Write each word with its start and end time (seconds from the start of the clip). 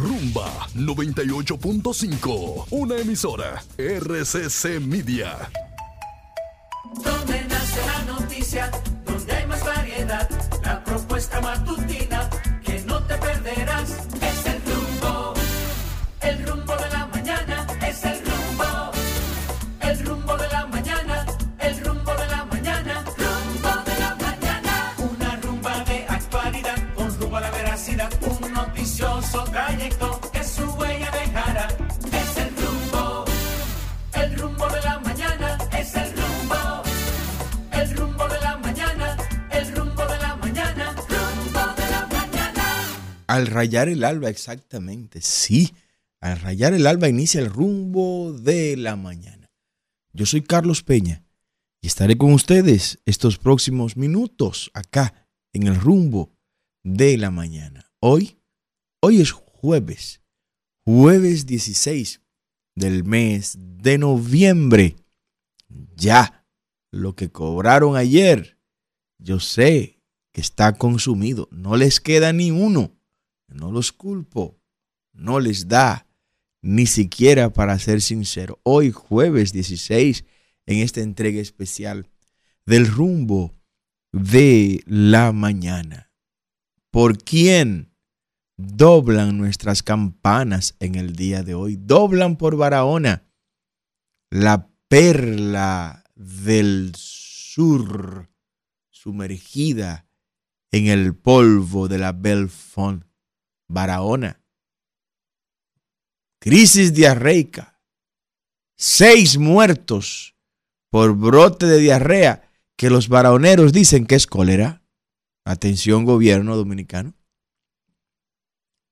Rumba 0.00 0.66
98.5, 0.76 2.68
una 2.70 2.96
emisora 2.96 3.62
RCC 3.76 4.80
Media. 4.80 5.50
Donde 7.04 7.44
nace 7.44 7.80
la 7.84 8.04
noticia, 8.14 8.70
donde 9.04 9.30
hay 9.30 9.46
más 9.46 9.62
variedad, 9.62 10.26
la 10.64 10.82
propuesta 10.84 11.42
matutina 11.42 12.30
que 12.64 12.80
no 12.86 13.02
te 13.02 13.14
perderás 13.18 14.08
Al 43.30 43.46
rayar 43.46 43.88
el 43.88 44.02
alba, 44.02 44.28
exactamente, 44.28 45.20
sí. 45.22 45.72
Al 46.20 46.40
rayar 46.40 46.74
el 46.74 46.84
alba 46.88 47.08
inicia 47.08 47.40
el 47.40 47.46
rumbo 47.48 48.32
de 48.32 48.76
la 48.76 48.96
mañana. 48.96 49.52
Yo 50.12 50.26
soy 50.26 50.42
Carlos 50.42 50.82
Peña 50.82 51.22
y 51.80 51.86
estaré 51.86 52.18
con 52.18 52.32
ustedes 52.32 52.98
estos 53.06 53.38
próximos 53.38 53.96
minutos 53.96 54.72
acá 54.74 55.28
en 55.52 55.68
el 55.68 55.76
rumbo 55.76 56.32
de 56.82 57.16
la 57.18 57.30
mañana. 57.30 57.92
Hoy, 58.00 58.40
hoy 59.00 59.20
es 59.20 59.30
jueves, 59.30 60.20
jueves 60.84 61.46
16 61.46 62.20
del 62.74 63.04
mes 63.04 63.56
de 63.60 63.98
noviembre. 63.98 64.96
Ya, 65.94 66.48
lo 66.90 67.14
que 67.14 67.30
cobraron 67.30 67.94
ayer, 67.94 68.58
yo 69.20 69.38
sé 69.38 70.02
que 70.32 70.40
está 70.40 70.72
consumido. 70.72 71.48
No 71.52 71.76
les 71.76 72.00
queda 72.00 72.32
ni 72.32 72.50
uno. 72.50 72.96
No 73.50 73.72
los 73.72 73.92
culpo. 73.92 74.58
No 75.12 75.40
les 75.40 75.68
da 75.68 76.06
ni 76.62 76.86
siquiera 76.86 77.52
para 77.52 77.78
ser 77.78 78.00
sincero. 78.00 78.60
Hoy 78.62 78.90
jueves 78.90 79.52
16 79.52 80.24
en 80.66 80.78
esta 80.78 81.00
entrega 81.00 81.40
especial 81.40 82.08
del 82.64 82.86
rumbo 82.86 83.54
de 84.12 84.82
la 84.86 85.32
mañana. 85.32 86.12
¿Por 86.90 87.18
quién 87.18 87.92
doblan 88.56 89.38
nuestras 89.38 89.82
campanas 89.82 90.76
en 90.80 90.94
el 90.94 91.14
día 91.14 91.42
de 91.42 91.54
hoy? 91.54 91.76
Doblan 91.76 92.36
por 92.36 92.56
Barahona, 92.56 93.24
la 94.30 94.70
perla 94.88 96.04
del 96.14 96.92
sur, 96.96 98.28
sumergida 98.90 100.06
en 100.72 100.86
el 100.86 101.16
polvo 101.16 101.88
de 101.88 101.98
la 101.98 102.12
Belfont, 102.12 103.04
Barahona. 103.70 104.42
Crisis 106.40 106.92
diarreica. 106.92 107.80
Seis 108.76 109.38
muertos 109.38 110.34
por 110.90 111.14
brote 111.16 111.66
de 111.66 111.78
diarrea 111.78 112.50
que 112.76 112.90
los 112.90 113.08
barahoneros 113.08 113.72
dicen 113.72 114.06
que 114.06 114.16
es 114.16 114.26
cólera. 114.26 114.82
Atención 115.44 116.04
gobierno 116.04 116.56
dominicano. 116.56 117.14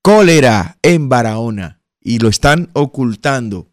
Cólera 0.02 0.78
en 0.82 1.08
Barahona 1.08 1.82
y 2.00 2.20
lo 2.20 2.28
están 2.28 2.70
ocultando. 2.74 3.72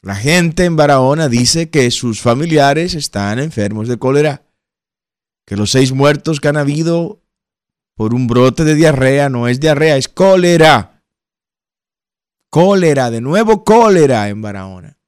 La 0.00 0.14
gente 0.14 0.64
en 0.64 0.76
Barahona 0.76 1.28
dice 1.28 1.68
que 1.68 1.90
sus 1.90 2.22
familiares 2.22 2.94
están 2.94 3.38
enfermos 3.38 3.88
de 3.88 3.98
cólera, 3.98 4.46
que 5.44 5.56
los 5.56 5.70
seis 5.70 5.92
muertos 5.92 6.40
que 6.40 6.48
han 6.48 6.56
habido 6.56 7.25
por 7.96 8.14
un 8.14 8.26
brote 8.26 8.62
de 8.64 8.74
diarrea 8.74 9.28
no 9.28 9.48
es 9.48 9.58
diarrea, 9.58 9.96
es 9.96 10.08
cólera. 10.08 11.02
Cólera, 12.50 13.10
de 13.10 13.20
nuevo 13.20 13.64
cólera 13.64 14.28
en 14.28 14.42
Barahona. 14.42 14.98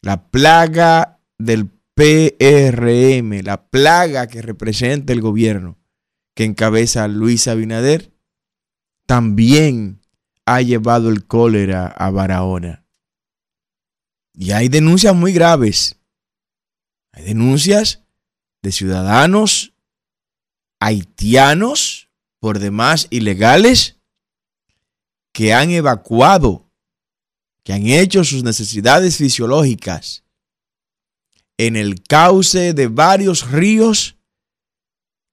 La 0.00 0.30
plaga 0.30 1.20
del 1.36 1.68
PRM, 1.94 3.42
la 3.42 3.68
plaga 3.68 4.28
que 4.28 4.40
representa 4.40 5.12
el 5.12 5.20
gobierno 5.20 5.76
que 6.34 6.44
encabeza 6.44 7.08
Luis 7.08 7.48
Abinader, 7.48 8.12
también 9.06 10.00
ha 10.46 10.62
llevado 10.62 11.10
el 11.10 11.26
cólera 11.26 11.88
a 11.88 12.10
Barahona. 12.10 12.84
Y 14.32 14.52
hay 14.52 14.68
denuncias 14.68 15.16
muy 15.16 15.32
graves. 15.32 15.98
Hay 17.12 17.24
denuncias 17.24 18.04
de 18.62 18.70
ciudadanos 18.70 19.74
haitianos, 20.80 22.08
por 22.40 22.58
demás 22.58 23.06
ilegales, 23.10 23.96
que 25.32 25.52
han 25.52 25.70
evacuado, 25.70 26.70
que 27.62 27.72
han 27.72 27.86
hecho 27.86 28.24
sus 28.24 28.42
necesidades 28.42 29.16
fisiológicas 29.16 30.24
en 31.56 31.76
el 31.76 32.02
cauce 32.02 32.72
de 32.72 32.86
varios 32.86 33.50
ríos 33.50 34.16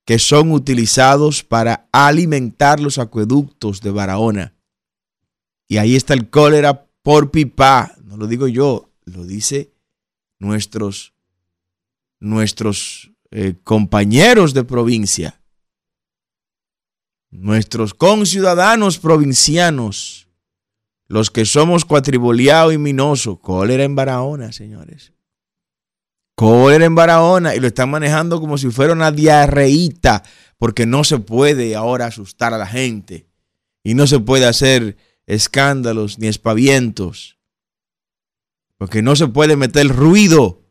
que 0.06 0.20
son 0.20 0.52
utilizados 0.52 1.44
para 1.44 1.88
alimentar 1.92 2.80
los 2.80 3.00
acueductos 3.00 3.82
de 3.82 3.92
Barahona. 3.92 4.56
Y 5.68 5.78
ahí 5.78 5.96
está 5.96 6.14
el 6.14 6.30
cólera 6.30 6.88
por 7.02 7.32
pipa, 7.32 7.96
no 8.04 8.18
lo 8.18 8.28
digo 8.28 8.48
yo, 8.48 8.92
lo 9.06 9.26
dice 9.26 9.72
nuestros, 10.40 11.14
nuestros 12.20 13.12
eh, 13.38 13.56
compañeros 13.66 14.54
de 14.54 14.64
provincia, 14.64 15.42
nuestros 17.32 17.94
conciudadanos 17.94 18.98
provincianos, 18.98 20.30
los 21.10 21.32
que 21.32 21.44
somos 21.44 21.84
cuatriboleado 21.84 22.72
y 22.72 22.78
minoso, 22.78 23.42
cólera 23.42 23.84
en 23.84 23.94
Barahona, 23.94 24.54
señores. 24.54 25.12
Cólera 26.36 26.86
en 26.86 26.96
Barahona 26.96 27.56
y 27.56 27.60
lo 27.60 27.68
están 27.68 27.90
manejando 27.90 28.40
como 28.40 28.58
si 28.58 28.70
fuera 28.70 28.94
una 28.94 29.12
diarreíta, 29.12 30.24
porque 30.58 30.86
no 30.86 31.04
se 31.04 31.20
puede 31.20 31.76
ahora 31.76 32.06
asustar 32.06 32.54
a 32.54 32.58
la 32.58 32.68
gente 32.68 33.28
y 33.84 33.96
no 33.96 34.08
se 34.08 34.22
puede 34.22 34.46
hacer 34.46 34.96
escándalos 35.26 36.20
ni 36.20 36.28
espavientos, 36.28 37.38
porque 38.78 39.02
no 39.02 39.18
se 39.18 39.28
puede 39.28 39.58
meter 39.58 39.90
ruido 39.90 40.64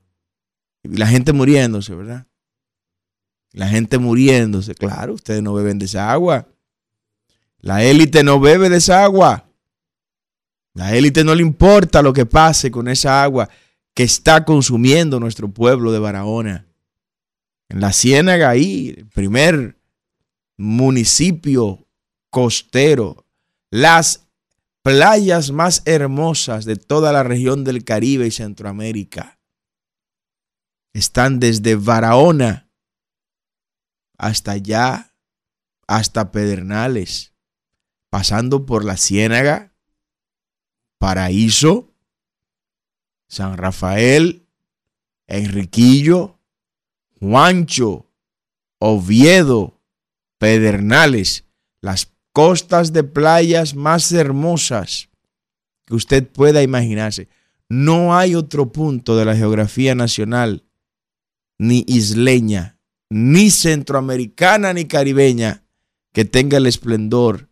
y 0.82 0.96
la 0.96 1.06
gente 1.06 1.34
muriéndose, 1.34 1.94
¿verdad? 1.94 2.26
La 3.54 3.69
gente 3.69 3.98
muriéndose, 3.98 4.75
claro, 4.75 5.15
ustedes 5.15 5.41
no 5.41 5.54
beben 5.54 5.78
de 5.78 5.84
esa 5.84 6.10
agua. 6.10 6.48
La 7.60 7.84
élite 7.84 8.25
no 8.25 8.41
bebe 8.41 8.69
de 8.69 8.78
esa 8.78 9.04
agua. 9.04 9.48
La 10.75 10.97
élite 10.97 11.22
no 11.22 11.37
le 11.37 11.42
importa 11.42 12.03
lo 12.03 12.12
que 12.12 12.26
pase 12.26 12.72
con 12.72 12.88
esa 12.88 13.22
agua 13.22 13.48
que 13.94 14.03
está 14.03 14.44
consumiendo 14.44 15.20
nuestro 15.20 15.48
pueblo 15.48 15.93
de 15.93 16.00
Barahona. 16.00 16.66
En 17.69 17.81
la 17.81 17.93
Ciénaga, 17.93 18.50
ahí, 18.50 18.93
el 18.98 19.06
primer 19.06 19.78
municipio 20.56 21.87
costero, 22.31 23.25
las 23.70 24.26
playas 24.82 25.53
más 25.53 25.82
hermosas 25.84 26.64
de 26.64 26.75
toda 26.75 27.12
la 27.12 27.22
región 27.22 27.62
del 27.62 27.84
Caribe 27.84 28.26
y 28.26 28.32
Centroamérica 28.32 29.38
están 30.93 31.38
desde 31.38 31.76
Barahona 31.76 32.63
hasta 34.24 34.52
allá, 34.52 35.12
hasta 35.86 36.32
Pedernales, 36.32 37.34
pasando 38.08 38.64
por 38.64 38.82
la 38.82 38.96
Ciénaga, 38.96 39.75
Paraíso, 40.96 41.93
San 43.28 43.58
Rafael, 43.58 44.46
Enriquillo, 45.26 46.38
Juancho, 47.20 48.06
Oviedo, 48.78 49.78
Pedernales, 50.38 51.44
las 51.82 52.14
costas 52.32 52.94
de 52.94 53.04
playas 53.04 53.75
más 53.75 54.10
hermosas 54.10 55.10
que 55.84 55.94
usted 55.94 56.26
pueda 56.26 56.62
imaginarse. 56.62 57.28
No 57.69 58.16
hay 58.16 58.34
otro 58.37 58.72
punto 58.72 59.19
de 59.19 59.26
la 59.26 59.37
geografía 59.37 59.94
nacional, 59.94 60.64
ni 61.58 61.84
isleña, 61.87 62.74
ni 63.10 63.50
centroamericana, 63.50 64.72
ni 64.72 64.86
caribeña, 64.86 65.64
que 66.12 66.24
tenga 66.24 66.58
el 66.58 66.66
esplendor 66.66 67.48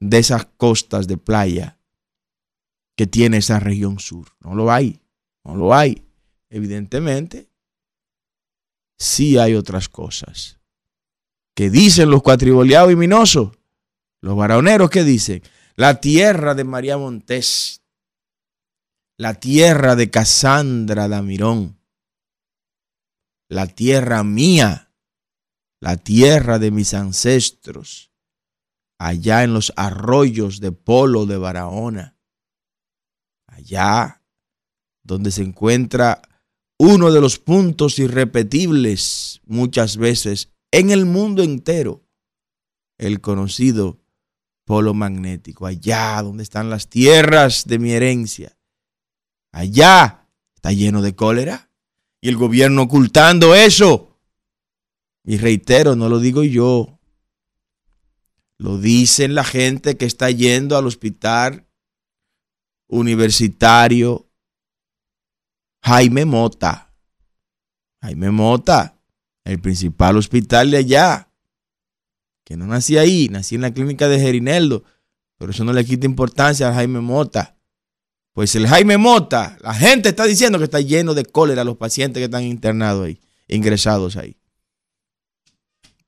de 0.00 0.18
esas 0.18 0.46
costas 0.56 1.06
de 1.06 1.16
playa 1.16 1.78
que 2.96 3.06
tiene 3.06 3.38
esa 3.38 3.60
región 3.60 3.98
sur. 3.98 4.28
No 4.40 4.54
lo 4.54 4.72
hay, 4.72 5.00
no 5.44 5.54
lo 5.54 5.74
hay. 5.74 6.04
Evidentemente, 6.50 7.48
sí 8.98 9.38
hay 9.38 9.54
otras 9.54 9.88
cosas 9.88 10.58
que 11.54 11.70
dicen 11.70 12.10
los 12.10 12.22
cuatriboleados 12.22 12.92
y 12.92 12.96
minosos 12.96 13.50
Los 14.20 14.36
varoneros 14.36 14.90
que 14.90 15.04
dicen, 15.04 15.42
la 15.76 16.00
tierra 16.00 16.54
de 16.54 16.64
María 16.64 16.98
Montés, 16.98 17.82
la 19.16 19.34
tierra 19.34 19.94
de 19.94 20.10
Casandra 20.10 21.06
Damirón, 21.06 21.78
la 23.48 23.68
tierra 23.68 24.24
mía, 24.24 24.87
la 25.80 25.96
tierra 25.96 26.58
de 26.58 26.70
mis 26.70 26.94
ancestros, 26.94 28.10
allá 28.98 29.44
en 29.44 29.54
los 29.54 29.72
arroyos 29.76 30.60
de 30.60 30.72
Polo 30.72 31.26
de 31.26 31.38
Barahona, 31.38 32.16
allá 33.46 34.22
donde 35.02 35.30
se 35.30 35.42
encuentra 35.42 36.22
uno 36.78 37.10
de 37.12 37.20
los 37.20 37.38
puntos 37.38 37.98
irrepetibles 37.98 39.40
muchas 39.46 39.96
veces 39.96 40.52
en 40.70 40.90
el 40.90 41.06
mundo 41.06 41.42
entero, 41.42 42.04
el 42.98 43.20
conocido 43.20 44.00
polo 44.64 44.92
magnético, 44.92 45.66
allá 45.66 46.20
donde 46.22 46.42
están 46.42 46.68
las 46.68 46.88
tierras 46.88 47.66
de 47.66 47.78
mi 47.78 47.92
herencia, 47.92 48.58
allá 49.52 50.28
está 50.54 50.72
lleno 50.72 51.00
de 51.00 51.14
cólera 51.14 51.70
y 52.20 52.28
el 52.28 52.36
gobierno 52.36 52.82
ocultando 52.82 53.54
eso. 53.54 54.17
Y 55.28 55.36
reitero, 55.36 55.94
no 55.94 56.08
lo 56.08 56.20
digo 56.20 56.42
yo, 56.42 56.98
lo 58.56 58.78
dicen 58.78 59.34
la 59.34 59.44
gente 59.44 59.98
que 59.98 60.06
está 60.06 60.30
yendo 60.30 60.74
al 60.74 60.86
hospital 60.86 61.68
universitario 62.86 64.32
Jaime 65.82 66.24
Mota. 66.24 66.94
Jaime 68.00 68.30
Mota, 68.30 69.02
el 69.44 69.60
principal 69.60 70.16
hospital 70.16 70.70
de 70.70 70.78
allá. 70.78 71.30
Que 72.42 72.56
no 72.56 72.66
nací 72.66 72.96
ahí, 72.96 73.28
nací 73.28 73.56
en 73.56 73.60
la 73.60 73.74
clínica 73.74 74.08
de 74.08 74.18
Gerineldo, 74.18 74.82
pero 75.36 75.50
eso 75.50 75.62
no 75.62 75.74
le 75.74 75.84
quita 75.84 76.06
importancia 76.06 76.70
a 76.70 76.74
Jaime 76.74 77.00
Mota. 77.00 77.58
Pues 78.32 78.54
el 78.54 78.66
Jaime 78.66 78.96
Mota, 78.96 79.58
la 79.60 79.74
gente 79.74 80.08
está 80.08 80.24
diciendo 80.24 80.56
que 80.56 80.64
está 80.64 80.80
lleno 80.80 81.12
de 81.12 81.26
cólera 81.26 81.64
los 81.64 81.76
pacientes 81.76 82.18
que 82.18 82.24
están 82.24 82.44
internados 82.44 83.04
ahí, 83.04 83.20
ingresados 83.46 84.16
ahí. 84.16 84.38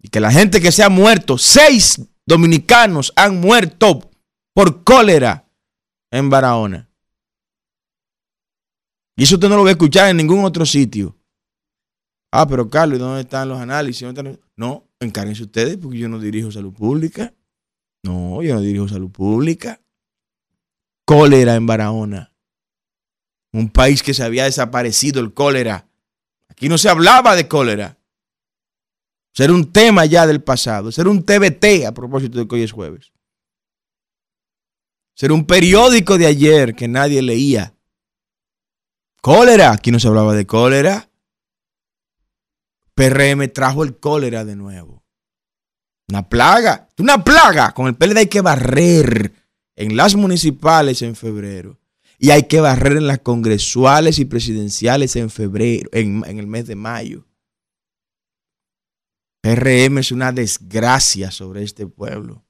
Y 0.03 0.09
que 0.09 0.21
la 0.21 0.33
gente 0.33 0.61
que 0.61 0.73
se 0.73 0.83
ha 0.83 0.89
muerto, 0.89 1.37
seis 1.39 2.01
dominicanos 2.27 3.13
han 3.17 3.41
muerto 3.41 4.11
por 4.55 4.85
cólera 4.85 5.49
en 6.11 6.31
Barahona. 6.31 6.89
Y 9.17 9.25
eso 9.25 9.35
usted 9.35 9.49
no 9.49 9.57
lo 9.57 9.65
va 9.65 9.69
a 9.69 9.73
escuchar 9.73 10.09
en 10.09 10.17
ningún 10.17 10.45
otro 10.45 10.65
sitio. 10.65 11.17
Ah, 12.33 12.47
pero 12.47 12.71
Carlos, 12.71 12.99
¿dónde 12.99 13.23
están 13.23 13.49
los 13.49 13.61
análisis? 13.61 14.07
No, 14.57 14.89
encárguense 15.01 15.43
ustedes 15.43 15.77
porque 15.77 15.99
yo 15.99 16.09
no 16.09 16.19
dirijo 16.19 16.51
salud 16.51 16.73
pública. 16.73 17.35
No, 18.03 18.43
yo 18.43 18.55
no 18.55 18.61
dirijo 18.61 18.89
salud 18.89 19.11
pública. 19.11 19.81
Cólera 21.05 21.57
en 21.57 21.67
Barahona. 21.67 22.33
Un 23.53 23.69
país 23.69 24.03
que 24.03 24.15
se 24.15 24.23
había 24.23 24.45
desaparecido 24.45 25.21
el 25.21 25.35
cólera. 25.35 25.89
Aquí 26.49 26.69
no 26.69 26.79
se 26.79 26.89
hablaba 26.89 27.35
de 27.35 27.49
cólera. 27.49 27.99
Ser 29.33 29.51
un 29.51 29.73
tema 29.73 30.07
ya 30.07 30.27
del 30.27 30.43
pasado. 30.43 30.91
Ser 30.93 31.09
un 31.09 31.25
TBT 31.25 31.87
a 31.87 31.93
propósito 31.93 32.39
de 32.39 32.49
que 32.49 32.55
hoy 32.57 32.63
es 32.63 32.73
jueves. 32.73 33.13
Ser 35.15 35.33
un 35.33 35.47
periódico 35.47 36.19
de 36.19 36.27
ayer 36.27 36.75
que 36.75 36.89
nadie 36.89 37.23
leía. 37.23 37.75
Cólera, 39.21 39.73
aquí 39.73 39.91
no 39.91 40.01
se 40.01 40.09
hablaba 40.09 40.35
de 40.35 40.47
cólera. 40.47 41.11
PRM 42.95 43.49
trajo 43.53 43.85
el 43.85 43.99
cólera 43.99 44.45
de 44.45 44.57
nuevo. 44.57 45.05
Una 46.09 46.29
plaga, 46.29 46.89
una 46.99 47.23
plaga. 47.23 47.73
Con 47.73 47.87
el 47.87 47.97
PLD 47.97 48.19
hay 48.19 48.27
que 48.27 48.41
barrer 48.41 49.35
en 49.77 49.97
las 49.97 50.17
municipales 50.17 51.03
en 51.03 51.15
febrero. 51.15 51.79
Y 52.19 52.31
hay 52.31 52.43
que 52.45 52.61
barrer 52.61 52.99
en 52.99 53.07
las 53.07 53.21
congresuales 53.21 54.19
y 54.19 54.25
presidenciales 54.25 55.17
en 55.17 55.31
febrero, 55.31 55.89
en, 55.93 56.23
en 56.27 56.39
el 56.39 56.47
mes 56.47 56.67
de 56.67 56.77
mayo. 56.77 57.27
PRM 59.41 59.99
es 59.99 60.13
una 60.13 60.33
desgracia 60.33 61.31
sobre 61.31 61.63
este 61.63 61.87
pueblo. 61.87 62.45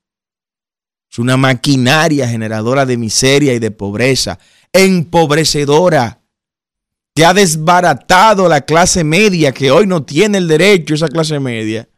Es 1.10 1.18
una 1.18 1.36
maquinaria 1.36 2.28
generadora 2.28 2.86
de 2.86 2.96
miseria 2.96 3.52
y 3.54 3.58
de 3.58 3.70
pobreza, 3.70 4.38
empobrecedora 4.72 6.20
que 7.14 7.24
ha 7.24 7.34
desbaratado 7.34 8.48
la 8.48 8.60
clase 8.60 9.02
media, 9.02 9.52
que 9.52 9.70
hoy 9.70 9.86
no 9.86 10.04
tiene 10.04 10.38
el 10.38 10.46
derecho, 10.46 10.94
esa 10.94 11.08
clase 11.08 11.40
media, 11.40 11.88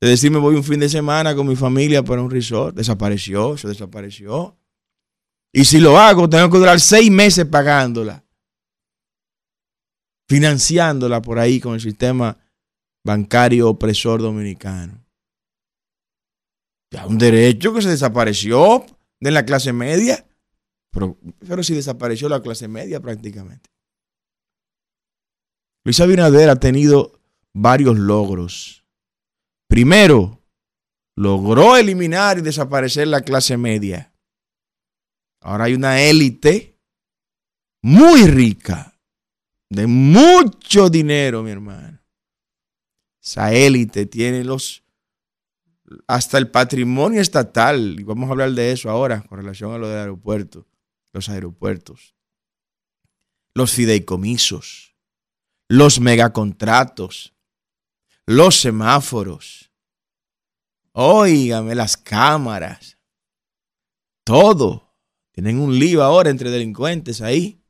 de 0.00 0.08
decirme 0.08 0.38
voy 0.38 0.56
un 0.56 0.64
fin 0.64 0.80
de 0.80 0.88
semana 0.88 1.34
con 1.34 1.46
mi 1.46 1.56
familia 1.56 2.02
para 2.02 2.22
un 2.22 2.30
resort. 2.30 2.76
Desapareció, 2.76 3.56
se 3.56 3.68
desapareció. 3.68 4.58
Y 5.52 5.64
si 5.64 5.78
lo 5.78 5.98
hago, 5.98 6.28
tengo 6.28 6.50
que 6.50 6.58
durar 6.58 6.80
seis 6.80 7.10
meses 7.10 7.46
pagándola, 7.46 8.24
financiándola 10.28 11.22
por 11.22 11.38
ahí 11.38 11.60
con 11.60 11.74
el 11.74 11.80
sistema 11.80 12.36
bancario 13.06 13.70
opresor 13.70 14.20
dominicano. 14.20 15.02
Un 17.06 17.18
derecho 17.18 17.72
que 17.72 17.82
se 17.82 17.88
desapareció 17.88 18.84
de 19.20 19.30
la 19.30 19.44
clase 19.44 19.72
media, 19.72 20.26
pero, 20.90 21.16
pero 21.46 21.62
si 21.62 21.74
desapareció 21.74 22.28
la 22.28 22.42
clase 22.42 22.68
media 22.68 23.00
prácticamente. 23.00 23.70
Luis 25.84 26.00
Abinader 26.00 26.50
ha 26.50 26.56
tenido 26.56 27.20
varios 27.54 27.96
logros. 27.96 28.84
Primero, 29.68 30.42
logró 31.16 31.76
eliminar 31.76 32.38
y 32.38 32.42
desaparecer 32.42 33.08
la 33.08 33.20
clase 33.20 33.56
media. 33.56 34.12
Ahora 35.42 35.64
hay 35.64 35.74
una 35.74 36.00
élite 36.00 36.78
muy 37.82 38.26
rica, 38.26 38.98
de 39.70 39.86
mucho 39.86 40.88
dinero, 40.88 41.42
mi 41.42 41.50
hermano. 41.50 42.00
Tiene 44.10 44.44
los 44.44 44.84
hasta 46.06 46.38
el 46.38 46.50
patrimonio 46.50 47.20
estatal, 47.20 47.96
y 47.98 48.02
vamos 48.02 48.28
a 48.28 48.32
hablar 48.32 48.52
de 48.52 48.72
eso 48.72 48.90
ahora 48.90 49.22
con 49.22 49.38
relación 49.38 49.72
a 49.72 49.78
lo 49.78 49.88
del 49.88 49.98
aeropuerto, 49.98 50.66
los 51.12 51.28
aeropuertos, 51.28 52.14
los 53.54 53.72
fideicomisos, 53.72 54.96
los 55.68 56.00
megacontratos, 56.00 57.34
los 58.26 58.60
semáforos, 58.60 59.70
óigame 60.92 61.74
las 61.74 61.96
cámaras, 61.96 62.98
todo. 64.24 64.94
Tienen 65.32 65.60
un 65.60 65.78
lío 65.78 66.02
ahora 66.02 66.30
entre 66.30 66.50
delincuentes 66.50 67.20
ahí. 67.20 67.62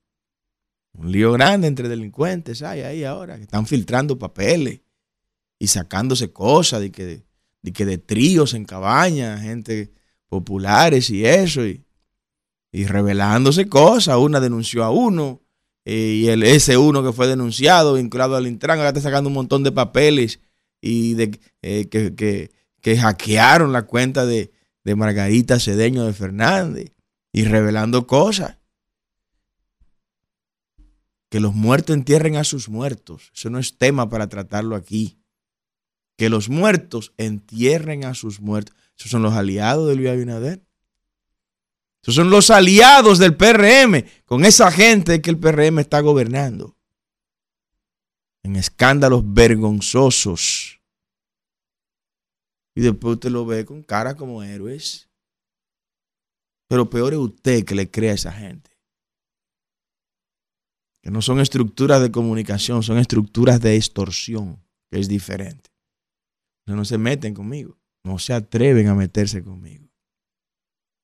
Un 0.92 1.12
lío 1.12 1.32
grande 1.32 1.66
entre 1.66 1.88
delincuentes 1.88 2.62
hay 2.62 2.80
ahí 2.80 3.04
ahora, 3.04 3.36
que 3.36 3.42
están 3.42 3.66
filtrando 3.66 4.18
papeles 4.18 4.85
y 5.58 5.68
sacándose 5.68 6.32
cosas 6.32 6.80
de 6.80 6.90
que, 6.92 7.24
de, 7.62 7.72
que 7.72 7.84
de 7.84 7.98
tríos 7.98 8.54
en 8.54 8.64
cabañas, 8.64 9.42
gente 9.42 9.92
populares 10.28 11.10
y 11.10 11.24
eso, 11.24 11.66
y, 11.66 11.84
y 12.72 12.84
revelándose 12.86 13.68
cosas. 13.68 14.16
Una 14.18 14.40
denunció 14.40 14.84
a 14.84 14.90
uno, 14.90 15.40
eh, 15.86 16.20
y 16.20 16.28
el 16.28 16.42
S1 16.42 17.06
que 17.06 17.12
fue 17.12 17.28
denunciado, 17.28 17.94
vinculado 17.94 18.34
al 18.34 18.48
Intran, 18.48 18.78
ahora 18.78 18.88
está 18.88 19.00
sacando 19.00 19.28
un 19.28 19.34
montón 19.34 19.62
de 19.62 19.70
papeles 19.70 20.40
y 20.80 21.14
de, 21.14 21.38
eh, 21.62 21.88
que, 21.88 22.50
hackearon 22.96 23.72
la 23.72 23.82
cuenta 23.82 24.26
de, 24.26 24.50
de 24.82 24.94
Margarita 24.96 25.60
Cedeño 25.60 26.04
de 26.04 26.12
Fernández 26.12 26.92
y 27.32 27.44
revelando 27.44 28.06
cosas. 28.08 28.58
Que 31.28 31.38
los 31.38 31.54
muertos 31.54 31.94
entierren 31.94 32.36
a 32.36 32.44
sus 32.44 32.68
muertos. 32.68 33.30
Eso 33.34 33.50
no 33.50 33.60
es 33.60 33.78
tema 33.78 34.08
para 34.08 34.28
tratarlo 34.28 34.74
aquí. 34.74 35.20
Que 36.16 36.30
los 36.30 36.48
muertos 36.48 37.12
entierren 37.16 38.04
a 38.04 38.14
sus 38.14 38.40
muertos. 38.40 38.74
Esos 38.98 39.10
son 39.10 39.22
los 39.22 39.34
aliados 39.34 39.88
de 39.88 39.96
Luis 39.96 40.08
Abinader. 40.08 40.66
Esos 42.02 42.14
son 42.14 42.30
los 42.30 42.50
aliados 42.50 43.18
del 43.18 43.36
PRM, 43.36 44.04
con 44.24 44.44
esa 44.44 44.70
gente 44.70 45.20
que 45.20 45.30
el 45.30 45.38
PRM 45.38 45.80
está 45.80 46.00
gobernando. 46.00 46.76
En 48.44 48.54
escándalos 48.54 49.22
vergonzosos. 49.24 50.80
Y 52.76 52.80
después 52.80 53.14
usted 53.14 53.30
lo 53.30 53.44
ve 53.44 53.64
con 53.64 53.82
cara 53.82 54.14
como 54.14 54.42
héroes. 54.42 55.08
Pero 56.68 56.88
peor 56.88 57.12
es 57.12 57.18
usted 57.18 57.64
que 57.64 57.74
le 57.74 57.90
crea 57.90 58.12
a 58.12 58.14
esa 58.14 58.32
gente. 58.32 58.70
Que 61.02 61.10
no 61.10 61.22
son 61.22 61.40
estructuras 61.40 62.00
de 62.02 62.12
comunicación, 62.12 62.82
son 62.82 62.98
estructuras 62.98 63.60
de 63.60 63.76
extorsión, 63.76 64.62
que 64.90 65.00
es 65.00 65.08
diferente. 65.08 65.70
No, 66.66 66.84
se 66.84 66.98
meten 66.98 67.34
conmigo. 67.34 67.78
No 68.04 68.18
se 68.18 68.32
atreven 68.32 68.88
a 68.88 68.94
meterse 68.94 69.42
conmigo. 69.42 69.88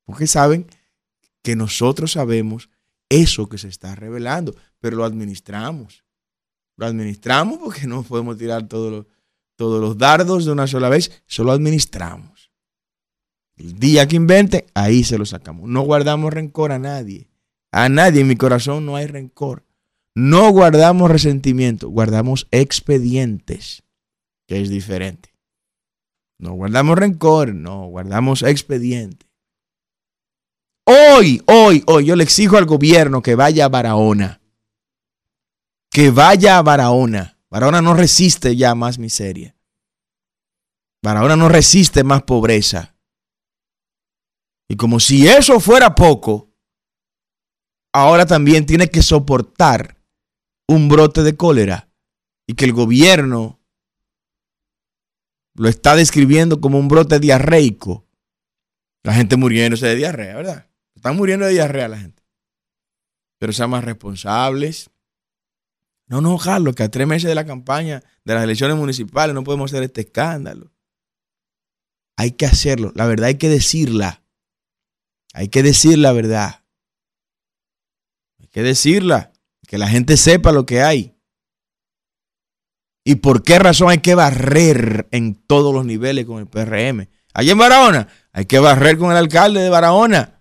Porque 0.04 0.26
saben 0.26 0.66
que 1.42 1.57
nosotros 1.57 2.12
sabemos 2.12 2.71
eso 3.09 3.49
que 3.49 3.59
se 3.59 3.69
está 3.69 3.95
revelando, 3.95 4.54
pero 4.81 4.97
lo 4.97 5.04
administramos. 5.04 6.04
Lo 6.76 6.87
administramos 6.87 7.59
porque 7.59 7.87
no 7.87 8.02
podemos 8.02 8.37
tirar 8.37 8.66
todos 8.69 8.92
los, 8.92 9.07
todos 9.57 9.81
los 9.81 9.99
dardos 9.99 10.45
de 10.45 10.52
una 10.52 10.66
sola 10.66 10.88
vez, 10.88 11.23
solo 11.26 11.52
administramos. 11.52 12.50
El 13.57 13.78
día 13.78 14.09
que 14.09 14.16
invente, 14.16 14.66
ahí 14.75 15.04
se 15.04 15.19
lo 15.19 15.26
sacamos. 15.26 15.69
No 15.69 15.83
guardamos 15.83 16.33
rencor 16.33 16.73
a 16.73 16.78
nadie. 16.78 17.28
A 17.71 17.88
nadie 17.88 18.23
en 18.23 18.28
mi 18.28 18.37
corazón 18.37 18.85
no 18.85 18.97
hay 18.97 19.07
rencor. 19.07 19.64
No 20.14 20.50
guardamos 20.50 21.11
resentimiento, 21.11 21.88
guardamos 21.88 22.47
expedientes, 22.50 23.83
que 24.47 24.61
es 24.61 24.69
diferente. 24.69 25.32
No 26.43 26.55
guardamos 26.55 26.99
rencor, 26.99 27.55
no, 27.55 27.87
guardamos 27.87 28.43
expedientes. 28.43 29.31
Hoy, 30.85 31.41
hoy, 31.47 31.85
hoy, 31.87 32.05
yo 32.05 32.17
le 32.17 32.25
exijo 32.25 32.57
al 32.57 32.67
gobierno 32.67 33.23
que 33.23 33.37
vaya 33.37 33.67
a 33.67 33.69
Barahona. 33.69 34.41
Que 35.89 36.11
vaya 36.11 36.59
a 36.59 36.63
Barahona. 36.63 37.39
Barahona 37.49 37.81
no 37.81 37.95
resiste 37.95 38.57
ya 38.57 38.75
más 38.75 38.99
miseria. 38.99 39.55
Barahona 41.01 41.37
no 41.37 41.49
resiste 41.49 42.03
más 42.03 42.25
pobreza. 42.25 42.97
Y 44.69 44.75
como 44.75 44.99
si 44.99 45.29
eso 45.29 45.61
fuera 45.61 45.95
poco, 45.95 46.51
ahora 47.95 48.27
también 48.27 48.67
tiene 48.67 48.91
que 48.91 49.03
soportar 49.03 49.97
un 50.67 50.89
brote 50.89 51.23
de 51.23 51.37
cólera 51.37 51.89
y 52.49 52.55
que 52.55 52.65
el 52.65 52.73
gobierno 52.73 53.62
lo 55.55 55.69
está 55.69 55.97
describiendo 55.97 56.61
como 56.61 56.79
un 56.79 56.89
brote 56.89 57.19
diarreico. 57.19 58.07
La 59.03 59.15
gente 59.15 59.37
muriéndose 59.37 59.87
de 59.87 59.97
diarrea, 59.97 60.37
¿verdad? 60.37 60.71
Están 60.95 61.17
muriendo 61.17 61.47
de 61.47 61.53
diarrea 61.53 61.89
la 61.89 61.99
gente. 61.99 62.23
Pero 63.39 63.53
sean 63.53 63.71
más 63.71 63.85
responsables. 63.85 64.91
No 66.07 66.21
nos 66.21 66.35
ojalá 66.35 66.73
que 66.73 66.83
a 66.83 66.91
tres 66.91 67.07
meses 67.07 67.29
de 67.29 67.35
la 67.35 67.45
campaña 67.45 68.03
de 68.25 68.35
las 68.35 68.45
elecciones 68.45 68.77
municipales 68.77 69.35
no 69.35 69.45
podemos 69.45 69.73
hacer 69.73 69.83
este 69.83 70.03
escándalo. 70.03 70.71
Hay 72.17 72.33
que 72.33 72.47
hacerlo. 72.47 72.93
La 72.95 73.07
verdad 73.07 73.27
hay 73.27 73.37
que 73.37 73.49
decirla. 73.49 74.23
Hay 75.33 75.49
que 75.49 75.63
decir 75.63 75.99
la 75.99 76.13
verdad. 76.13 76.65
Hay 78.39 78.47
que 78.49 78.63
decirla. 78.63 79.33
Que 79.67 79.79
la 79.79 79.89
gente 79.89 80.17
sepa 80.17 80.53
lo 80.53 80.67
que 80.67 80.83
hay. 80.83 81.12
¿Y 83.05 83.17
por 83.17 83.43
qué 83.43 83.59
razón 83.59 83.91
hay 83.91 83.99
que 83.99 84.15
barrer 84.15 85.09
en 85.11 85.35
todos 85.35 85.75
los 85.75 85.85
niveles 85.85 86.25
con 86.25 86.39
el 86.39 86.47
PRM? 86.47 87.09
Allí 87.35 87.51
en 87.51 87.59
Barahona, 87.59 88.09
hay 88.33 88.45
que 88.45 88.59
barrer 88.59 88.99
con 88.99 89.11
el 89.11 89.17
alcalde 89.17 89.61
de 89.61 89.71
Barahona 89.71 90.41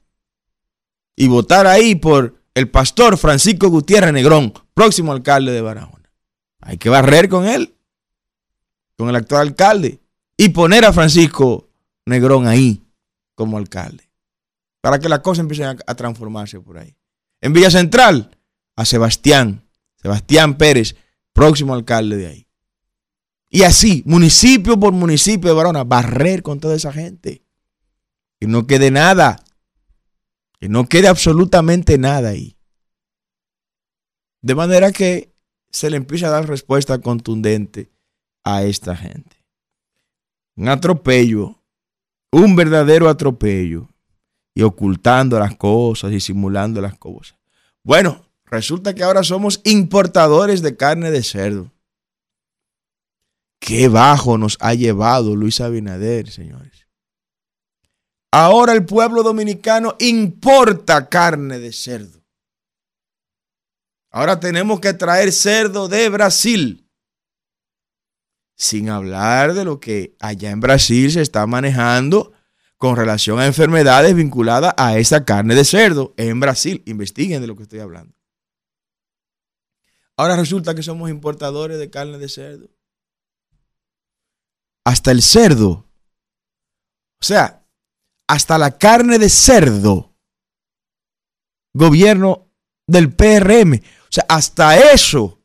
y 1.15 1.27
votar 1.27 1.67
ahí 1.67 1.95
por 1.95 2.41
el 2.53 2.69
pastor 2.69 3.17
Francisco 3.17 3.69
Gutiérrez 3.69 4.13
Negrón, 4.13 4.53
próximo 4.73 5.11
alcalde 5.11 5.51
de 5.51 5.61
Barahona. 5.61 6.11
Hay 6.59 6.77
que 6.77 6.89
barrer 6.89 7.29
con 7.29 7.45
él, 7.45 7.75
con 8.97 9.09
el 9.09 9.15
actual 9.15 9.41
alcalde, 9.41 9.99
y 10.37 10.49
poner 10.49 10.85
a 10.85 10.93
Francisco 10.93 11.69
Negrón 12.05 12.47
ahí 12.47 12.83
como 13.35 13.57
alcalde, 13.57 14.09
para 14.81 14.99
que 14.99 15.09
las 15.09 15.19
cosas 15.19 15.41
empiecen 15.41 15.77
a, 15.85 15.95
transformarse 15.95 16.59
por 16.59 16.77
ahí. 16.77 16.95
En 17.39 17.53
Villa 17.53 17.71
Central, 17.71 18.37
a 18.75 18.85
Sebastián, 18.85 19.63
Sebastián 20.01 20.57
Pérez, 20.57 20.95
próximo 21.33 21.73
alcalde 21.73 22.17
de 22.17 22.27
ahí. 22.27 22.47
Y 23.53 23.63
así, 23.63 24.01
municipio 24.05 24.79
por 24.79 24.93
municipio 24.93 25.49
de 25.49 25.55
Barona, 25.55 25.83
barrer 25.83 26.41
con 26.41 26.61
toda 26.61 26.73
esa 26.73 26.93
gente. 26.93 27.43
Que 28.39 28.47
no 28.47 28.65
quede 28.65 28.91
nada. 28.91 29.43
Que 30.57 30.69
no 30.69 30.87
quede 30.87 31.09
absolutamente 31.09 31.97
nada 31.97 32.29
ahí. 32.29 32.55
De 34.41 34.55
manera 34.55 34.93
que 34.93 35.35
se 35.69 35.89
le 35.89 35.97
empieza 35.97 36.27
a 36.27 36.31
dar 36.31 36.47
respuesta 36.47 37.01
contundente 37.01 37.91
a 38.45 38.63
esta 38.63 38.95
gente. 38.95 39.35
Un 40.55 40.69
atropello, 40.69 41.61
un 42.31 42.55
verdadero 42.55 43.09
atropello. 43.09 43.89
Y 44.55 44.63
ocultando 44.63 45.37
las 45.39 45.57
cosas 45.57 46.13
y 46.13 46.21
simulando 46.21 46.79
las 46.79 46.97
cosas. 46.97 47.37
Bueno, 47.83 48.25
resulta 48.45 48.93
que 48.93 49.03
ahora 49.03 49.23
somos 49.23 49.59
importadores 49.65 50.61
de 50.61 50.77
carne 50.77 51.11
de 51.11 51.23
cerdo. 51.23 51.71
Qué 53.61 53.87
bajo 53.87 54.39
nos 54.39 54.57
ha 54.59 54.73
llevado 54.73 55.35
Luis 55.35 55.61
Abinader, 55.61 56.31
señores. 56.31 56.87
Ahora 58.31 58.73
el 58.73 58.85
pueblo 58.85 59.21
dominicano 59.21 59.95
importa 59.99 61.07
carne 61.07 61.59
de 61.59 61.71
cerdo. 61.71 62.25
Ahora 64.09 64.39
tenemos 64.39 64.79
que 64.79 64.95
traer 64.95 65.31
cerdo 65.31 65.87
de 65.87 66.09
Brasil. 66.09 66.89
Sin 68.57 68.89
hablar 68.89 69.53
de 69.53 69.63
lo 69.63 69.79
que 69.79 70.15
allá 70.19 70.49
en 70.49 70.59
Brasil 70.59 71.11
se 71.11 71.21
está 71.21 71.45
manejando 71.45 72.33
con 72.77 72.95
relación 72.95 73.39
a 73.39 73.45
enfermedades 73.45 74.15
vinculadas 74.15 74.73
a 74.75 74.97
esa 74.97 75.23
carne 75.23 75.53
de 75.53 75.65
cerdo 75.65 76.15
en 76.17 76.39
Brasil. 76.39 76.81
Investiguen 76.87 77.41
de 77.41 77.47
lo 77.47 77.55
que 77.55 77.63
estoy 77.63 77.79
hablando. 77.79 78.15
Ahora 80.17 80.35
resulta 80.35 80.73
que 80.73 80.81
somos 80.81 81.11
importadores 81.11 81.77
de 81.77 81.91
carne 81.91 82.17
de 82.17 82.27
cerdo 82.27 82.80
hasta 84.85 85.11
el 85.11 85.21
cerdo. 85.21 85.85
O 87.21 87.25
sea, 87.25 87.63
hasta 88.27 88.57
la 88.57 88.77
carne 88.77 89.19
de 89.19 89.29
cerdo. 89.29 90.13
Gobierno 91.73 92.47
del 92.87 93.13
PRM. 93.13 93.75
O 93.75 94.07
sea, 94.11 94.25
hasta 94.27 94.77
eso. 94.91 95.39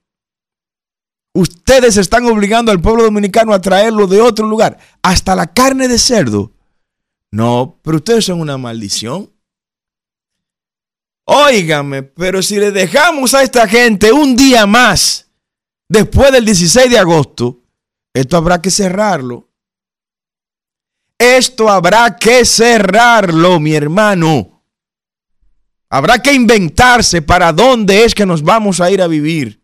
Ustedes 1.35 1.99
están 1.99 2.25
obligando 2.25 2.73
al 2.73 2.81
pueblo 2.81 3.05
dominicano 3.05 3.53
a 3.53 3.61
traerlo 3.61 4.07
de 4.07 4.21
otro 4.21 4.47
lugar. 4.47 4.79
Hasta 5.03 5.37
la 5.37 5.53
carne 5.53 5.87
de 5.87 5.99
cerdo. 5.99 6.53
No, 7.31 7.79
pero 7.83 7.99
ustedes 7.99 8.25
son 8.25 8.41
una 8.41 8.57
maldición. 8.57 9.31
Óigame, 11.27 12.05
pero 12.05 12.41
si 12.41 12.57
le 12.57 12.71
dejamos 12.71 13.35
a 13.35 13.43
esta 13.43 13.69
gente 13.69 14.13
un 14.13 14.37
día 14.37 14.65
más, 14.65 15.29
después 15.89 16.31
del 16.33 16.45
16 16.45 16.89
de 16.89 16.99
agosto, 16.99 17.66
esto 18.21 18.39
habrá 18.39 18.63
que 18.63 18.71
cerrarlo. 18.71 19.51
Esto 21.19 21.69
habrá 21.69 22.17
que 22.17 22.47
cerrarlo, 22.47 23.61
mi 23.61 23.75
hermano. 23.75 24.65
Habrá 25.91 26.21
que 26.21 26.33
inventarse 26.33 27.21
para 27.21 27.53
dónde 27.53 28.05
es 28.05 28.15
que 28.15 28.25
nos 28.25 28.43
vamos 28.43 28.81
a 28.81 28.91
ir 28.91 29.03
a 29.03 29.07
vivir. 29.07 29.63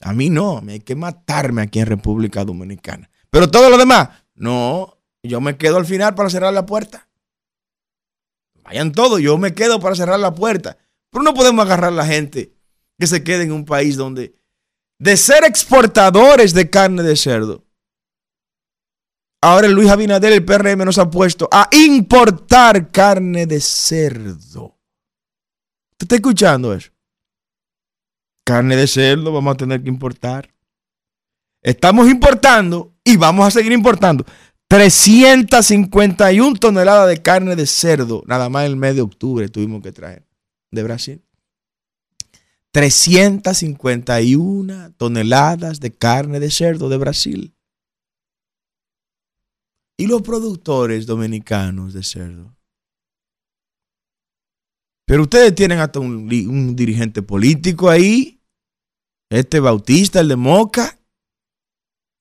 A 0.00 0.12
mí 0.12 0.28
no, 0.28 0.60
hay 0.66 0.80
que 0.80 0.96
matarme 0.96 1.62
aquí 1.62 1.78
en 1.78 1.86
República 1.86 2.44
Dominicana. 2.44 3.08
Pero 3.30 3.48
todo 3.48 3.70
lo 3.70 3.78
demás, 3.78 4.08
no, 4.34 4.98
yo 5.22 5.40
me 5.40 5.56
quedo 5.56 5.76
al 5.76 5.86
final 5.86 6.16
para 6.16 6.30
cerrar 6.30 6.52
la 6.52 6.66
puerta. 6.66 7.08
Vayan 8.64 8.90
todos, 8.90 9.20
yo 9.20 9.38
me 9.38 9.54
quedo 9.54 9.78
para 9.78 9.94
cerrar 9.94 10.18
la 10.18 10.34
puerta. 10.34 10.78
Pero 11.10 11.22
no 11.22 11.32
podemos 11.32 11.64
agarrar 11.64 11.92
a 11.92 11.96
la 11.96 12.06
gente 12.06 12.56
que 12.98 13.06
se 13.06 13.22
quede 13.22 13.44
en 13.44 13.52
un 13.52 13.64
país 13.64 13.96
donde 13.96 14.34
de 14.98 15.16
ser 15.16 15.44
exportadores 15.44 16.54
de 16.54 16.70
carne 16.70 17.02
de 17.02 17.16
cerdo. 17.16 17.64
Ahora 19.42 19.68
Luis 19.68 19.90
Abinader, 19.90 20.32
el 20.32 20.44
PRM, 20.44 20.84
nos 20.84 20.98
ha 20.98 21.10
puesto 21.10 21.48
a 21.52 21.68
importar 21.72 22.90
carne 22.90 23.46
de 23.46 23.60
cerdo. 23.60 24.76
¿Usted 25.92 26.04
está 26.04 26.14
escuchando 26.16 26.72
eso? 26.74 26.90
Carne 28.44 28.76
de 28.76 28.86
cerdo 28.86 29.32
vamos 29.32 29.54
a 29.54 29.56
tener 29.56 29.82
que 29.82 29.88
importar. 29.88 30.52
Estamos 31.62 32.08
importando 32.08 32.94
y 33.04 33.16
vamos 33.16 33.46
a 33.46 33.50
seguir 33.50 33.72
importando 33.72 34.24
351 34.68 36.56
toneladas 36.58 37.08
de 37.08 37.22
carne 37.22 37.54
de 37.54 37.66
cerdo, 37.66 38.22
nada 38.26 38.48
más 38.48 38.64
en 38.64 38.72
el 38.72 38.76
mes 38.76 38.96
de 38.96 39.02
octubre 39.02 39.48
tuvimos 39.48 39.82
que 39.82 39.92
traer 39.92 40.26
de 40.72 40.82
Brasil. 40.82 41.25
351 42.76 44.92
toneladas 44.98 45.80
de 45.80 45.92
carne 45.92 46.40
de 46.40 46.50
cerdo 46.50 46.90
de 46.90 46.98
Brasil. 46.98 47.54
Y 49.96 50.06
los 50.06 50.20
productores 50.20 51.06
dominicanos 51.06 51.94
de 51.94 52.02
cerdo. 52.02 52.54
Pero 55.06 55.22
ustedes 55.22 55.54
tienen 55.54 55.78
hasta 55.78 56.00
un, 56.00 56.30
un, 56.30 56.76
dirigente 56.76 57.22
político 57.22 57.88
ahí, 57.88 58.38
este 59.30 59.58
Bautista, 59.58 60.20
el 60.20 60.28
de 60.28 60.36
Moca. 60.36 60.98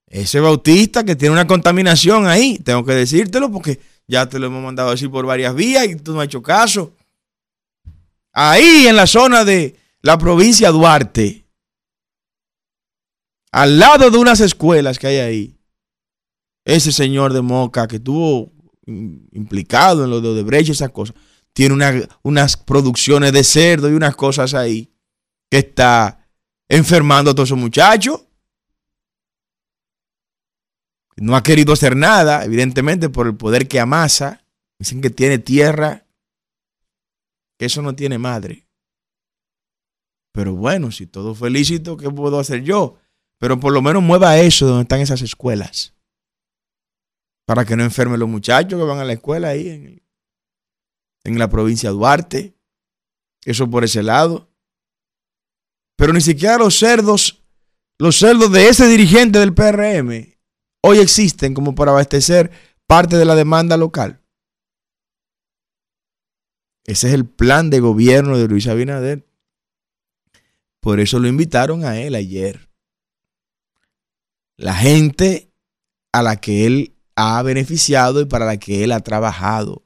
Ese 0.08 0.40
Bautista 0.40 1.04
que 1.04 1.18
tiene 1.18 1.34
una 1.34 1.48
contaminación 1.48 2.28
ahí, 2.28 2.60
tengo 2.60 2.86
que 2.86 2.94
decírtelo 2.94 3.52
porque 3.52 3.82
ya 4.08 4.30
te 4.30 4.40
lo 4.40 4.48
hemos 4.48 4.64
mandado 4.64 4.92
decir 4.92 5.12
por 5.12 5.26
varias 5.26 5.54
vías 5.54 5.86
y 5.86 5.98
tú 5.98 6.14
no 6.14 6.22
has 6.22 6.28
hecho 6.28 6.42
caso. 6.42 6.94
Ahí 8.32 8.88
en 8.88 8.96
la 8.96 9.06
zona 9.06 9.44
de, 9.44 9.84
la 10.06 10.20
provincia 10.20 10.70
Duarte, 10.70 11.48
al 13.52 13.80
lado 13.80 14.12
de 14.12 14.20
unas 14.20 14.40
escuelas 14.40 15.00
que 15.00 15.08
hay 15.08 15.18
ahí, 15.18 15.60
ese 16.64 16.92
señor 16.92 17.34
de 17.34 17.42
Moca 17.42 17.88
que 17.88 17.96
estuvo 17.96 18.54
implicado 18.86 20.04
en 20.04 20.12
lo 20.12 20.22
de 20.22 20.30
Odebrecht 20.30 20.70
y 20.70 20.72
esas 20.74 20.92
cosas, 20.92 21.16
tiene 21.54 22.08
unas 22.22 22.56
producciones 22.56 23.34
de 23.34 23.44
cerdo 23.44 23.90
y 23.90 23.94
unas 23.94 24.16
cosas 24.16 24.54
ahí 24.54 24.94
que 25.50 25.58
está 25.58 26.30
enfermando 26.70 27.32
a 27.32 27.34
todos 27.34 27.50
esos 27.50 27.58
muchachos. 27.58 28.28
No 31.16 31.36
ha 31.36 31.42
querido 31.42 31.74
hacer 31.74 31.96
nada, 31.96 32.46
evidentemente, 32.46 33.10
por 33.10 33.26
el 33.26 33.36
poder 33.38 33.68
que 33.68 33.80
amasa. 33.80 34.46
Dicen 34.78 35.02
que 35.02 35.10
tiene 35.10 35.40
tierra, 35.40 36.06
eso 37.58 37.82
no 37.82 37.96
tiene 37.96 38.20
madre. 38.20 38.65
Pero 40.36 40.54
bueno, 40.54 40.92
si 40.92 41.08
todo 41.08 41.34
fue 41.34 41.50
lícito, 41.50 41.96
¿qué 41.96 42.10
puedo 42.10 42.40
hacer 42.40 42.62
yo? 42.62 42.98
Pero 43.40 43.58
por 43.58 43.72
lo 43.72 43.82
menos 43.82 44.04
mueva 44.04 44.38
eso 44.38 44.68
donde 44.68 44.82
están 44.82 45.00
esas 45.00 45.22
escuelas. 45.22 45.94
Para 47.48 47.64
que 47.64 47.78
no 47.78 47.84
enfermen 47.84 48.20
los 48.20 48.28
muchachos 48.28 48.78
que 48.78 48.86
van 48.86 49.00
a 49.00 49.06
la 49.06 49.14
escuela 49.14 49.48
ahí 49.48 49.70
en, 49.70 50.04
en 51.24 51.40
la 51.40 51.50
provincia 51.50 51.90
de 51.90 51.96
Duarte. 51.96 52.54
Eso 53.46 53.70
por 53.70 53.86
ese 53.86 54.04
lado. 54.04 54.50
Pero 55.96 56.12
ni 56.12 56.20
siquiera 56.20 56.58
los 56.58 56.78
cerdos, 56.78 57.42
los 57.98 58.18
cerdos 58.18 58.52
de 58.52 58.68
ese 58.68 58.90
dirigente 58.90 59.40
del 59.40 59.54
PRM, 59.54 60.36
hoy 60.84 60.98
existen 60.98 61.54
como 61.54 61.76
para 61.76 61.92
abastecer 61.92 62.52
parte 62.88 63.16
de 63.16 63.24
la 63.24 63.36
demanda 63.36 63.78
local. 63.78 64.22
Ese 66.86 67.08
es 67.08 67.14
el 67.14 67.26
plan 67.26 67.70
de 67.70 67.80
gobierno 67.80 68.38
de 68.38 68.50
Luis 68.50 68.68
Abinader. 68.68 69.25
Por 70.86 71.00
eso 71.00 71.18
lo 71.18 71.28
invitaron 71.28 71.84
a 71.84 72.00
él 72.00 72.14
ayer. 72.14 72.70
La 74.56 74.76
gente 74.76 75.52
a 76.12 76.22
la 76.22 76.36
que 76.36 76.68
él 76.68 76.94
ha 77.16 77.42
beneficiado 77.42 78.22
y 78.22 78.26
para 78.26 78.46
la 78.46 78.58
que 78.58 78.84
él 78.84 78.92
ha 78.92 79.00
trabajado. 79.00 79.84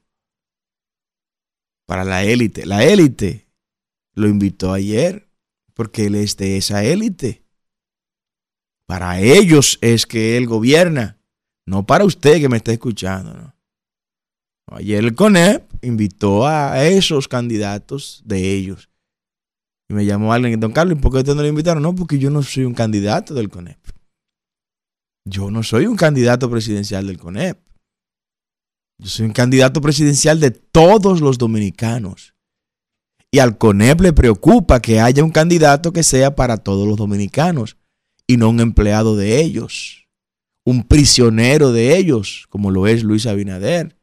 Para 1.85 2.03
la 2.03 2.25
élite. 2.25 2.65
La 2.65 2.83
élite 2.83 3.47
lo 4.13 4.27
invitó 4.27 4.73
ayer 4.73 5.29
porque 5.73 6.07
él 6.07 6.15
es 6.15 6.35
de 6.35 6.57
esa 6.57 6.83
élite. 6.83 7.45
Para 8.85 9.21
ellos 9.21 9.79
es 9.79 10.05
que 10.05 10.35
él 10.35 10.47
gobierna, 10.47 11.17
no 11.65 11.85
para 11.85 12.03
usted 12.03 12.41
que 12.41 12.49
me 12.49 12.57
está 12.57 12.73
escuchando. 12.73 13.53
Ayer 14.67 15.01
el 15.01 15.15
CONEP 15.15 15.63
invitó 15.81 16.45
a 16.45 16.83
esos 16.83 17.29
candidatos 17.29 18.21
de 18.25 18.51
ellos. 18.51 18.88
Y 19.89 19.93
me 19.93 20.05
llamó 20.05 20.31
alguien, 20.31 20.59
don 20.59 20.71
Carlos, 20.71 20.99
¿por 20.99 21.11
qué 21.11 21.17
usted 21.19 21.35
no 21.35 21.41
lo 21.41 21.47
invitaron? 21.47 21.81
No, 21.81 21.95
porque 21.95 22.19
yo 22.19 22.29
no 22.29 22.43
soy 22.43 22.65
un 22.65 22.75
candidato 22.75 23.33
del 23.33 23.49
CONEP. 23.49 23.79
Yo 25.25 25.49
no 25.49 25.63
soy 25.63 25.87
un 25.87 25.95
candidato 25.95 26.49
presidencial 26.49 27.07
del 27.07 27.17
CONEP. 27.17 27.59
Yo 28.99 29.09
soy 29.09 29.25
un 29.25 29.33
candidato 29.33 29.81
presidencial 29.81 30.39
de 30.39 30.51
todos 30.51 31.21
los 31.21 31.37
dominicanos. 31.37 32.35
Y 33.31 33.39
al 33.39 33.57
CONEP 33.57 34.01
le 34.01 34.13
preocupa 34.13 34.79
que 34.79 34.99
haya 34.99 35.23
un 35.23 35.31
candidato 35.31 35.91
que 35.91 36.03
sea 36.03 36.35
para 36.35 36.57
todos 36.57 36.87
los 36.87 36.97
dominicanos 36.97 37.77
y 38.27 38.37
no 38.37 38.49
un 38.49 38.59
empleado 38.59 39.15
de 39.15 39.41
ellos, 39.41 40.07
un 40.65 40.83
prisionero 40.83 41.71
de 41.71 41.97
ellos, 41.97 42.45
como 42.49 42.69
lo 42.69 42.85
es 42.85 43.03
Luis 43.03 43.25
Abinader 43.25 43.97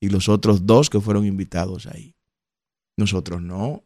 y 0.00 0.08
los 0.08 0.28
otros 0.28 0.64
dos 0.64 0.88
que 0.88 1.00
fueron 1.00 1.26
invitados 1.26 1.86
ahí. 1.86 2.14
Nosotros 2.96 3.42
no. 3.42 3.84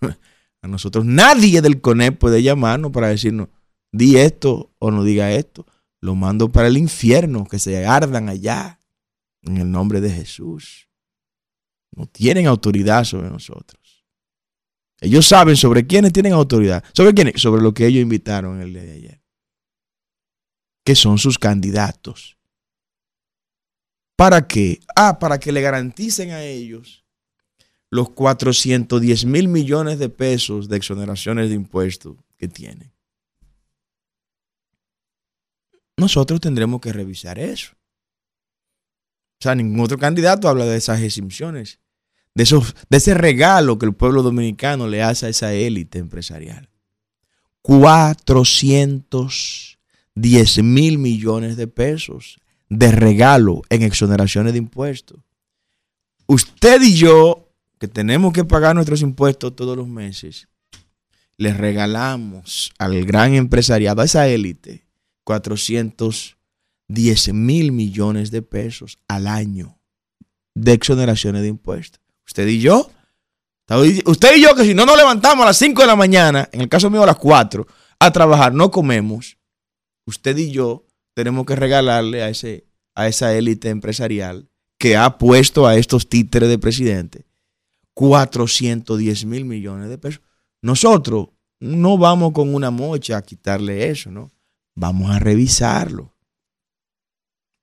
A 0.62 0.68
nosotros 0.68 1.04
nadie 1.04 1.62
del 1.62 1.80
CONEP 1.80 2.18
puede 2.18 2.42
llamarnos 2.42 2.90
para 2.90 3.08
decirnos, 3.08 3.48
di 3.92 4.16
esto 4.16 4.74
o 4.78 4.90
no 4.90 5.04
diga 5.04 5.32
esto. 5.32 5.66
Lo 6.00 6.14
mando 6.14 6.50
para 6.50 6.68
el 6.68 6.76
infierno, 6.76 7.46
que 7.46 7.58
se 7.58 7.86
ardan 7.86 8.28
allá, 8.28 8.80
en 9.42 9.58
el 9.58 9.70
nombre 9.70 10.00
de 10.00 10.10
Jesús. 10.10 10.88
No 11.92 12.06
tienen 12.06 12.46
autoridad 12.46 13.04
sobre 13.04 13.30
nosotros. 13.30 14.04
Ellos 15.00 15.26
saben 15.26 15.56
sobre 15.56 15.86
quiénes 15.86 16.12
tienen 16.12 16.32
autoridad. 16.32 16.84
¿Sobre 16.92 17.14
quiénes? 17.14 17.40
Sobre 17.40 17.62
lo 17.62 17.72
que 17.72 17.86
ellos 17.86 18.02
invitaron 18.02 18.60
el 18.60 18.72
día 18.72 18.82
de 18.82 18.92
ayer. 18.92 19.22
Que 20.84 20.94
son 20.94 21.18
sus 21.18 21.38
candidatos. 21.38 22.38
¿Para 24.16 24.46
qué? 24.46 24.80
Ah, 24.94 25.18
para 25.18 25.38
que 25.38 25.52
le 25.52 25.60
garanticen 25.60 26.30
a 26.30 26.42
ellos 26.42 27.05
los 27.90 28.10
410 28.10 29.24
mil 29.26 29.48
millones 29.48 29.98
de 29.98 30.08
pesos 30.08 30.68
de 30.68 30.76
exoneraciones 30.76 31.48
de 31.48 31.54
impuestos 31.54 32.16
que 32.36 32.48
tienen. 32.48 32.92
Nosotros 35.96 36.40
tendremos 36.40 36.80
que 36.80 36.92
revisar 36.92 37.38
eso. 37.38 37.72
O 39.38 39.42
sea, 39.42 39.54
ningún 39.54 39.80
otro 39.80 39.98
candidato 39.98 40.48
habla 40.48 40.66
de 40.66 40.76
esas 40.76 41.00
exenciones 41.00 41.80
de, 42.36 42.62
de 42.90 42.98
ese 42.98 43.14
regalo 43.14 43.78
que 43.78 43.86
el 43.86 43.94
pueblo 43.94 44.22
dominicano 44.22 44.86
le 44.88 45.02
hace 45.02 45.24
a 45.26 45.30
esa 45.30 45.54
élite 45.54 45.98
empresarial. 45.98 46.68
410 47.62 49.78
mil 50.62 50.98
millones 50.98 51.56
de 51.56 51.66
pesos 51.66 52.38
de 52.68 52.92
regalo 52.92 53.62
en 53.70 53.82
exoneraciones 53.82 54.52
de 54.52 54.58
impuestos. 54.58 55.18
Usted 56.26 56.82
y 56.82 56.94
yo, 56.94 57.45
que 57.78 57.88
tenemos 57.88 58.32
que 58.32 58.44
pagar 58.44 58.74
nuestros 58.74 59.02
impuestos 59.02 59.54
todos 59.54 59.76
los 59.76 59.88
meses, 59.88 60.48
le 61.36 61.52
regalamos 61.52 62.72
al 62.78 63.04
gran 63.04 63.34
empresariado, 63.34 64.00
a 64.00 64.06
esa 64.06 64.26
élite, 64.28 64.86
410 65.24 67.34
mil 67.34 67.72
millones 67.72 68.30
de 68.30 68.42
pesos 68.42 68.98
al 69.08 69.26
año 69.26 69.78
de 70.54 70.72
exoneraciones 70.72 71.42
de 71.42 71.48
impuestos. 71.48 72.00
Usted 72.26 72.48
y 72.48 72.60
yo. 72.60 72.90
Usted 74.06 74.36
y 74.36 74.42
yo, 74.42 74.54
que 74.54 74.64
si 74.64 74.74
no 74.74 74.86
nos 74.86 74.96
levantamos 74.96 75.42
a 75.42 75.48
las 75.48 75.58
5 75.58 75.82
de 75.82 75.86
la 75.86 75.96
mañana, 75.96 76.48
en 76.52 76.62
el 76.62 76.68
caso 76.68 76.88
mío 76.88 77.02
a 77.02 77.06
las 77.06 77.16
4, 77.16 77.66
a 77.98 78.12
trabajar, 78.12 78.54
no 78.54 78.70
comemos. 78.70 79.38
Usted 80.06 80.36
y 80.38 80.52
yo 80.52 80.86
tenemos 81.14 81.44
que 81.46 81.56
regalarle 81.56 82.22
a, 82.22 82.28
ese, 82.28 82.64
a 82.94 83.08
esa 83.08 83.34
élite 83.34 83.70
empresarial 83.70 84.48
que 84.78 84.96
ha 84.96 85.18
puesto 85.18 85.66
a 85.66 85.76
estos 85.76 86.08
títeres 86.08 86.48
de 86.48 86.58
presidente 86.58 87.26
410 87.96 89.24
mil 89.24 89.46
millones 89.46 89.88
de 89.88 89.96
pesos. 89.96 90.20
Nosotros 90.60 91.28
no 91.58 91.96
vamos 91.96 92.32
con 92.32 92.54
una 92.54 92.70
mocha 92.70 93.16
a 93.16 93.22
quitarle 93.22 93.88
eso, 93.88 94.10
¿no? 94.10 94.30
Vamos 94.74 95.10
a 95.10 95.18
revisarlo. 95.18 96.14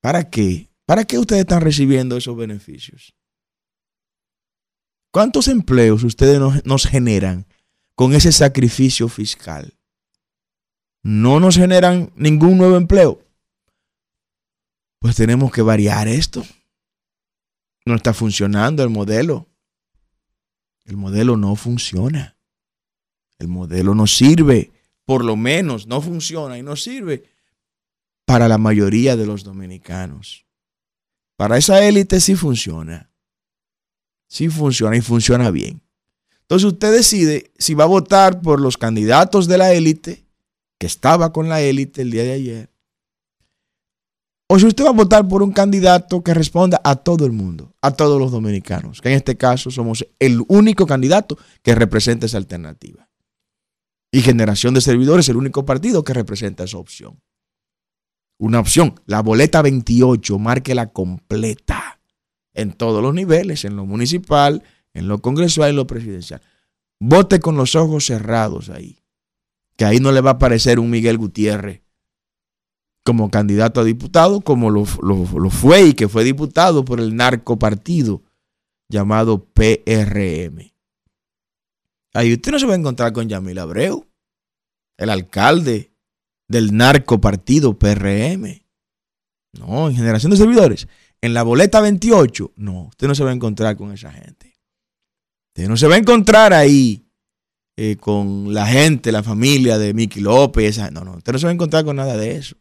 ¿Para 0.00 0.28
qué? 0.28 0.68
¿Para 0.86 1.04
qué 1.04 1.20
ustedes 1.20 1.42
están 1.42 1.60
recibiendo 1.60 2.16
esos 2.16 2.36
beneficios? 2.36 3.14
¿Cuántos 5.12 5.46
empleos 5.46 6.02
ustedes 6.02 6.40
nos, 6.64 6.84
generan 6.84 7.46
con 7.94 8.12
ese 8.12 8.32
sacrificio 8.32 9.08
fiscal? 9.08 9.72
¿No 11.04 11.38
nos 11.38 11.56
generan 11.56 12.10
ningún 12.16 12.58
nuevo 12.58 12.76
empleo? 12.76 13.22
Pues 14.98 15.14
tenemos 15.14 15.52
que 15.52 15.62
variar 15.62 16.08
esto. 16.08 16.44
No 17.86 17.94
está 17.94 18.12
funcionando 18.12 18.82
el 18.82 18.90
modelo. 18.90 19.46
El 20.84 20.96
modelo 20.96 21.36
no 21.36 21.56
funciona. 21.56 22.36
El 23.38 23.48
modelo 23.48 23.94
no 23.94 24.06
sirve. 24.06 24.72
Por 25.04 25.24
lo 25.24 25.36
menos 25.36 25.86
no 25.86 26.00
funciona 26.00 26.58
y 26.58 26.62
no 26.62 26.76
sirve 26.76 27.24
para 28.24 28.48
la 28.48 28.58
mayoría 28.58 29.16
de 29.16 29.26
los 29.26 29.44
dominicanos. 29.44 30.46
Para 31.36 31.58
esa 31.58 31.84
élite 31.84 32.20
sí 32.20 32.36
funciona 32.36 33.10
sí 34.34 34.48
funciona 34.48 34.96
y 34.96 35.00
funciona 35.00 35.52
bien. 35.52 35.80
Entonces 36.40 36.66
usted 36.66 36.92
decide 36.92 37.52
si 37.56 37.74
va 37.74 37.84
a 37.84 37.86
votar 37.86 38.42
por 38.42 38.60
los 38.60 38.76
candidatos 38.76 39.46
de 39.46 39.58
la 39.58 39.72
élite, 39.72 40.26
que 40.76 40.88
estaba 40.88 41.32
con 41.32 41.48
la 41.48 41.60
élite 41.60 42.02
el 42.02 42.10
día 42.10 42.24
de 42.24 42.32
ayer, 42.32 42.73
o 44.46 44.58
si 44.58 44.66
usted 44.66 44.84
va 44.84 44.90
a 44.90 44.92
votar 44.92 45.26
por 45.26 45.42
un 45.42 45.52
candidato 45.52 46.22
que 46.22 46.34
responda 46.34 46.80
a 46.84 46.96
todo 46.96 47.24
el 47.24 47.32
mundo, 47.32 47.74
a 47.80 47.92
todos 47.92 48.20
los 48.20 48.30
dominicanos, 48.30 49.00
que 49.00 49.08
en 49.08 49.16
este 49.16 49.36
caso 49.36 49.70
somos 49.70 50.06
el 50.18 50.42
único 50.48 50.86
candidato 50.86 51.38
que 51.62 51.74
representa 51.74 52.26
esa 52.26 52.36
alternativa. 52.36 53.08
Y 54.12 54.20
Generación 54.20 54.74
de 54.74 54.80
Servidores, 54.80 55.28
el 55.28 55.36
único 55.36 55.64
partido 55.64 56.04
que 56.04 56.12
representa 56.12 56.64
esa 56.64 56.78
opción. 56.78 57.20
Una 58.38 58.60
opción, 58.60 59.00
la 59.06 59.22
boleta 59.22 59.62
28, 59.62 60.38
márquela 60.38 60.92
completa 60.92 62.00
en 62.52 62.72
todos 62.72 63.02
los 63.02 63.14
niveles, 63.14 63.64
en 63.64 63.76
lo 63.76 63.86
municipal, 63.86 64.62
en 64.92 65.08
lo 65.08 65.20
congresual 65.20 65.68
y 65.68 65.70
en 65.70 65.76
lo 65.76 65.86
presidencial. 65.86 66.42
Vote 67.00 67.40
con 67.40 67.56
los 67.56 67.74
ojos 67.74 68.06
cerrados 68.06 68.68
ahí, 68.68 68.98
que 69.76 69.84
ahí 69.84 70.00
no 70.00 70.12
le 70.12 70.20
va 70.20 70.30
a 70.30 70.34
aparecer 70.34 70.78
un 70.78 70.90
Miguel 70.90 71.16
Gutiérrez 71.16 71.83
como 73.04 73.30
candidato 73.30 73.80
a 73.80 73.84
diputado, 73.84 74.40
como 74.40 74.70
lo, 74.70 74.84
fue 74.84 75.82
y 75.82 75.94
que 75.94 76.08
fue 76.08 76.24
diputado 76.24 76.84
por 76.84 77.00
el 77.00 77.14
narco 77.14 77.58
partido 77.58 78.22
llamado 78.88 79.44
PRM. 79.44 80.72
Ahí 82.14 82.32
usted 82.32 82.52
no 82.52 82.58
se 82.58 82.66
va 82.66 82.72
a 82.72 82.78
encontrar 82.78 83.12
con 83.12 83.28
Yamil 83.28 83.58
Abreu, 83.58 84.06
el 84.96 85.10
alcalde 85.10 85.92
del 86.48 86.76
narco 86.76 87.20
partido 87.20 87.78
PRM. 87.78 88.62
No, 89.52 89.88
en 89.88 89.96
generación 89.96 90.30
de 90.30 90.38
servidores 90.38 90.88
en 91.24 91.32
la 91.32 91.42
boleta 91.42 91.80
28, 91.80 92.52
no, 92.56 92.88
usted 92.88 93.08
no 93.08 93.14
se 93.14 93.24
va 93.24 93.30
a 93.30 93.32
encontrar 93.32 93.78
con 93.78 93.90
esa 93.92 94.12
gente. 94.12 94.58
Usted 95.48 95.70
no 95.70 95.78
se 95.78 95.88
va 95.88 95.94
a 95.94 95.98
encontrar 95.98 96.52
ahí 96.52 97.08
eh, 97.78 97.96
con 97.96 98.52
la 98.52 98.66
gente, 98.66 99.10
la 99.10 99.22
familia 99.22 99.78
de 99.78 99.94
Miki 99.94 100.20
López. 100.20 100.78
no, 100.92 101.02
no, 101.02 101.16
usted 101.16 101.32
no 101.32 101.38
se 101.38 101.46
va 101.46 101.50
a 101.50 101.54
encontrar 101.54 101.82
con 101.82 101.96
nada 101.96 102.18
de 102.18 102.36
eso. 102.36 102.56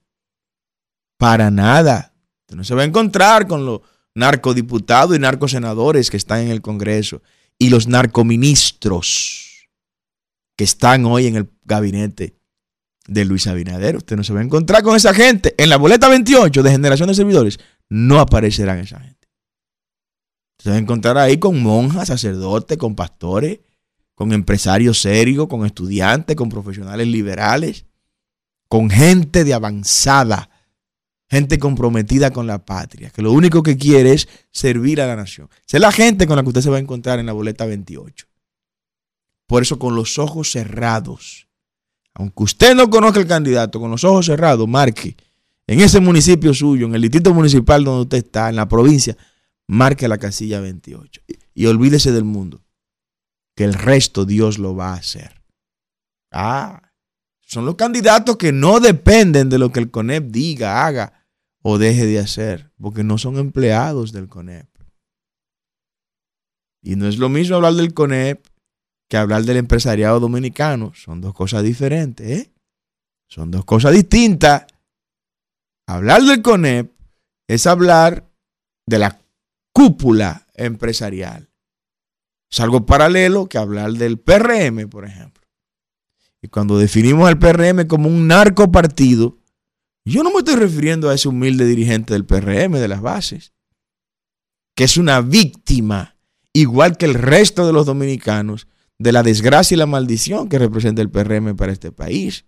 Para 1.18 1.52
nada. 1.52 2.14
Usted 2.42 2.56
no 2.56 2.64
se 2.64 2.76
va 2.76 2.82
a 2.82 2.86
encontrar 2.86 3.48
con 3.48 3.66
los 3.66 3.82
narcodiputados 4.16 5.16
y 5.16 5.20
narcosenadores 5.20 6.10
que 6.10 6.18
están 6.18 6.42
en 6.42 6.50
el 6.50 6.62
Congreso 6.62 7.22
y 7.58 7.70
los 7.70 7.88
narcoministros 7.88 9.70
que 10.56 10.64
están 10.64 11.06
hoy 11.06 11.28
en 11.28 11.36
el 11.36 11.50
gabinete 11.64 12.36
de 13.08 13.26
Luis 13.26 13.48
Abinader. 13.48 13.98
Usted 13.98 14.16
no 14.16 14.24
se 14.24 14.34
va 14.34 14.42
a 14.42 14.44
encontrar 14.44 14.84
con 14.84 14.96
esa 14.96 15.14
gente. 15.14 15.56
En 15.58 15.70
la 15.70 15.78
boleta 15.78 16.08
28 16.08 16.64
de 16.64 16.72
generación 16.72 17.08
de 17.08 17.16
servidores 17.16 17.60
no 17.90 18.20
aparecerán 18.20 18.80
esa 18.80 19.00
gente. 19.00 19.28
Se 20.60 20.70
va 20.70 20.76
a 20.76 20.80
encontrar 20.80 21.18
ahí 21.18 21.38
con 21.38 21.62
monjas, 21.62 22.08
sacerdotes, 22.08 22.78
con 22.78 22.96
pastores, 22.96 23.60
con 24.16 24.32
empresarios 24.32 25.02
serios, 25.02 25.48
con 25.48 25.66
estudiantes, 25.66 26.36
con 26.36 26.50
profesionales 26.50 27.08
liberales, 27.08 27.86
con 28.70 28.90
gente 28.90 29.44
de 29.44 29.54
avanzada, 29.54 30.50
gente 31.34 31.58
comprometida 31.58 32.30
con 32.30 32.46
la 32.46 32.64
patria, 32.64 33.10
que 33.10 33.24
lo 33.24 33.32
único 33.32 33.64
que 33.64 33.76
quiere 33.76 34.14
es 34.14 34.30
servir 34.52 35.02
a 35.02 35.08
la 35.08 35.16
nación. 35.16 35.50
Esa 35.66 35.78
es 35.78 35.82
la 35.82 35.92
gente 35.92 36.28
con 36.28 36.36
la 36.36 36.44
que 36.44 36.50
usted 36.50 36.62
se 36.62 36.70
va 36.70 36.78
a 36.78 36.80
encontrar 36.80 37.18
en 37.18 37.26
la 37.26 37.34
boleta 37.34 37.66
28. 37.66 38.28
Por 39.48 39.64
eso 39.64 39.80
con 39.80 39.96
los 39.96 40.20
ojos 40.20 40.52
cerrados, 40.52 41.48
aunque 42.14 42.44
usted 42.44 42.76
no 42.76 42.88
conozca 42.92 43.20
el 43.20 43.26
candidato, 43.26 43.80
con 43.80 43.90
los 43.90 44.04
ojos 44.04 44.28
cerrados, 44.28 44.68
marque 44.68 45.18
en 45.66 45.80
ese 45.80 46.00
municipio 46.00 46.54
suyo, 46.54 46.86
en 46.86 46.94
el 46.94 47.02
distrito 47.02 47.34
municipal 47.34 47.84
donde 47.84 48.04
usted 48.04 48.18
está, 48.20 48.50
en 48.50 48.56
la 48.56 48.68
provincia, 48.70 49.18
marque 49.66 50.08
la 50.08 50.20
casilla 50.20 50.60
28 50.60 51.22
y, 51.56 51.66
olvídese 51.66 52.12
del 52.12 52.26
mundo, 52.26 52.62
que 53.56 53.64
el 53.64 53.74
resto 53.74 54.26
Dios 54.26 54.60
lo 54.60 54.76
va 54.76 54.92
a 54.92 54.98
hacer. 54.98 55.42
Ah, 56.32 56.92
son 57.42 57.66
los 57.66 57.74
candidatos 57.74 58.38
que 58.38 58.52
no 58.52 58.80
dependen 58.80 59.50
de 59.50 59.58
lo 59.58 59.72
que 59.72 59.80
el 59.80 59.90
CONEP 59.90 60.26
diga, 60.26 60.86
haga 60.86 61.23
o 61.64 61.78
deje 61.78 62.06
de 62.06 62.20
hacer, 62.20 62.72
porque 62.80 63.04
no 63.04 63.18
son 63.18 63.38
empleados 63.38 64.12
del 64.12 64.28
CONEP. 64.28 64.68
Y 66.84 66.98
no 66.98 67.08
es 67.08 67.18
lo 67.18 67.30
mismo 67.30 67.56
hablar 67.56 67.74
del 67.74 67.94
CONEP 67.94 68.46
que 69.10 69.18
hablar 69.18 69.44
del 69.44 69.58
empresariado 69.58 70.20
dominicano. 70.20 70.94
Son 70.94 71.22
dos 71.22 71.34
cosas 71.34 71.64
diferentes, 71.64 72.28
¿eh? 72.28 72.54
Son 73.30 73.50
dos 73.50 73.64
cosas 73.64 73.94
distintas. 73.94 74.66
Hablar 75.88 76.22
del 76.24 76.42
CONEP 76.42 76.92
es 77.48 77.66
hablar 77.66 78.30
de 78.86 79.00
la 79.00 79.20
cúpula 79.74 80.46
empresarial. 80.56 81.50
Es 82.52 82.60
algo 82.60 82.86
paralelo 82.86 83.48
que 83.48 83.58
hablar 83.58 83.94
del 83.94 84.20
PRM, 84.20 84.90
por 84.90 85.06
ejemplo. 85.06 85.42
Y 86.42 86.50
cuando 86.50 86.78
definimos 86.78 87.28
al 87.28 87.40
PRM 87.40 87.88
como 87.88 88.10
un 88.10 88.28
narco 88.28 88.70
partido, 88.70 89.38
yo 90.06 90.24
no 90.24 90.32
me 90.32 90.40
estoy 90.40 90.56
refiriendo 90.56 91.10
a 91.10 91.14
ese 91.14 91.30
humilde 91.30 91.66
dirigente 91.66 92.14
del 92.14 92.26
PRM, 92.26 92.74
de 92.74 92.88
las 92.88 93.02
bases, 93.02 93.54
que 94.76 94.84
es 94.84 94.98
una 94.98 95.22
víctima, 95.22 96.18
igual 96.52 96.98
que 96.98 97.06
el 97.06 97.14
resto 97.14 97.66
de 97.66 97.74
los 97.74 97.86
dominicanos, 97.86 98.68
de 99.00 99.12
la 99.12 99.24
desgracia 99.24 99.76
y 99.76 99.78
la 99.78 99.86
maldición 99.86 100.50
que 100.50 100.60
representa 100.60 101.02
el 101.02 101.10
PRM 101.10 101.56
para 101.56 101.72
este 101.72 101.92
país. 101.92 102.46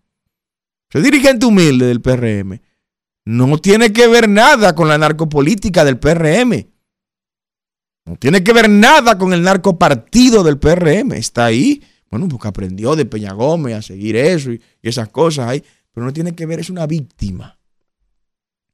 Ese 0.90 1.02
dirigente 1.02 1.46
humilde 1.46 1.86
del 1.88 2.02
PRM 2.02 2.62
no 3.26 3.58
tiene 3.58 3.92
que 3.92 4.08
ver 4.08 4.30
nada 4.30 4.76
con 4.76 4.88
la 4.88 4.98
narcopolítica 4.98 5.84
del 5.84 5.98
PRM. 5.98 6.68
No 8.06 8.16
tiene 8.18 8.44
que 8.44 8.54
ver 8.54 8.70
nada 8.70 9.18
con 9.18 9.34
el 9.34 9.42
narcopartido 9.42 10.44
del 10.44 10.60
PRM. 10.60 11.14
Está 11.14 11.46
ahí, 11.46 11.84
bueno, 12.12 12.28
porque 12.28 12.48
aprendió 12.48 12.96
de 12.96 13.06
Peña 13.06 13.34
Gómez 13.34 13.76
a 13.76 13.82
seguir 13.82 14.16
eso 14.16 14.52
y, 14.52 14.62
esas 14.84 15.10
cosas 15.10 15.48
ahí. 15.48 15.64
Pero 15.96 16.06
no 16.06 16.14
tiene 16.14 16.36
que 16.36 16.46
ver, 16.46 16.60
es 16.60 16.70
una 16.70 16.86
víctima. 16.86 17.58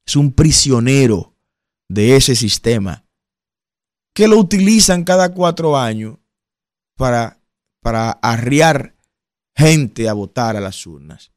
Es 0.03 0.15
un 0.15 0.33
prisionero 0.33 1.35
de 1.87 2.15
ese 2.15 2.35
sistema 2.35 3.05
que 4.13 4.27
lo 4.27 4.39
utilizan 4.39 5.03
cada 5.03 5.31
cuatro 5.31 5.77
años 5.77 6.17
para, 6.97 7.39
para 7.79 8.09
arriar 8.09 8.95
gente 9.55 10.09
a 10.09 10.13
votar 10.13 10.57
a 10.57 10.61
las 10.61 10.85
urnas. 10.87 11.31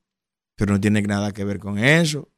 Pero 0.57 0.73
no 0.73 0.81
tiene 0.81 1.03
nada 1.03 1.33
que 1.33 1.45
ver 1.45 1.59
con 1.59 1.79
eso 1.79 2.31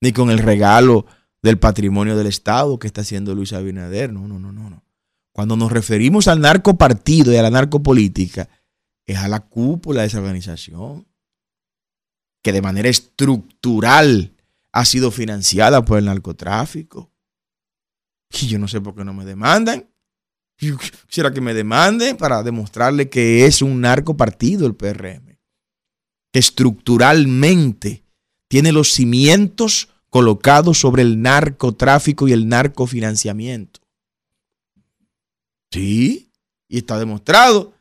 ni 0.00 0.12
con 0.12 0.30
el 0.30 0.38
regalo 0.38 1.04
del 1.42 1.58
patrimonio 1.58 2.16
del 2.16 2.28
Estado 2.28 2.78
que 2.78 2.86
está 2.86 3.00
haciendo 3.00 3.34
Luis 3.34 3.52
Abinader. 3.52 4.12
No, 4.12 4.28
no, 4.28 4.38
no, 4.38 4.52
no, 4.52 4.70
no. 4.70 4.84
Cuando 5.32 5.56
nos 5.56 5.72
referimos 5.72 6.28
al 6.28 6.40
narcopartido 6.40 7.32
y 7.32 7.36
a 7.36 7.42
la 7.42 7.50
narcopolítica, 7.50 8.48
es 9.04 9.18
a 9.18 9.26
la 9.26 9.40
cúpula 9.40 10.02
de 10.02 10.06
esa 10.06 10.18
organización, 10.18 11.08
que 12.44 12.52
de 12.52 12.62
manera 12.62 12.90
estructural 12.90 14.34
ha 14.70 14.84
sido 14.84 15.10
financiada 15.10 15.82
por 15.82 15.98
el 15.98 16.04
narcotráfico. 16.04 17.10
Y 18.30 18.48
yo 18.48 18.58
no 18.58 18.68
sé 18.68 18.82
por 18.82 18.94
qué 18.94 19.02
no 19.02 19.14
me 19.14 19.24
demandan. 19.24 19.88
Yo 20.58 20.76
quisiera 20.76 21.32
que 21.32 21.40
me 21.40 21.54
demanden 21.54 22.18
para 22.18 22.42
demostrarle 22.42 23.08
que 23.08 23.46
es 23.46 23.62
un 23.62 23.80
narcopartido 23.80 24.66
el 24.66 24.74
PRM, 24.74 25.38
que 26.32 26.38
estructuralmente 26.38 28.04
tiene 28.48 28.72
los 28.72 28.92
cimientos 28.92 29.88
colocado 30.10 30.74
sobre 30.74 31.02
el 31.02 31.22
narcotráfico 31.22 32.28
y 32.28 32.32
el 32.32 32.46
narcofinanciamiento. 32.46 33.80
Sí, 35.72 36.30
y 36.68 36.78
está 36.78 36.98
demostrado 36.98 37.72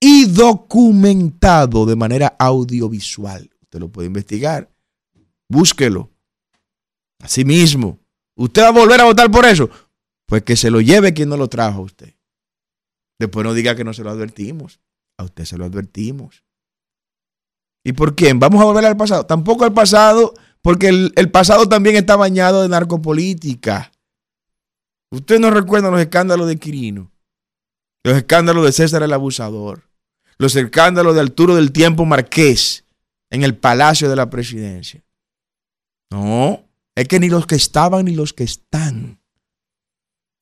y 0.00 0.26
documentado 0.26 1.86
de 1.86 1.96
manera 1.96 2.34
audiovisual. 2.38 3.48
Usted 3.68 3.80
lo 3.80 3.92
puede 3.92 4.06
investigar. 4.06 4.70
Búsquelo. 5.46 6.10
Asimismo, 7.20 7.98
¿usted 8.34 8.62
va 8.62 8.68
a 8.68 8.72
volver 8.72 9.02
a 9.02 9.04
votar 9.04 9.30
por 9.30 9.44
eso? 9.44 9.68
Pues 10.26 10.42
que 10.42 10.56
se 10.56 10.70
lo 10.70 10.80
lleve 10.80 11.12
quien 11.12 11.28
no 11.28 11.36
lo 11.36 11.48
trajo 11.48 11.80
a 11.80 11.84
usted. 11.84 12.14
Después 13.18 13.44
no 13.44 13.52
diga 13.52 13.74
que 13.76 13.84
no 13.84 13.92
se 13.92 14.04
lo 14.04 14.10
advertimos. 14.10 14.80
A 15.18 15.24
usted 15.24 15.44
se 15.44 15.58
lo 15.58 15.66
advertimos. 15.66 16.44
¿Y 17.84 17.92
por 17.92 18.14
quién? 18.14 18.38
¿Vamos 18.38 18.62
a 18.62 18.64
volver 18.64 18.86
al 18.86 18.96
pasado? 18.96 19.26
Tampoco 19.26 19.64
al 19.64 19.74
pasado 19.74 20.32
porque 20.62 20.88
el, 20.88 21.30
pasado 21.30 21.68
también 21.68 21.96
está 21.96 22.16
bañado 22.16 22.62
de 22.62 22.68
narcopolítica. 22.70 23.92
Usted 25.10 25.40
no 25.40 25.50
recuerda 25.50 25.90
los 25.90 26.00
escándalos 26.00 26.48
de 26.48 26.56
Quirino, 26.56 27.10
los 28.02 28.16
escándalos 28.16 28.64
de 28.64 28.72
César 28.72 29.02
el 29.02 29.12
Abusador, 29.12 29.88
los 30.38 30.56
escándalos 30.56 31.14
de 31.14 31.20
Arturo 31.20 31.54
del 31.54 31.72
Tiempo 31.72 32.04
Marqués 32.04 32.84
en 33.30 33.42
el 33.42 33.56
Palacio 33.56 34.08
de 34.08 34.16
la 34.16 34.30
Presidencia. 34.30 35.04
No, 36.10 36.64
es 36.94 37.06
que 37.08 37.20
ni 37.20 37.28
los 37.28 37.46
que 37.46 37.54
estaban 37.54 38.06
ni 38.06 38.14
los 38.14 38.32
que 38.32 38.44
están. 38.44 39.20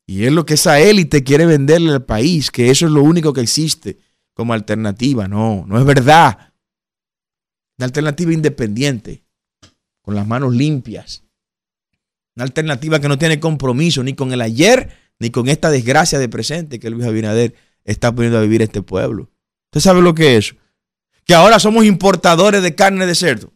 Y 0.07 0.25
es 0.25 0.33
lo 0.33 0.47
que 0.47 0.55
esa 0.55 0.79
élite 0.79 1.25
quiere 1.25 1.47
venderle 1.47 1.93
al 1.93 2.05
país, 2.05 2.51
que 2.51 2.71
eso 2.71 2.87
es 2.87 2.93
lo 2.93 3.03
único 3.03 3.33
que 3.33 3.41
existe 3.41 3.99
como 4.35 4.53
alternativa. 4.53 5.27
No, 5.27 5.65
no 5.67 5.79
es 5.79 5.85
verdad. 5.85 6.53
La 7.77 7.87
alternativa 7.87 8.33
independiente 8.33 9.25
con 10.01 10.15
las 10.15 10.27
manos 10.27 10.55
limpias. 10.55 11.25
Una 12.37 12.45
alternativa 12.45 13.01
que 13.01 13.09
no 13.09 13.19
tiene 13.19 13.41
compromiso 13.41 14.05
ni 14.05 14.15
con 14.15 14.33
el 14.33 14.41
ayer 14.41 14.91
ni 15.19 15.31
con 15.31 15.49
esta 15.49 15.71
desgracia 15.71 16.19
de 16.19 16.29
presente 16.29 16.79
que 16.79 16.91
Luis 16.91 17.07
Abinader 17.07 17.55
está 17.85 18.15
poniendo 18.15 18.39
a 18.39 18.43
vivir 18.43 18.63
este 18.63 18.83
pueblo. 18.83 19.31
¿Usted 19.67 19.81
sabe 19.81 20.03
lo 20.03 20.15
que 20.15 20.37
es? 20.37 20.55
Que 21.27 21.35
ahora 21.35 21.59
somos 21.59 21.85
importadores 21.85 22.63
de 22.63 22.75
carne 22.75 23.05
de 23.05 23.15
cerdo. 23.15 23.53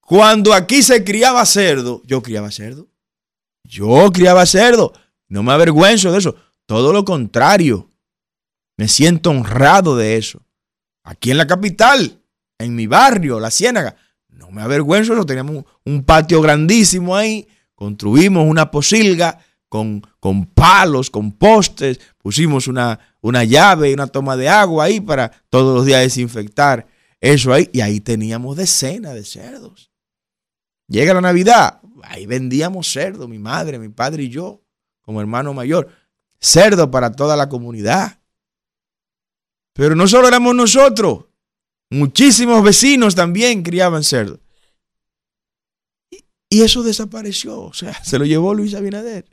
Cuando 0.00 0.54
aquí 0.54 0.82
se 0.82 1.04
criaba 1.04 1.44
cerdo, 1.44 2.00
yo 2.06 2.22
criaba 2.22 2.50
cerdo. 2.50 2.88
Yo 3.64 4.10
criaba 4.12 4.46
cerdo. 4.46 4.94
No 5.28 5.42
me 5.42 5.52
avergüenzo 5.52 6.12
de 6.12 6.18
eso. 6.18 6.36
Todo 6.64 6.92
lo 6.92 7.04
contrario. 7.04 7.90
Me 8.78 8.88
siento 8.88 9.30
honrado 9.30 9.96
de 9.96 10.16
eso. 10.16 10.42
Aquí 11.02 11.30
en 11.30 11.38
la 11.38 11.46
capital 11.46 12.22
en 12.58 12.74
mi 12.74 12.86
barrio, 12.86 13.40
La 13.40 13.50
Ciénaga. 13.50 13.96
No 14.28 14.50
me 14.50 14.62
avergüenzo, 14.62 15.14
no 15.14 15.24
teníamos 15.24 15.64
un 15.84 16.04
patio 16.04 16.40
grandísimo 16.40 17.16
ahí, 17.16 17.48
construimos 17.74 18.46
una 18.46 18.70
posilga 18.70 19.38
con, 19.68 20.02
con 20.20 20.46
palos, 20.46 21.10
con 21.10 21.32
postes, 21.32 22.00
pusimos 22.18 22.68
una, 22.68 22.98
una 23.20 23.44
llave 23.44 23.90
y 23.90 23.94
una 23.94 24.06
toma 24.06 24.36
de 24.36 24.48
agua 24.48 24.84
ahí 24.84 25.00
para 25.00 25.30
todos 25.48 25.76
los 25.76 25.86
días 25.86 26.02
desinfectar 26.02 26.86
eso 27.20 27.52
ahí. 27.52 27.68
Y 27.72 27.80
ahí 27.80 28.00
teníamos 28.00 28.56
decenas 28.56 29.14
de 29.14 29.24
cerdos. 29.24 29.90
Llega 30.88 31.14
la 31.14 31.20
Navidad, 31.20 31.80
ahí 32.02 32.26
vendíamos 32.26 32.90
cerdo, 32.92 33.26
mi 33.26 33.38
madre, 33.38 33.78
mi 33.78 33.88
padre 33.88 34.24
y 34.24 34.28
yo, 34.28 34.62
como 35.02 35.20
hermano 35.20 35.52
mayor. 35.52 35.88
Cerdo 36.38 36.90
para 36.90 37.12
toda 37.12 37.36
la 37.36 37.48
comunidad. 37.48 38.20
Pero 39.72 39.96
no 39.96 40.06
solo 40.06 40.28
éramos 40.28 40.54
nosotros, 40.54 41.26
Muchísimos 41.90 42.62
vecinos 42.64 43.14
también 43.14 43.62
criaban 43.62 44.02
cerdos. 44.02 44.40
Y 46.48 46.62
eso 46.62 46.82
desapareció, 46.82 47.60
o 47.60 47.72
sea, 47.72 47.92
se 48.04 48.18
lo 48.18 48.24
llevó 48.24 48.54
Luis 48.54 48.74
Abinader. 48.74 49.26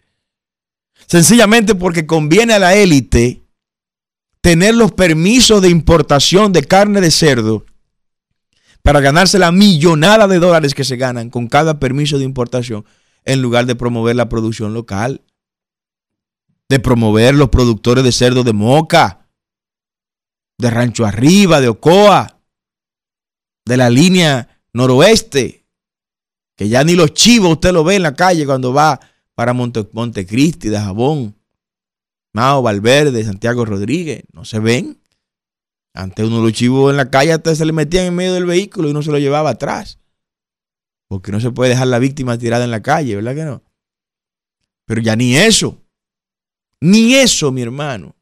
Sencillamente 1.08 1.76
porque 1.76 2.06
conviene 2.06 2.54
a 2.54 2.60
la 2.60 2.76
élite 2.76 3.44
tener 4.42 4.76
los 4.76 4.92
permisos 4.92 5.62
de 5.62 5.70
importación 5.70 6.52
de 6.52 6.64
carne 6.64 7.02
de 7.02 7.12
cerdo 7.12 7.66
para 8.82 9.00
ganarse 9.00 9.40
la 9.40 9.52
millonada 9.52 10.28
de 10.28 10.40
dólares 10.40 10.76
que 10.76 10.84
se 10.84 10.98
ganan 10.98 11.30
con 11.30 11.48
cada 11.48 11.80
permiso 11.80 12.18
de 12.18 12.26
importación, 12.26 12.86
en 13.24 13.42
lugar 13.42 13.66
de 13.66 13.76
promover 13.76 14.18
la 14.18 14.28
producción 14.28 14.74
local, 14.74 15.22
de 16.68 16.80
promover 16.80 17.36
los 17.36 17.50
productores 17.50 18.04
de 18.04 18.12
cerdo 18.12 18.44
de 18.44 18.52
Moca, 18.52 19.30
de 20.58 20.70
Rancho 20.70 21.06
Arriba, 21.06 21.62
de 21.62 21.70
Ocoa, 21.70 22.42
de 23.66 23.78
la 23.78 23.90
línea 23.90 24.62
noroeste, 24.74 25.66
que 26.58 26.68
ya 26.68 26.84
ni 26.84 26.96
los 26.96 27.14
chivos 27.14 27.54
usted 27.54 27.72
lo 27.72 27.86
ve 27.86 27.96
en 27.96 28.04
la 28.04 28.14
calle 28.14 28.46
cuando 28.46 28.74
va 28.74 29.00
para 29.36 29.54
Monte, 29.54 29.88
Montecristi, 29.92 30.70
de 30.70 30.78
Jabón, 30.78 31.36
Mao 32.34 32.62
Valverde, 32.62 33.24
Santiago 33.24 33.66
Rodríguez, 33.66 34.24
no 34.32 34.46
se 34.46 34.60
ven. 34.60 35.00
Antes 35.94 36.26
uno 36.26 36.42
los 36.42 36.54
chivos 36.54 36.92
en 36.92 36.98
la 36.98 37.12
calle 37.12 37.34
hasta 37.34 37.56
se 37.56 37.66
le 37.66 37.72
metían 37.72 38.08
en 38.08 38.16
medio 38.16 38.34
del 38.34 38.46
vehículo 38.46 38.88
y 38.88 38.92
uno 38.92 39.04
se 39.04 39.12
lo 39.12 39.20
llevaba 39.20 39.52
atrás. 39.52 40.00
Porque 41.08 41.32
no 41.32 41.40
se 41.40 41.52
puede 41.52 41.72
dejar 41.72 41.88
la 41.88 42.00
víctima 42.00 42.38
tirada 42.38 42.66
en 42.66 42.72
la 42.72 42.82
calle, 42.82 43.16
¿verdad 43.16 43.36
que 43.36 43.46
no? 43.46 43.64
Pero 44.86 45.02
ya 45.02 45.16
ni 45.16 45.36
eso. 45.36 45.80
Ni 46.82 47.14
eso, 47.16 47.52
mi 47.52 47.62
hermano. 47.62 48.16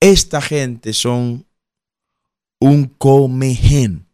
Esta 0.00 0.40
gente 0.40 0.94
son 0.94 1.46
un 2.58 2.86
comején. 2.86 4.06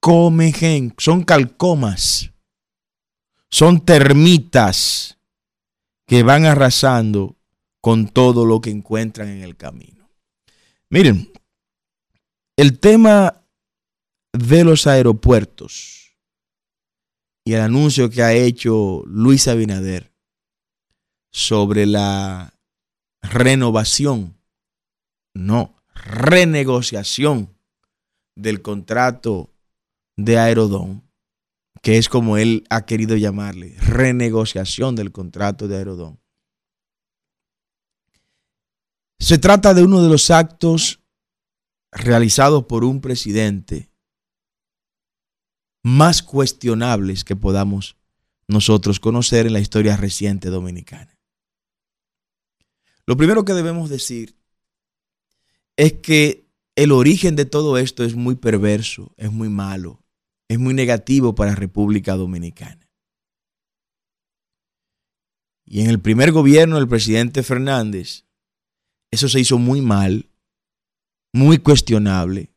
Comején. 0.00 0.94
Son 0.96 1.22
calcomas. 1.22 2.32
Son 3.50 3.84
termitas 3.84 5.18
que 6.06 6.22
van 6.22 6.44
arrasando 6.44 7.36
con 7.80 8.08
todo 8.08 8.44
lo 8.44 8.60
que 8.60 8.70
encuentran 8.70 9.28
en 9.28 9.42
el 9.42 9.56
camino. 9.56 10.10
Miren, 10.88 11.32
el 12.56 12.78
tema 12.78 13.44
de 14.32 14.64
los 14.64 14.86
aeropuertos 14.86 16.16
y 17.44 17.52
el 17.52 17.60
anuncio 17.60 18.10
que 18.10 18.22
ha 18.22 18.32
hecho 18.32 19.02
Luis 19.06 19.46
Abinader 19.46 20.12
sobre 21.30 21.86
la 21.86 22.58
renovación, 23.22 24.36
no, 25.34 25.76
renegociación 25.94 27.56
del 28.34 28.62
contrato 28.62 29.50
de 30.16 30.38
Aerodón, 30.38 31.05
que 31.86 31.98
es 31.98 32.08
como 32.08 32.36
él 32.36 32.64
ha 32.68 32.84
querido 32.84 33.16
llamarle, 33.16 33.76
renegociación 33.78 34.96
del 34.96 35.12
contrato 35.12 35.68
de 35.68 35.76
Aerodón. 35.76 36.18
Se 39.20 39.38
trata 39.38 39.72
de 39.72 39.84
uno 39.84 40.02
de 40.02 40.08
los 40.08 40.32
actos 40.32 40.98
realizados 41.92 42.64
por 42.64 42.82
un 42.82 43.00
presidente 43.00 43.88
más 45.84 46.24
cuestionables 46.24 47.22
que 47.22 47.36
podamos 47.36 47.96
nosotros 48.48 48.98
conocer 48.98 49.46
en 49.46 49.52
la 49.52 49.60
historia 49.60 49.96
reciente 49.96 50.50
dominicana. 50.50 51.16
Lo 53.06 53.16
primero 53.16 53.44
que 53.44 53.54
debemos 53.54 53.90
decir 53.90 54.36
es 55.76 55.92
que 55.92 56.48
el 56.74 56.90
origen 56.90 57.36
de 57.36 57.44
todo 57.44 57.78
esto 57.78 58.02
es 58.02 58.16
muy 58.16 58.34
perverso, 58.34 59.14
es 59.16 59.30
muy 59.30 59.48
malo, 59.48 60.02
es 60.48 60.58
muy 60.58 60.74
negativo 60.74 61.34
para 61.34 61.54
República 61.54 62.14
Dominicana. 62.14 62.88
Y 65.64 65.80
en 65.80 65.90
el 65.90 66.00
primer 66.00 66.30
gobierno 66.30 66.76
del 66.76 66.86
presidente 66.86 67.42
Fernández, 67.42 68.24
eso 69.10 69.28
se 69.28 69.40
hizo 69.40 69.58
muy 69.58 69.80
mal, 69.80 70.30
muy 71.32 71.58
cuestionable, 71.58 72.52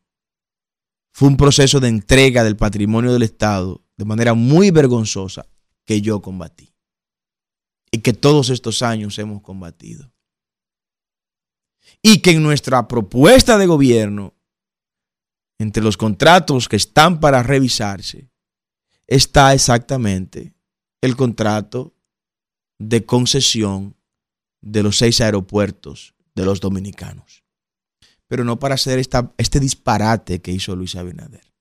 fue 1.11 1.27
un 1.27 1.37
proceso 1.37 1.79
de 1.79 1.89
entrega 1.89 2.43
del 2.43 2.55
patrimonio 2.55 3.11
del 3.11 3.23
Estado 3.23 3.83
de 3.97 4.05
manera 4.05 4.35
muy 4.35 4.71
vergonzosa 4.71 5.45
que 5.85 6.01
yo 6.01 6.21
combatí 6.21 6.73
y 7.91 7.97
que 7.97 8.13
todos 8.13 8.49
estos 8.49 8.81
años 8.81 9.17
hemos 9.19 9.41
combatido. 9.41 10.13
Y 12.01 12.21
que 12.21 12.31
en 12.31 12.43
nuestra 12.43 12.87
propuesta 12.87 13.57
de 13.57 13.65
gobierno, 13.65 14.33
entre 15.59 15.83
los 15.83 15.97
contratos 15.97 16.67
que 16.67 16.77
están 16.77 17.19
para 17.19 17.43
revisarse, 17.43 18.31
está 19.05 19.53
exactamente 19.53 20.53
el 21.01 21.15
contrato 21.15 21.93
de 22.79 23.05
concesión 23.05 23.95
de 24.61 24.81
los 24.81 24.97
seis 24.97 25.21
aeropuertos 25.21 26.15
de 26.33 26.45
los 26.45 26.59
dominicanos 26.59 27.43
pero 28.29 28.43
no 28.43 28.59
para 28.59 28.75
hacer 28.75 28.99
este 28.99 29.59
disparate 29.59 30.39
que 30.39 30.51
hizo 30.51 30.75
Luis 30.75 30.95
Abinader. 30.95 31.51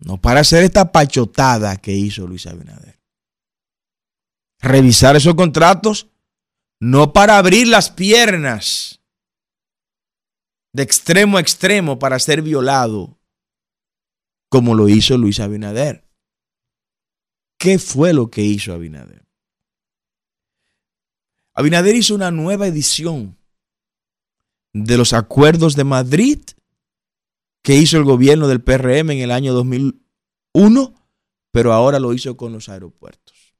No 0.00 0.20
para 0.20 0.40
hacer 0.40 0.64
esta 0.64 0.90
pachotada 0.90 1.76
que 1.76 1.92
hizo 1.92 2.26
Luis 2.26 2.46
Abinader. 2.48 3.00
Revisar 4.60 5.14
esos 5.14 5.36
contratos 5.36 6.08
no 6.80 7.12
para 7.12 7.38
abrir 7.38 7.68
las 7.68 7.90
piernas 7.90 8.97
de 10.72 10.82
extremo 10.82 11.38
a 11.38 11.40
extremo 11.40 11.98
para 11.98 12.18
ser 12.18 12.42
violado, 12.42 13.18
como 14.48 14.74
lo 14.74 14.88
hizo 14.88 15.16
Luis 15.16 15.40
Abinader. 15.40 16.04
¿Qué 17.58 17.78
fue 17.78 18.12
lo 18.12 18.30
que 18.30 18.42
hizo 18.42 18.72
Abinader? 18.72 19.26
Abinader 21.54 21.96
hizo 21.96 22.14
una 22.14 22.30
nueva 22.30 22.68
edición 22.68 23.36
de 24.72 24.96
los 24.96 25.12
acuerdos 25.12 25.74
de 25.74 25.84
Madrid 25.84 26.40
que 27.62 27.74
hizo 27.74 27.96
el 27.96 28.04
gobierno 28.04 28.46
del 28.46 28.62
PRM 28.62 29.10
en 29.10 29.18
el 29.18 29.32
año 29.32 29.52
2001, 29.54 30.94
pero 31.50 31.72
ahora 31.72 31.98
lo 31.98 32.14
hizo 32.14 32.36
con 32.36 32.52
los 32.52 32.68
aeropuertos. 32.68 33.56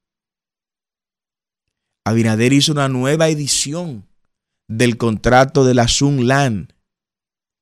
Abinader 2.05 2.53
hizo 2.53 2.71
una 2.71 2.87
nueva 2.87 3.27
edición 3.27 4.07
del 4.67 4.97
contrato 4.97 5.65
de 5.65 5.73
la 5.73 5.87
Sunland 5.87 6.73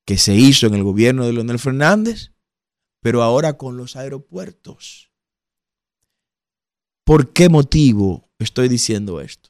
que 0.07 0.17
se 0.17 0.33
hizo 0.33 0.67
en 0.67 0.73
el 0.73 0.83
gobierno 0.83 1.25
de 1.25 1.33
Leonel 1.33 1.59
Fernández, 1.59 2.31
pero 3.01 3.23
ahora 3.23 3.57
con 3.57 3.75
los 3.75 3.97
aeropuertos. 3.97 5.11
¿Por 7.03 7.33
qué 7.33 7.49
motivo 7.49 8.29
estoy 8.39 8.69
diciendo 8.69 9.19
esto? 9.19 9.49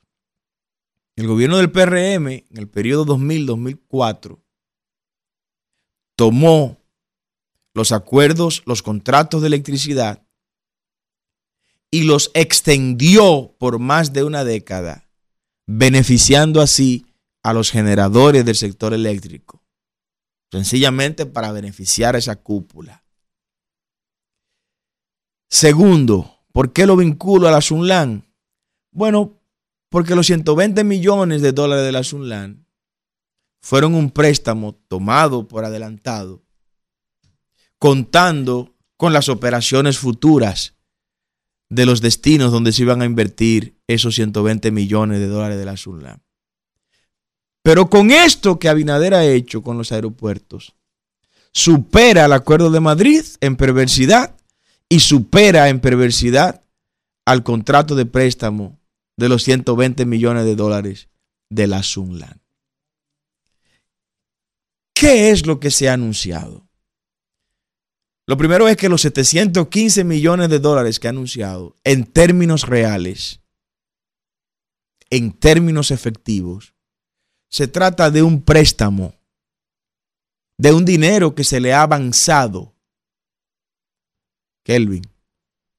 El 1.16 1.28
gobierno 1.28 1.58
del 1.58 1.72
PRM, 1.72 2.28
en 2.50 2.58
el 2.58 2.68
periodo 2.68 3.06
2000-2004, 3.06 4.40
tomó 6.16 6.82
los 7.76 7.92
acuerdos, 7.92 8.64
los 8.66 8.82
contratos 8.82 9.42
de 9.42 9.48
electricidad 9.48 10.28
y 11.92 12.04
los 12.04 12.32
extendió 12.34 13.56
por 13.60 13.78
más 13.78 14.12
de 14.12 14.24
una 14.24 14.44
década, 14.44 15.08
beneficiando 15.68 16.62
así 16.62 17.06
a 17.44 17.54
los 17.54 17.70
generadores 17.70 18.44
del 18.44 18.56
sector 18.56 18.96
eléctrico, 18.96 19.57
sencillamente 20.52 21.26
para 21.26 21.52
beneficiar 21.52 22.16
a 22.16 22.20
esa 22.20 22.38
cúpula. 22.38 23.04
Segundo, 25.50 26.46
¿por 26.52 26.74
qué 26.74 26.86
lo 26.86 26.98
vinculo 26.98 27.48
a 27.48 27.52
la 27.52 27.62
Sunlan? 27.62 28.28
Bueno, 28.92 29.42
porque 29.90 30.16
los 30.16 30.28
120 30.28 30.84
millones 30.84 31.42
de 31.42 31.52
dólares 31.54 31.86
de 31.86 31.92
la 31.92 32.04
Sunland 32.04 32.66
fueron 33.62 33.96
un 33.96 34.12
préstamo 34.12 34.76
tomado 34.88 35.48
por 35.48 35.66
adelantado, 35.66 36.44
contando 37.80 38.76
con 38.98 39.14
las 39.14 39.30
operaciones 39.30 39.98
futuras 39.98 40.76
de 41.70 41.86
los 41.86 42.02
destinos 42.02 42.52
donde 42.52 42.72
se 42.72 42.84
iban 42.84 43.02
a 43.02 43.06
invertir 43.06 43.80
esos 43.88 44.16
120 44.16 44.72
millones 44.72 45.20
de 45.20 45.28
dólares 45.28 45.58
de 45.58 45.66
la 45.66 45.78
Sunland. 45.78 46.22
Pero 47.68 47.90
con 47.90 48.12
esto 48.12 48.60
que 48.60 48.70
Abinader 48.70 49.14
ha 49.14 49.26
hecho 49.26 49.62
con 49.62 49.78
los 49.78 49.92
aeropuertos, 49.92 50.74
supera 51.52 52.24
el 52.24 52.32
acuerdo 52.32 52.72
de 52.72 52.80
Madrid 52.80 53.26
en 53.42 53.58
perversidad 53.58 54.38
y 54.88 55.02
supera 55.02 55.68
en 55.68 55.82
perversidad 55.82 56.64
al 57.26 57.44
contrato 57.44 57.96
de 57.96 58.06
préstamo 58.06 58.80
de 59.18 59.28
los 59.28 59.44
120 59.44 60.06
millones 60.06 60.46
de 60.46 60.56
dólares 60.56 61.10
de 61.50 61.68
la 61.68 61.84
Sunland. 61.84 62.40
¿Qué 64.94 65.32
es 65.32 65.46
lo 65.46 65.60
que 65.60 65.70
se 65.70 65.90
ha 65.90 65.94
anunciado? 65.94 66.70
Lo 68.28 68.38
primero 68.38 68.70
es 68.70 68.78
que 68.78 68.88
los 68.88 69.02
715 69.02 70.06
millones 70.06 70.48
de 70.48 70.60
dólares 70.60 71.02
que 71.02 71.08
ha 71.08 71.10
anunciado 71.10 71.76
en 71.84 72.06
términos 72.06 72.66
reales, 72.66 73.42
en 75.10 75.34
términos 75.34 75.92
efectivos, 75.92 76.77
se 77.50 77.68
trata 77.68 78.12
de 78.12 78.24
un 78.24 78.42
préstamo, 78.42 79.16
de 80.58 80.74
un 80.74 80.86
dinero 80.86 81.34
que 81.36 81.44
se 81.44 81.60
le 81.60 81.74
ha 81.74 81.82
avanzado. 81.82 82.76
Kelvin, 84.64 85.04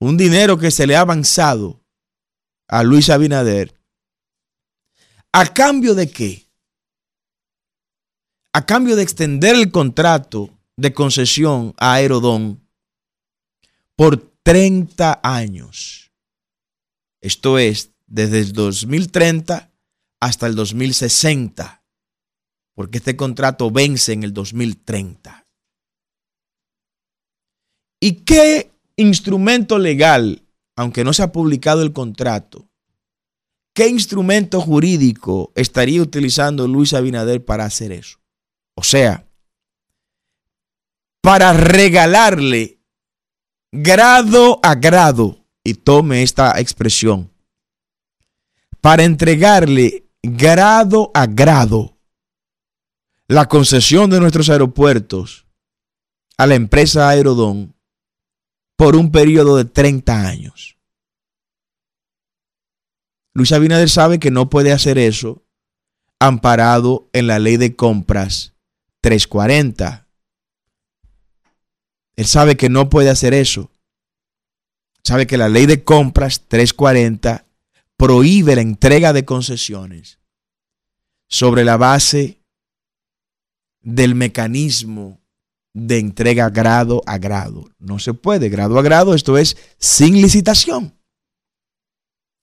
un 0.00 0.16
dinero 0.16 0.58
que 0.58 0.70
se 0.70 0.86
le 0.86 0.96
ha 0.96 1.00
avanzado 1.00 1.84
a 2.68 2.82
Luis 2.82 3.10
Abinader. 3.10 3.74
¿A 5.32 5.52
cambio 5.52 5.94
de 5.94 6.10
qué? 6.10 6.48
A 8.52 8.64
cambio 8.64 8.96
de 8.96 9.02
extender 9.02 9.54
el 9.54 9.70
contrato 9.70 10.58
de 10.76 10.94
concesión 10.94 11.74
a 11.76 11.94
Aerodón 11.94 12.66
por 13.94 14.32
30 14.42 15.20
años. 15.22 16.12
Esto 17.20 17.58
es, 17.58 17.90
desde 18.06 18.38
el 18.38 18.52
2030 18.52 19.70
hasta 20.20 20.46
el 20.46 20.54
2060, 20.54 21.82
porque 22.74 22.98
este 22.98 23.16
contrato 23.16 23.70
vence 23.70 24.12
en 24.12 24.22
el 24.22 24.32
2030. 24.32 25.46
¿Y 28.00 28.12
qué 28.24 28.70
instrumento 28.96 29.78
legal, 29.78 30.42
aunque 30.76 31.04
no 31.04 31.12
se 31.12 31.22
ha 31.22 31.32
publicado 31.32 31.82
el 31.82 31.92
contrato, 31.92 32.68
qué 33.74 33.88
instrumento 33.88 34.60
jurídico 34.60 35.52
estaría 35.54 36.02
utilizando 36.02 36.66
Luis 36.66 36.94
Abinader 36.94 37.44
para 37.44 37.64
hacer 37.64 37.92
eso? 37.92 38.18
O 38.74 38.82
sea, 38.82 39.26
para 41.20 41.52
regalarle 41.52 42.78
grado 43.72 44.60
a 44.62 44.74
grado, 44.76 45.44
y 45.64 45.74
tome 45.74 46.22
esta 46.22 46.58
expresión, 46.58 47.30
para 48.80 49.04
entregarle 49.04 50.07
grado 50.22 51.10
a 51.14 51.26
grado 51.26 51.98
la 53.28 53.46
concesión 53.46 54.10
de 54.10 54.20
nuestros 54.20 54.48
aeropuertos 54.48 55.46
a 56.38 56.46
la 56.46 56.54
empresa 56.54 57.08
Aerodón 57.08 57.74
por 58.76 58.96
un 58.96 59.10
periodo 59.10 59.56
de 59.56 59.64
30 59.64 60.26
años. 60.26 60.78
Luis 63.34 63.52
Abinader 63.52 63.90
sabe 63.90 64.18
que 64.18 64.30
no 64.30 64.48
puede 64.48 64.72
hacer 64.72 64.98
eso 64.98 65.44
amparado 66.20 67.08
en 67.12 67.26
la 67.26 67.38
ley 67.38 67.56
de 67.56 67.76
compras 67.76 68.54
340. 69.02 70.08
Él 72.16 72.26
sabe 72.26 72.56
que 72.56 72.68
no 72.68 72.88
puede 72.88 73.10
hacer 73.10 73.34
eso. 73.34 73.70
Sabe 75.04 75.26
que 75.26 75.38
la 75.38 75.48
ley 75.48 75.66
de 75.66 75.84
compras 75.84 76.46
340 76.48 77.47
prohíbe 77.98 78.54
la 78.54 78.62
entrega 78.62 79.12
de 79.12 79.26
concesiones 79.26 80.18
sobre 81.26 81.64
la 81.64 81.76
base 81.76 82.40
del 83.82 84.14
mecanismo 84.14 85.20
de 85.74 85.98
entrega 85.98 86.48
grado 86.48 87.02
a 87.06 87.18
grado. 87.18 87.68
No 87.78 87.98
se 87.98 88.14
puede, 88.14 88.48
grado 88.48 88.78
a 88.78 88.82
grado, 88.82 89.14
esto 89.14 89.36
es 89.36 89.56
sin 89.78 90.22
licitación. 90.22 90.94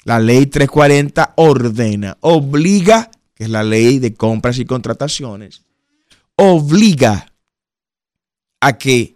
La 0.03 0.19
ley 0.19 0.45
340 0.45 1.33
ordena, 1.37 2.17
obliga, 2.21 3.09
que 3.33 3.45
es 3.45 3.49
la 3.49 3.63
ley 3.63 3.99
de 3.99 4.13
compras 4.13 4.59
y 4.59 4.65
contrataciones, 4.65 5.63
obliga 6.35 7.31
a 8.59 8.77
que 8.77 9.15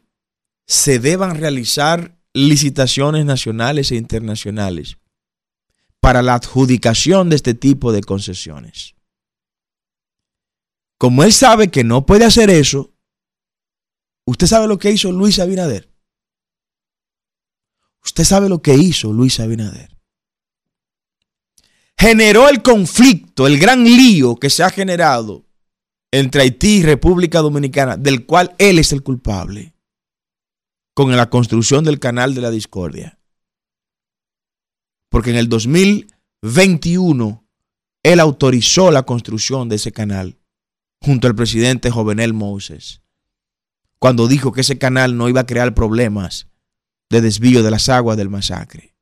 se 0.66 1.00
deban 1.00 1.36
realizar 1.36 2.18
licitaciones 2.34 3.26
nacionales 3.26 3.92
e 3.92 3.98
internacionales 3.98 4.99
para 6.00 6.22
la 6.22 6.36
adjudicación 6.36 7.30
de 7.30 7.36
este 7.36 7.54
tipo 7.54 7.92
de 7.92 8.02
concesiones. 8.02 8.96
Como 10.98 11.24
él 11.24 11.32
sabe 11.34 11.70
que 11.70 11.84
no 11.84 12.06
puede 12.06 12.26
hacer 12.26 12.50
eso, 12.50 12.92
¿usted 14.26 14.48
sabe 14.48 14.68
lo 14.68 14.80
que 14.80 14.92
hizo 14.92 15.12
Luis 15.12 15.40
Abinader? 15.40 15.90
Usted 18.04 18.24
sabe 18.24 18.50
lo 18.50 18.62
que 18.62 18.76
hizo 18.76 19.14
Luis 19.14 19.40
Abinader. 19.40 19.98
Generó 21.98 22.48
el 22.48 22.62
conflicto, 22.62 23.46
el 23.46 23.60
gran 23.60 23.84
lío 23.84 24.38
que 24.38 24.50
se 24.50 24.64
ha 24.64 24.70
generado 24.70 25.46
entre 26.12 26.42
Haití 26.42 26.78
y 26.78 26.84
República 26.84 27.40
Dominicana, 27.40 27.98
del 27.98 28.26
cual 28.26 28.56
él 28.58 28.80
es 28.80 28.94
el 28.94 29.04
culpable, 29.04 29.74
con 30.94 31.16
la 31.16 31.30
construcción 31.30 31.84
del 31.84 32.00
canal 32.00 32.34
de 32.34 32.42
la 32.42 32.52
discordia. 32.52 33.19
Porque 35.10 35.32
en 35.32 35.38
el 35.38 35.50
2021 35.50 37.44
él 38.04 38.20
autorizó 38.20 38.92
la 38.92 39.04
construcción 39.04 39.68
de 39.70 39.76
ese 39.76 39.92
canal 39.92 40.38
junto 41.02 41.28
al 41.28 41.36
presidente 41.36 41.92
Jovenel 41.92 42.34
Moses, 42.34 43.02
cuando 44.00 44.28
dijo 44.28 44.52
que 44.52 44.62
ese 44.62 44.78
canal 44.78 45.18
no 45.18 45.30
iba 45.30 45.42
a 45.42 45.46
crear 45.46 45.74
problemas 45.74 46.48
de 47.10 47.22
desvío 47.22 47.64
de 47.64 47.72
las 47.72 47.90
aguas 47.90 48.18
del 48.18 48.30
masacre. 48.30 48.94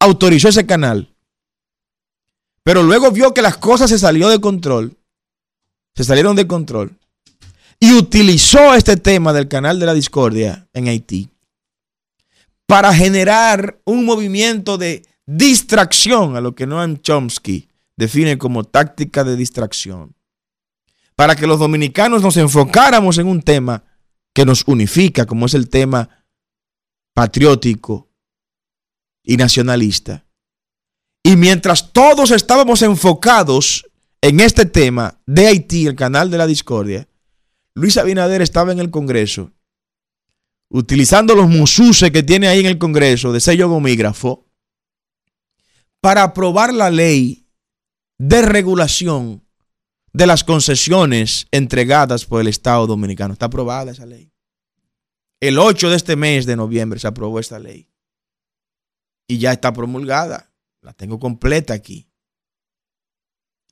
Autorizó 0.00 0.48
ese 0.48 0.66
canal, 0.66 1.14
pero 2.62 2.82
luego 2.82 3.10
vio 3.10 3.34
que 3.34 3.42
las 3.42 3.56
cosas 3.56 3.90
se 3.90 3.98
salió 3.98 4.28
de 4.28 4.40
control, 4.40 4.96
se 5.94 6.04
salieron 6.04 6.36
de 6.36 6.46
control, 6.46 6.96
y 7.78 7.92
utilizó 7.92 8.74
este 8.74 8.96
tema 8.96 9.32
del 9.32 9.48
canal 9.48 9.78
de 9.78 9.86
la 9.86 9.94
discordia 9.94 10.68
en 10.72 10.88
Haití 10.88 11.28
para 12.66 12.92
generar 12.94 13.80
un 13.84 14.04
movimiento 14.04 14.78
de 14.78 15.06
distracción 15.26 16.36
a 16.36 16.40
lo 16.40 16.54
que 16.54 16.66
Noam 16.66 16.98
Chomsky 16.98 17.68
define 17.96 18.38
como 18.38 18.64
táctica 18.64 19.24
de 19.24 19.36
distracción 19.36 20.16
para 21.16 21.34
que 21.34 21.46
los 21.46 21.58
dominicanos 21.58 22.22
nos 22.22 22.36
enfocáramos 22.36 23.18
en 23.18 23.26
un 23.26 23.42
tema 23.42 23.82
que 24.34 24.44
nos 24.44 24.64
unifica, 24.68 25.24
como 25.24 25.46
es 25.46 25.54
el 25.54 25.68
tema 25.70 26.26
patriótico 27.14 28.10
y 29.24 29.38
nacionalista. 29.38 30.26
Y 31.24 31.36
mientras 31.36 31.92
todos 31.92 32.30
estábamos 32.30 32.82
enfocados 32.82 33.86
en 34.20 34.40
este 34.40 34.66
tema 34.66 35.18
de 35.24 35.46
Haití, 35.46 35.86
el 35.86 35.96
canal 35.96 36.30
de 36.30 36.38
la 36.38 36.46
discordia, 36.46 37.08
Luis 37.74 37.96
Abinader 37.96 38.42
estaba 38.42 38.72
en 38.72 38.78
el 38.78 38.90
Congreso 38.90 39.52
utilizando 40.68 41.34
los 41.34 41.48
mususes 41.48 42.10
que 42.10 42.22
tiene 42.22 42.48
ahí 42.48 42.60
en 42.60 42.66
el 42.66 42.78
Congreso 42.78 43.32
de 43.32 43.40
sello 43.40 43.68
gomígrafo 43.68 44.46
para 46.00 46.22
aprobar 46.22 46.72
la 46.72 46.90
ley 46.90 47.46
de 48.18 48.42
regulación 48.42 49.44
de 50.12 50.26
las 50.26 50.44
concesiones 50.44 51.46
entregadas 51.50 52.24
por 52.24 52.40
el 52.40 52.48
Estado 52.48 52.86
Dominicano. 52.86 53.34
Está 53.34 53.46
aprobada 53.46 53.92
esa 53.92 54.06
ley. 54.06 54.32
El 55.40 55.58
8 55.58 55.90
de 55.90 55.96
este 55.96 56.16
mes 56.16 56.46
de 56.46 56.56
noviembre 56.56 56.98
se 56.98 57.06
aprobó 57.06 57.38
esta 57.38 57.58
ley. 57.58 57.90
Y 59.28 59.38
ya 59.38 59.52
está 59.52 59.72
promulgada. 59.72 60.52
La 60.80 60.92
tengo 60.94 61.18
completa 61.18 61.74
aquí. 61.74 62.08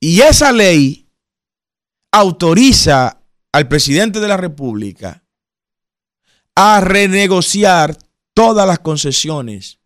Y 0.01 0.21
esa 0.21 0.53
ley 0.53 1.09
autoriza 2.13 3.23
al 3.53 3.69
presidente 3.69 4.21
de 4.21 4.29
la 4.29 4.37
República 4.37 5.24
a 6.57 6.81
renegociar 6.81 7.97
todas 8.35 8.67
las 8.67 8.79
concesiones 8.79 9.81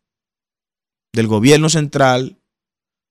del 1.13 1.27
gobierno 1.27 1.69
central, 1.69 2.39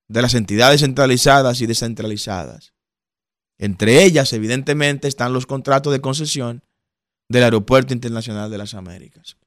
de 0.07 0.21
las 0.21 0.33
entidades 0.33 0.81
centralizadas 0.81 1.61
y 1.61 1.65
descentralizadas 1.65 2.73
entre 3.57 4.03
ellas, 4.03 4.33
evidentemente, 4.33 5.07
están 5.07 5.33
los 5.33 5.45
contratos 5.45 5.91
de 5.91 6.01
concesión 6.01 6.63
del 7.27 7.43
Aeropuerto 7.43 7.93
Internacional 7.93 8.51
de 8.51 8.57
las 8.57 8.73
Américas. 8.73 9.37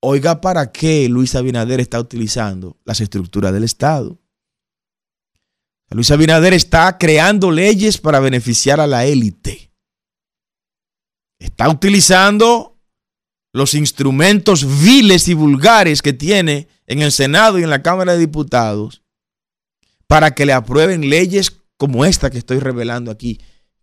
Oiga, 0.00 0.40
¿para 0.40 0.72
qué 0.72 1.08
Luis 1.08 1.34
Abinader 1.34 1.80
está 1.80 2.00
utilizando 2.00 2.78
las 2.84 3.00
estructuras 3.00 3.52
del 3.52 3.64
Estado? 3.64 4.18
Luis 5.90 6.10
Abinader 6.10 6.54
está 6.54 6.98
creando 6.98 7.50
leyes 7.50 7.98
para 7.98 8.20
beneficiar 8.20 8.80
a 8.80 8.86
la 8.86 9.04
élite. 9.06 9.72
Está 11.38 11.68
utilizando 11.68 12.77
los 13.52 13.74
instrumentos 13.74 14.66
viles 14.82 15.28
y 15.28 15.34
vulgares 15.34 16.02
que 16.02 16.12
tiene 16.12 16.68
en 16.86 17.02
el 17.02 17.12
Senado 17.12 17.58
y 17.58 17.62
en 17.62 17.70
la 17.70 17.82
Cámara 17.82 18.12
de 18.12 18.18
Diputados 18.18 19.02
para 20.06 20.34
que 20.34 20.46
le 20.46 20.52
aprueben 20.52 21.08
leyes 21.08 21.62
como 21.76 22.04
esta 22.04 22.30
que 22.30 22.38
estoy 22.38 22.58
revelando 22.58 23.10
aquí, 23.10 23.40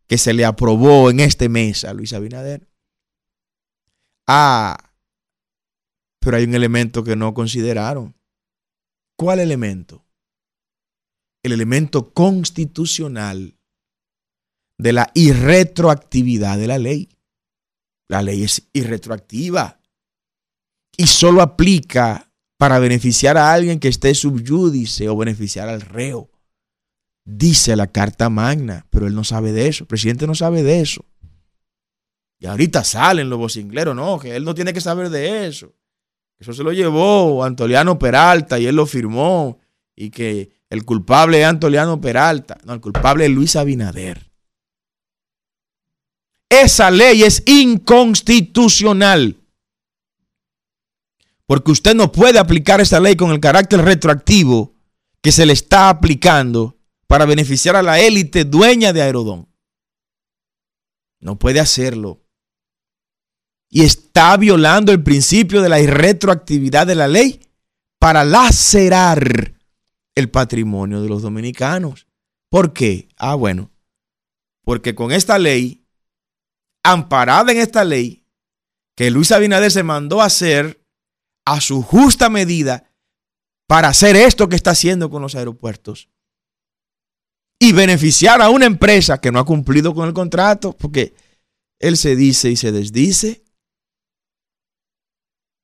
que 0.07 0.17
se 0.17 0.33
le 0.33 0.45
aprobó 0.45 1.09
en 1.09 1.19
este 1.19 1.49
mes 1.49 1.85
a 1.85 1.93
Luis 1.93 2.13
Abinader. 2.13 2.67
Ah, 4.27 4.91
pero 6.19 6.37
hay 6.37 6.43
un 6.43 6.55
elemento 6.55 7.03
que 7.03 7.15
no 7.15 7.33
consideraron. 7.33 8.15
¿Cuál 9.15 9.39
elemento? 9.39 10.05
El 11.43 11.53
elemento 11.53 12.11
constitucional 12.13 13.57
de 14.77 14.93
la 14.93 15.11
irretroactividad 15.13 16.57
de 16.57 16.67
la 16.67 16.79
ley. 16.79 17.14
La 18.07 18.21
ley 18.21 18.43
es 18.43 18.67
irretroactiva 18.73 19.79
y 20.97 21.07
solo 21.07 21.41
aplica 21.41 22.31
para 22.57 22.79
beneficiar 22.79 23.37
a 23.37 23.51
alguien 23.51 23.79
que 23.79 23.87
esté 23.87 24.13
subyúdice 24.15 25.09
o 25.09 25.17
beneficiar 25.17 25.69
al 25.69 25.81
reo 25.81 26.29
dice 27.25 27.75
la 27.75 27.87
Carta 27.87 28.29
Magna, 28.29 28.85
pero 28.89 29.07
él 29.07 29.15
no 29.15 29.23
sabe 29.23 29.51
de 29.51 29.67
eso. 29.67 29.83
El 29.83 29.87
presidente 29.87 30.27
no 30.27 30.35
sabe 30.35 30.63
de 30.63 30.79
eso. 30.79 31.03
Y 32.39 32.45
ahorita 32.45 32.83
salen 32.83 33.29
los 33.29 33.39
vocingleros, 33.39 33.95
no, 33.95 34.19
que 34.19 34.35
él 34.35 34.45
no 34.45 34.53
tiene 34.53 34.73
que 34.73 34.81
saber 34.81 35.09
de 35.09 35.47
eso. 35.47 35.73
Eso 36.37 36.53
se 36.53 36.63
lo 36.63 36.71
llevó 36.71 37.43
Antoliano 37.43 37.97
Peralta 37.97 38.59
y 38.59 38.67
él 38.67 38.75
lo 38.75 38.85
firmó. 38.85 39.59
Y 39.95 40.09
que 40.09 40.51
el 40.69 40.83
culpable 40.85 41.41
es 41.41 41.47
Antoliano 41.47 41.99
Peralta. 41.99 42.57
No, 42.65 42.73
el 42.73 42.81
culpable 42.81 43.25
es 43.25 43.31
Luis 43.31 43.55
Abinader. 43.55 44.31
Esa 46.49 46.91
ley 46.91 47.23
es 47.23 47.43
inconstitucional. 47.45 49.37
Porque 51.47 51.71
usted 51.71 51.95
no 51.95 52.11
puede 52.11 52.39
aplicar 52.39 52.81
esa 52.81 52.99
ley 52.99 53.15
con 53.15 53.31
el 53.31 53.39
carácter 53.39 53.81
retroactivo 53.81 54.73
que 55.21 55.31
se 55.31 55.45
le 55.45 55.53
está 55.53 55.89
aplicando 55.89 56.77
para 57.07 57.25
beneficiar 57.25 57.75
a 57.75 57.83
la 57.83 57.99
élite 57.99 58.45
dueña 58.45 58.93
de 58.93 59.01
Aerodón. 59.01 59.47
No 61.19 61.37
puede 61.37 61.59
hacerlo. 61.59 62.21
Y 63.69 63.83
está 63.83 64.37
violando 64.37 64.91
el 64.91 65.03
principio 65.03 65.61
de 65.61 65.69
la 65.69 65.79
irretroactividad 65.79 66.87
de 66.87 66.95
la 66.95 67.07
ley 67.07 67.41
para 67.99 68.23
lacerar 68.23 69.55
el 70.15 70.29
patrimonio 70.29 71.01
de 71.01 71.09
los 71.09 71.21
dominicanos. 71.21 72.07
¿Por 72.49 72.73
qué? 72.73 73.09
Ah, 73.17 73.35
bueno, 73.35 73.71
porque 74.63 74.95
con 74.95 75.11
esta 75.11 75.37
ley, 75.37 75.84
amparada 76.85 77.51
en 77.51 77.57
esta 77.57 77.83
ley, 77.83 78.23
que 78.95 79.11
Luis 79.11 79.31
Abinader 79.31 79.71
se 79.71 79.83
mandó 79.83 80.21
a 80.21 80.25
hacer 80.25 80.81
a 81.45 81.59
su 81.59 81.81
justa 81.81 82.29
medida 82.29 82.89
para 83.67 83.89
hacer 83.89 84.15
esto 84.15 84.47
que 84.47 84.55
está 84.55 84.71
haciendo 84.71 85.09
con 85.09 85.21
los 85.21 85.35
aeropuertos 85.35 86.09
y 87.59 87.71
beneficiar 87.73 88.41
a 88.41 88.49
una 88.49 88.65
empresa 88.65 89.19
que 89.19 89.31
no 89.31 89.39
ha 89.39 89.45
cumplido 89.45 89.93
con 89.95 90.07
el 90.07 90.13
contrato, 90.13 90.73
porque 90.73 91.15
él 91.79 91.97
se 91.97 92.15
dice 92.15 92.51
y 92.51 92.55
se 92.55 92.71
desdice. 92.71 93.43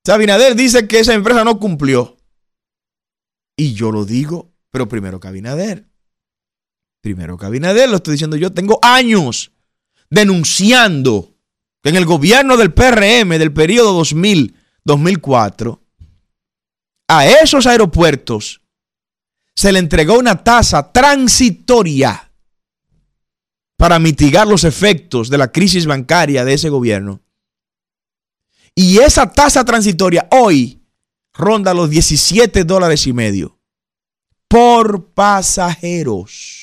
Sabinader 0.05 0.55
dice 0.55 0.87
que 0.87 0.99
esa 0.99 1.13
empresa 1.13 1.43
no 1.43 1.59
cumplió. 1.59 2.17
Y 3.55 3.73
yo 3.73 3.91
lo 3.91 4.05
digo, 4.05 4.51
pero 4.71 4.87
primero 4.87 5.19
que 5.19 5.27
Abinader. 5.27 5.87
Primero 7.01 7.37
que 7.37 7.45
Abinader, 7.45 7.89
lo 7.89 7.97
estoy 7.97 8.13
diciendo 8.13 8.37
yo, 8.37 8.51
tengo 8.51 8.79
años 8.81 9.51
denunciando 10.11 11.33
que 11.81 11.89
en 11.89 11.95
el 11.95 12.05
gobierno 12.05 12.57
del 12.57 12.73
PRM 12.73 13.29
del 13.39 13.51
periodo 13.51 13.99
2000-2004, 14.03 15.79
a 17.07 17.25
esos 17.25 17.65
aeropuertos 17.65 18.61
se 19.55 19.71
le 19.71 19.79
entregó 19.79 20.19
una 20.19 20.43
tasa 20.43 20.91
transitoria 20.91 22.31
para 23.77 23.97
mitigar 23.97 24.47
los 24.47 24.63
efectos 24.63 25.29
de 25.29 25.39
la 25.39 25.51
crisis 25.51 25.87
bancaria 25.87 26.45
de 26.45 26.53
ese 26.53 26.69
gobierno. 26.69 27.21
Y 28.75 28.99
esa 28.99 29.31
tasa 29.31 29.65
transitoria 29.65 30.27
hoy 30.31 30.83
ronda 31.33 31.73
los 31.73 31.89
17 31.89 32.63
dólares 32.63 33.07
y 33.07 33.13
medio 33.13 33.57
por 34.47 35.13
pasajeros. 35.13 36.60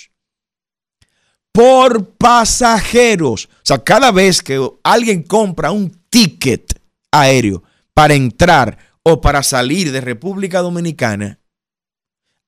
Por 1.53 2.11
pasajeros. 2.11 3.47
O 3.47 3.65
sea, 3.65 3.79
cada 3.79 4.13
vez 4.13 4.43
que 4.43 4.61
alguien 4.83 5.23
compra 5.23 5.73
un 5.73 5.91
ticket 6.11 6.81
aéreo 7.11 7.63
para 7.95 8.15
entrar 8.15 8.79
o 9.03 9.21
para 9.21 9.43
salir 9.43 9.91
de 9.91 10.01
República 10.01 10.61
Dominicana, 10.61 11.41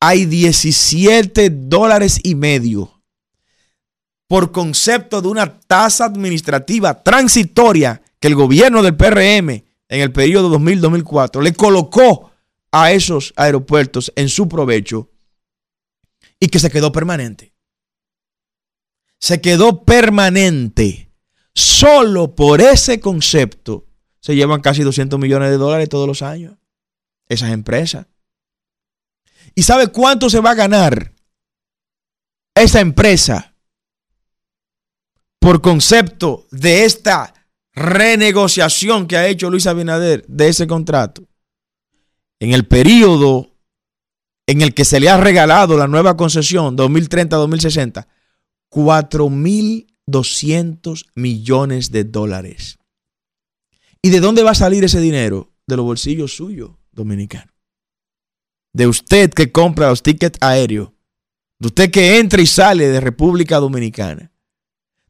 hay 0.01 0.27
17 0.27 1.51
dólares 1.51 2.21
y 2.23 2.35
medio 2.35 3.03
por 4.29 4.53
concepto 4.53 5.21
de 5.21 5.29
una 5.29 5.59
tasa 5.59 6.05
administrativa 6.05 7.03
transitoria 7.03 8.01
que 8.21 8.29
el 8.29 8.37
gobierno 8.37 8.83
del 8.83 8.97
PRM 8.97 9.51
en 9.51 10.01
el 10.01 10.13
periodo 10.13 10.57
2000-2004 10.57 11.43
le 11.43 11.53
colocó 11.53 12.31
a 12.71 12.93
esos 12.93 13.33
aeropuertos 13.37 14.13
en 14.15 14.29
su 14.29 14.49
provecho 14.49 15.11
y 16.39 16.47
que 16.47 16.61
se 16.61 16.71
quedó 16.71 16.93
permanente. 16.93 17.50
Se 19.21 19.41
quedó 19.41 19.85
permanente. 19.85 21.13
Solo 21.55 22.35
por 22.35 22.61
ese 22.61 23.01
concepto 23.01 23.87
se 24.21 24.35
llevan 24.35 24.61
casi 24.61 24.83
200 24.83 25.19
millones 25.19 25.51
de 25.51 25.59
dólares 25.59 25.89
todos 25.89 26.07
los 26.07 26.23
años. 26.23 26.57
Esas 27.29 27.51
empresas. 27.51 28.07
¿Y 29.55 29.63
sabe 29.63 29.89
cuánto 29.89 30.31
se 30.31 30.41
va 30.41 30.51
a 30.51 30.55
ganar 30.55 31.13
esa 32.55 32.81
empresa 32.81 33.55
por 35.39 35.61
concepto 35.61 36.47
de 36.51 36.85
esta 36.85 37.35
renegociación 37.73 39.07
que 39.07 39.17
ha 39.17 39.27
hecho 39.27 39.51
Luis 39.51 39.67
Abinader 39.67 40.25
de 40.27 40.49
ese 40.49 40.67
contrato? 40.67 41.27
En 42.39 42.53
el 42.53 42.67
periodo 42.67 43.51
en 44.47 44.63
el 44.63 44.75
que 44.75 44.85
se 44.85 44.99
le 44.99 45.09
ha 45.09 45.17
regalado 45.17 45.77
la 45.77 45.87
nueva 45.87 46.17
concesión 46.17 46.77
2030-2060, 46.77 48.07
4.200 48.71 51.07
millones 51.15 51.91
de 51.91 52.05
dólares. 52.05 52.79
¿Y 54.03 54.09
de 54.11 54.21
dónde 54.21 54.43
va 54.43 54.51
a 54.53 54.55
salir 54.55 54.85
ese 54.85 55.01
dinero? 55.01 55.53
De 55.67 55.77
los 55.77 55.85
bolsillos 55.85 56.35
suyos, 56.35 56.71
dominicanos. 56.93 57.55
De 58.73 58.87
usted 58.87 59.31
que 59.31 59.53
compra 59.53 59.91
los 59.91 60.03
tickets 60.03 60.39
aéreos. 60.41 60.91
De 61.59 61.67
usted 61.67 61.91
que 61.91 62.19
entra 62.19 62.41
y 62.41 62.47
sale 62.47 62.89
de 62.89 63.01
República 63.01 63.59
Dominicana. 63.59 64.33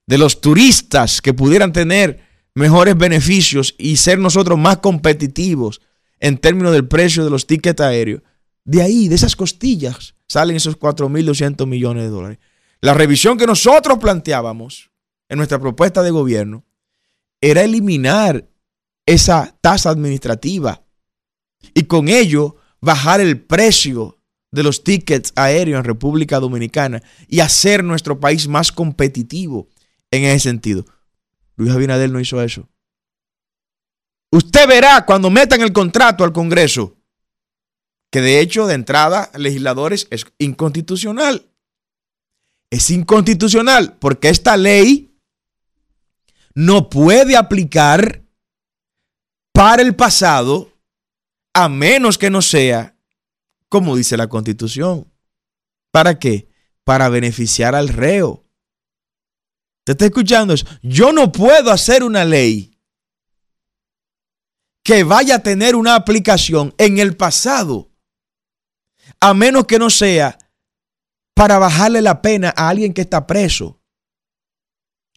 De 0.07 0.19
los 0.19 0.41
turistas 0.41 1.23
que 1.23 1.35
pudieran 1.35 1.73
tener 1.73 2.21
mejores 2.55 2.97
beneficios 2.97 3.75
y 3.79 3.97
ser 3.97 4.19
nosotros 4.19 4.59
más 4.59 4.79
competitivos 4.79 5.81
en 6.19 6.39
términos 6.39 6.73
del 6.73 6.89
precio 6.89 7.25
de 7.25 7.31
los 7.31 7.47
tickets 7.47 7.81
aéreos. 7.81 8.23
De 8.65 8.83
ahí, 8.83 9.09
de 9.09 9.15
esas 9.15 9.37
costillas, 9.37 10.15
salen 10.27 10.57
esos 10.57 10.79
4.200 10.79 11.67
millones 11.67 12.05
de 12.05 12.11
dólares. 12.11 12.39
La 12.81 12.95
revisión 12.95 13.37
que 13.37 13.47
nosotros 13.47 13.99
planteábamos 13.99 14.91
en 15.29 15.37
nuestra 15.37 15.59
propuesta 15.59 16.03
de 16.03 16.11
gobierno 16.11 16.65
era 17.41 17.63
eliminar 17.63 18.49
esa 19.07 19.57
tasa 19.61 19.91
administrativa 19.91 20.83
y 21.75 21.85
con 21.85 22.09
ello 22.09 22.57
bajar 22.81 23.21
el 23.21 23.41
precio 23.41 24.19
de 24.51 24.63
los 24.63 24.83
tickets 24.83 25.33
aéreos 25.37 25.79
en 25.79 25.85
República 25.85 26.41
Dominicana 26.41 27.03
y 27.29 27.41
hacer 27.41 27.85
nuestro 27.85 28.19
país 28.19 28.49
más 28.49 28.73
competitivo 28.73 29.69
en 30.11 30.25
ese 30.25 30.41
sentido. 30.41 30.85
Luis 31.57 31.73
Abinader 31.73 32.11
no 32.11 32.21
hizo 32.21 32.43
eso. 32.43 32.69
Usted 34.33 34.67
verá 34.69 35.05
cuando 35.05 35.29
metan 35.29 35.61
el 35.61 35.73
contrato 35.73 36.25
al 36.25 36.33
Congreso 36.33 36.97
que 38.11 38.21
de 38.21 38.41
hecho 38.41 38.67
de 38.67 38.75
entrada 38.75 39.31
legisladores 39.37 40.09
es 40.11 40.27
inconstitucional. 40.39 41.50
Es 42.71 42.91
inconstitucional 42.91 43.99
porque 43.99 44.29
esta 44.29 44.57
ley 44.57 45.19
no 46.55 46.89
puede 46.89 47.37
aplicar 47.37 48.23
para 49.53 49.83
el 49.83 49.97
pasado 49.97 50.73
a 51.53 51.69
menos 51.69 52.17
que 52.17 52.31
no 52.31 52.43
sea 52.43 52.97
como 53.71 53.97
dice 53.97 54.19
la 54.19 54.29
constitución. 54.29 55.11
¿Para 55.91 56.19
qué? 56.19 56.51
Para 56.85 57.09
beneficiar 57.09 57.75
al 57.75 57.89
reo. 57.89 58.45
¿Te 59.85 59.93
está 59.93 60.05
escuchando 60.05 60.53
eso? 60.53 60.67
Yo 60.83 61.13
no 61.13 61.33
puedo 61.33 61.71
hacer 61.71 62.03
una 62.03 62.25
ley 62.25 62.77
que 64.83 65.05
vaya 65.05 65.37
a 65.37 65.43
tener 65.43 65.77
una 65.77 65.95
aplicación 65.95 66.75
en 66.77 66.99
el 66.99 67.17
pasado 67.17 67.91
a 69.21 69.35
menos 69.35 69.67
que 69.67 69.79
no 69.79 69.89
sea 69.89 70.37
para 71.41 71.59
bajarle 71.59 72.03
la 72.03 72.21
pena 72.21 72.53
a 72.55 72.69
alguien 72.69 72.93
que 72.93 73.01
está 73.01 73.27
preso 73.27 73.81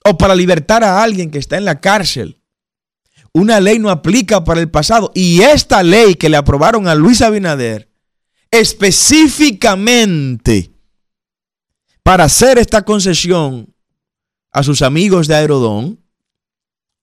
o 0.06 0.18
para 0.18 0.34
libertar 0.34 0.82
a 0.82 1.04
alguien 1.04 1.30
que 1.30 1.38
está 1.38 1.58
en 1.58 1.66
la 1.66 1.82
cárcel. 1.82 2.42
Una 3.34 3.60
ley 3.60 3.78
no 3.78 3.90
aplica 3.90 4.46
para 4.46 4.62
el 4.62 4.72
pasado 4.72 5.12
y 5.14 5.42
esta 5.42 5.84
ley 5.84 6.16
que 6.16 6.30
le 6.30 6.38
aprobaron 6.38 6.88
a 6.88 6.96
Luis 6.96 7.22
Abinader 7.22 7.92
específicamente 8.52 10.72
para 12.04 12.24
hacer 12.24 12.58
esta 12.58 12.84
concesión 12.84 13.76
a 14.54 14.64
sus 14.64 14.82
amigos 14.82 15.28
de 15.28 15.36
Aerodón 15.36 16.00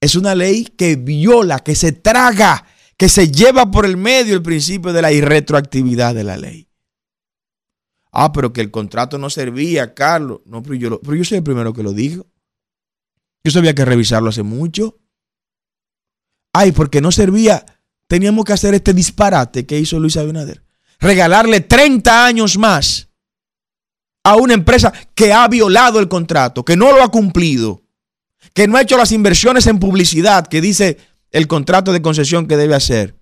es 0.00 0.14
una 0.14 0.34
ley 0.34 0.64
que 0.64 0.96
viola, 0.96 1.58
que 1.58 1.74
se 1.74 1.92
traga, 1.92 2.64
que 2.96 3.10
se 3.10 3.30
lleva 3.30 3.70
por 3.70 3.84
el 3.84 3.98
medio 3.98 4.34
el 4.34 4.40
principio 4.40 4.94
de 4.94 5.02
la 5.02 5.12
irretroactividad 5.12 6.14
de 6.14 6.24
la 6.24 6.38
ley. 6.38 6.69
Ah, 8.12 8.32
pero 8.32 8.52
que 8.52 8.60
el 8.60 8.70
contrato 8.70 9.18
no 9.18 9.30
servía, 9.30 9.94
Carlos. 9.94 10.40
No, 10.44 10.62
pero 10.62 10.74
yo, 10.74 11.00
pero 11.00 11.14
yo 11.14 11.24
soy 11.24 11.38
el 11.38 11.44
primero 11.44 11.72
que 11.72 11.82
lo 11.82 11.92
dijo. 11.92 12.26
Yo 13.44 13.50
sabía 13.50 13.74
que 13.74 13.84
revisarlo 13.84 14.30
hace 14.30 14.42
mucho. 14.42 14.98
Ay, 16.52 16.72
porque 16.72 17.00
no 17.00 17.12
servía. 17.12 17.64
Teníamos 18.08 18.44
que 18.44 18.52
hacer 18.52 18.74
este 18.74 18.92
disparate 18.92 19.66
que 19.66 19.78
hizo 19.78 19.98
Luis 20.00 20.16
Abinader. 20.16 20.64
Regalarle 20.98 21.60
30 21.60 22.26
años 22.26 22.58
más 22.58 23.08
a 24.24 24.36
una 24.36 24.54
empresa 24.54 24.92
que 25.14 25.32
ha 25.32 25.46
violado 25.48 25.98
el 26.00 26.08
contrato, 26.08 26.64
que 26.64 26.76
no 26.76 26.92
lo 26.92 27.02
ha 27.02 27.10
cumplido, 27.10 27.82
que 28.52 28.68
no 28.68 28.76
ha 28.76 28.82
hecho 28.82 28.98
las 28.98 29.12
inversiones 29.12 29.66
en 29.66 29.78
publicidad 29.78 30.46
que 30.46 30.60
dice 30.60 30.98
el 31.30 31.46
contrato 31.46 31.92
de 31.92 32.02
concesión 32.02 32.46
que 32.46 32.56
debe 32.56 32.74
hacer 32.74 33.19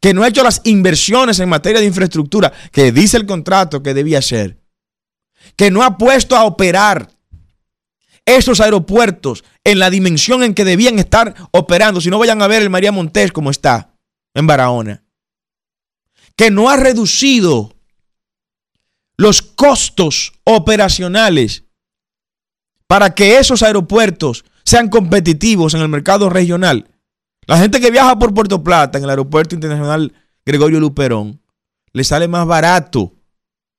que 0.00 0.14
no 0.14 0.22
ha 0.22 0.28
hecho 0.28 0.42
las 0.42 0.60
inversiones 0.64 1.38
en 1.40 1.48
materia 1.48 1.80
de 1.80 1.86
infraestructura 1.86 2.52
que 2.72 2.92
dice 2.92 3.16
el 3.16 3.26
contrato 3.26 3.82
que 3.82 3.94
debía 3.94 4.18
hacer, 4.18 4.58
que 5.56 5.70
no 5.70 5.82
ha 5.82 5.98
puesto 5.98 6.36
a 6.36 6.44
operar 6.44 7.10
esos 8.26 8.60
aeropuertos 8.60 9.44
en 9.64 9.78
la 9.78 9.90
dimensión 9.90 10.42
en 10.42 10.54
que 10.54 10.64
debían 10.64 10.98
estar 10.98 11.34
operando. 11.50 12.00
Si 12.00 12.10
no 12.10 12.18
vayan 12.18 12.42
a 12.42 12.46
ver 12.46 12.62
el 12.62 12.70
María 12.70 12.92
Montés 12.92 13.32
como 13.32 13.50
está 13.50 13.94
en 14.34 14.46
Barahona. 14.46 15.04
Que 16.36 16.50
no 16.50 16.68
ha 16.68 16.76
reducido 16.76 17.74
los 19.16 19.42
costos 19.42 20.32
operacionales 20.44 21.64
para 22.86 23.14
que 23.14 23.38
esos 23.38 23.62
aeropuertos 23.62 24.44
sean 24.64 24.88
competitivos 24.88 25.74
en 25.74 25.80
el 25.80 25.88
mercado 25.88 26.30
regional. 26.30 26.90
La 27.46 27.58
gente 27.58 27.80
que 27.80 27.90
viaja 27.90 28.18
por 28.18 28.32
Puerto 28.32 28.62
Plata 28.62 28.98
en 28.98 29.04
el 29.04 29.10
aeropuerto 29.10 29.54
internacional 29.54 30.12
Gregorio 30.44 30.80
Luperón, 30.80 31.40
le 31.92 32.04
sale 32.04 32.28
más 32.28 32.46
barato. 32.46 33.14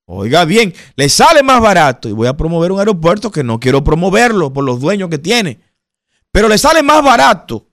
Oiga 0.05 0.45
bien, 0.45 0.73
le 0.95 1.09
sale 1.09 1.41
más 1.43 1.61
barato 1.61 2.07
y 2.07 2.11
voy 2.11 2.27
a 2.27 2.37
promover 2.37 2.71
un 2.71 2.79
aeropuerto 2.79 3.31
que 3.31 3.43
no 3.43 3.59
quiero 3.59 3.83
promoverlo 3.83 4.53
por 4.53 4.63
los 4.63 4.79
dueños 4.79 5.09
que 5.09 5.17
tiene. 5.17 5.59
Pero 6.31 6.47
le 6.47 6.57
sale 6.57 6.83
más 6.83 7.03
barato 7.03 7.67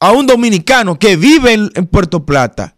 a 0.00 0.12
un 0.12 0.26
dominicano 0.26 0.98
que 0.98 1.16
vive 1.16 1.52
en, 1.52 1.86
Puerto 1.86 2.24
Plata 2.24 2.76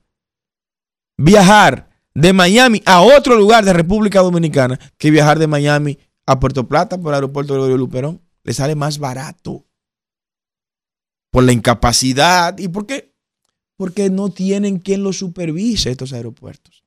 viajar 1.16 1.88
de 2.14 2.32
Miami 2.32 2.82
a 2.84 3.00
otro 3.00 3.36
lugar 3.36 3.64
de 3.64 3.72
República 3.72 4.20
Dominicana 4.20 4.78
que 4.98 5.10
viajar 5.10 5.38
de 5.38 5.46
Miami 5.46 5.98
a 6.26 6.38
Puerto 6.40 6.66
Plata 6.66 6.98
por 6.98 7.12
el 7.12 7.14
aeropuerto 7.14 7.54
Gregorio 7.54 7.78
Luperón. 7.78 8.20
Le 8.42 8.52
sale 8.52 8.74
más 8.74 8.98
barato. 8.98 9.64
Por 11.32 11.42
la 11.42 11.50
incapacidad 11.50 12.56
y 12.58 12.68
por 12.68 12.86
qué 12.86 13.12
porque 13.76 14.10
no 14.10 14.30
tienen 14.30 14.78
quien 14.78 15.02
los 15.02 15.18
supervise 15.18 15.90
estos 15.90 16.12
aeropuertos. 16.12 16.84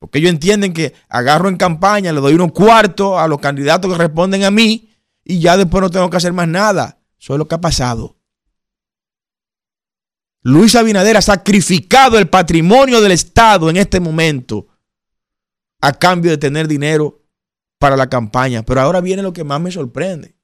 Porque 0.00 0.18
ellos 0.18 0.30
entienden 0.32 0.72
que 0.72 0.94
agarro 1.08 1.48
en 1.48 1.56
campaña, 1.56 2.12
le 2.12 2.20
doy 2.20 2.34
unos 2.34 2.50
cuartos 2.50 3.18
a 3.18 3.28
los 3.28 3.38
candidatos 3.38 3.92
que 3.92 3.98
responden 3.98 4.42
a 4.42 4.50
mí 4.50 4.90
y 5.24 5.38
ya 5.38 5.56
después 5.56 5.80
no 5.80 5.90
tengo 5.90 6.10
que 6.10 6.16
hacer 6.16 6.32
más 6.32 6.48
nada. 6.48 6.98
Eso 7.20 7.34
es 7.34 7.38
lo 7.38 7.48
que 7.48 7.54
ha 7.54 7.60
pasado. 7.60 8.16
Luis 10.42 10.74
Abinader 10.76 11.16
ha 11.16 11.22
sacrificado 11.22 12.18
el 12.18 12.28
patrimonio 12.28 13.00
del 13.00 13.12
Estado 13.12 13.68
en 13.70 13.76
este 13.76 13.98
momento 13.98 14.68
a 15.80 15.92
cambio 15.92 16.30
de 16.30 16.38
tener 16.38 16.68
dinero 16.68 17.22
para 17.78 17.96
la 17.96 18.08
campaña. 18.08 18.62
Pero 18.64 18.80
ahora 18.80 19.00
viene 19.00 19.22
lo 19.22 19.32
que 19.32 19.44
más 19.44 19.60
me 19.60 19.72
sorprende. 19.72 20.35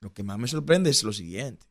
Lo 0.00 0.12
que 0.12 0.22
más 0.22 0.38
me 0.38 0.48
sorprende 0.48 0.90
es 0.90 1.02
lo 1.02 1.12
siguiente. 1.12 1.66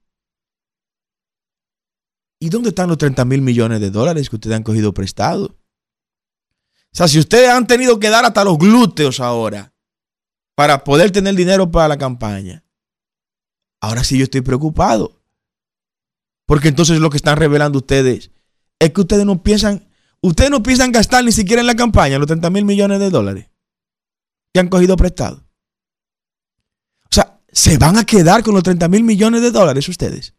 ¿Y 2.39 2.49
dónde 2.49 2.69
están 2.69 2.88
los 2.88 2.97
30 2.97 3.25
mil 3.25 3.41
millones 3.41 3.82
de 3.82 3.89
dólares 3.89 4.30
que 4.30 4.36
ustedes 4.36 4.55
han 4.55 4.63
cogido 4.63 4.93
prestado? 4.93 5.57
O 6.91 6.95
sea, 6.95 7.07
si 7.07 7.19
ustedes 7.19 7.49
han 7.49 7.67
tenido 7.67 7.99
que 7.99 8.09
dar 8.09 8.23
hasta 8.23 8.43
los 8.43 8.57
glúteos 8.57 9.19
ahora 9.19 9.73
para 10.55 10.84
poder 10.84 11.11
tener 11.11 11.36
dinero 11.36 11.69
para 11.69 11.88
la 11.88 11.97
campaña, 11.97 12.63
ahora 13.82 14.03
sí 14.03 14.17
yo 14.17 14.23
estoy 14.23 14.41
preocupado. 14.41 15.21
Porque 16.45 16.69
entonces 16.69 16.99
lo 16.99 17.09
que 17.09 17.17
están 17.17 17.38
revelando 17.38 17.80
ustedes 17.80 18.32
es 18.80 18.93
que 18.93 19.01
ustedes 19.01 19.25
no 19.25 19.43
piensan, 19.43 19.89
ustedes 20.21 20.49
no 20.49 20.63
piensan 20.63 20.91
gastar 20.91 21.23
ni 21.23 21.32
siquiera 21.32 21.61
en 21.61 21.67
la 21.67 21.75
campaña 21.75 22.17
los 22.17 22.27
30 22.27 22.49
mil 22.49 22.65
millones 22.65 22.99
de 22.99 23.09
dólares 23.09 23.49
que 24.53 24.59
han 24.59 24.69
cogido 24.69 24.95
prestado. 24.97 25.48
Se 27.60 27.78
van 27.78 27.97
a 27.97 28.05
quedar 28.05 28.41
con 28.41 28.53
los 28.53 28.64
30 28.64 28.88
mil 28.88 29.03
millones 29.03 29.41
de 29.41 29.51
dólares 29.51 29.89
ustedes. 29.89 30.34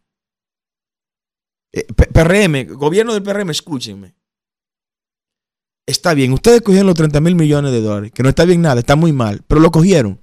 Eh, 1.71 1.85
PRM, 1.85 2.73
gobierno 2.73 3.13
del 3.13 3.21
PRM, 3.21 3.51
escúchenme. 3.51 4.15
Está 5.85 6.15
bien, 6.15 6.33
ustedes 6.33 6.63
cogieron 6.63 6.87
los 6.87 6.95
30 6.95 7.21
mil 7.21 7.35
millones 7.35 7.73
de 7.73 7.79
dólares, 7.79 8.11
que 8.11 8.23
no 8.23 8.29
está 8.29 8.43
bien 8.43 8.63
nada, 8.63 8.79
está 8.79 8.95
muy 8.95 9.13
mal, 9.13 9.43
pero 9.45 9.61
lo 9.61 9.69
cogieron. 9.69 10.19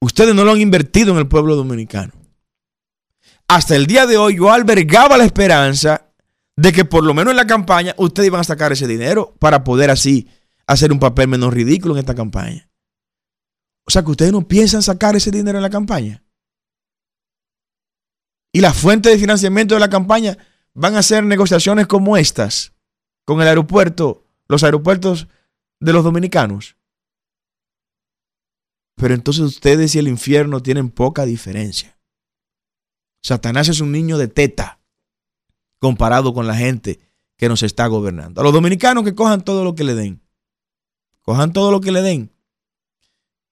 Ustedes 0.00 0.32
no 0.32 0.44
lo 0.44 0.52
han 0.52 0.60
invertido 0.60 1.10
en 1.10 1.18
el 1.18 1.26
pueblo 1.26 1.56
dominicano. 1.56 2.12
Hasta 3.48 3.74
el 3.74 3.86
día 3.86 4.06
de 4.06 4.16
hoy 4.16 4.36
yo 4.36 4.52
albergaba 4.52 5.18
la 5.18 5.24
esperanza 5.24 6.12
de 6.54 6.72
que 6.72 6.84
por 6.84 7.02
lo 7.02 7.14
menos 7.14 7.32
en 7.32 7.36
la 7.36 7.48
campaña 7.48 7.96
ustedes 7.98 8.28
iban 8.28 8.42
a 8.42 8.44
sacar 8.44 8.70
ese 8.70 8.86
dinero 8.86 9.34
para 9.40 9.64
poder 9.64 9.90
así 9.90 10.28
hacer 10.68 10.92
un 10.92 11.00
papel 11.00 11.26
menos 11.26 11.52
ridículo 11.52 11.94
en 11.94 11.98
esta 11.98 12.14
campaña. 12.14 12.67
O 13.88 13.90
sea 13.90 14.02
que 14.02 14.10
ustedes 14.10 14.32
no 14.32 14.46
piensan 14.46 14.82
sacar 14.82 15.16
ese 15.16 15.30
dinero 15.30 15.56
en 15.56 15.62
la 15.62 15.70
campaña. 15.70 16.22
Y 18.52 18.60
la 18.60 18.74
fuente 18.74 19.08
de 19.08 19.18
financiamiento 19.18 19.74
de 19.74 19.80
la 19.80 19.88
campaña 19.88 20.36
van 20.74 20.94
a 20.96 21.02
ser 21.02 21.24
negociaciones 21.24 21.86
como 21.86 22.18
estas 22.18 22.74
con 23.24 23.40
el 23.40 23.48
aeropuerto, 23.48 24.26
los 24.46 24.62
aeropuertos 24.62 25.28
de 25.80 25.94
los 25.94 26.04
dominicanos. 26.04 26.76
Pero 28.96 29.14
entonces 29.14 29.42
ustedes 29.44 29.94
y 29.94 30.00
el 30.00 30.08
infierno 30.08 30.62
tienen 30.62 30.90
poca 30.90 31.24
diferencia. 31.24 31.98
Satanás 33.22 33.68
es 33.70 33.80
un 33.80 33.90
niño 33.90 34.18
de 34.18 34.28
teta 34.28 34.80
comparado 35.78 36.34
con 36.34 36.46
la 36.46 36.54
gente 36.54 37.00
que 37.38 37.48
nos 37.48 37.62
está 37.62 37.86
gobernando. 37.86 38.42
A 38.42 38.44
los 38.44 38.52
dominicanos 38.52 39.04
que 39.04 39.14
cojan 39.14 39.44
todo 39.44 39.64
lo 39.64 39.74
que 39.74 39.84
le 39.84 39.94
den. 39.94 40.20
Cojan 41.22 41.54
todo 41.54 41.72
lo 41.72 41.80
que 41.80 41.92
le 41.92 42.02
den. 42.02 42.37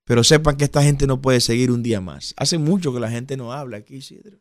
Pero 0.06 0.22
sepan 0.22 0.56
que 0.56 0.64
esta 0.64 0.82
gente 0.84 1.06
no 1.08 1.20
puede 1.20 1.40
seguir 1.40 1.72
un 1.72 1.82
día 1.82 2.00
más. 2.00 2.32
Hace 2.36 2.58
mucho 2.58 2.94
que 2.94 3.00
la 3.00 3.10
gente 3.10 3.36
no 3.36 3.52
habla 3.52 3.78
aquí, 3.78 3.96
Isidro. 3.96 4.38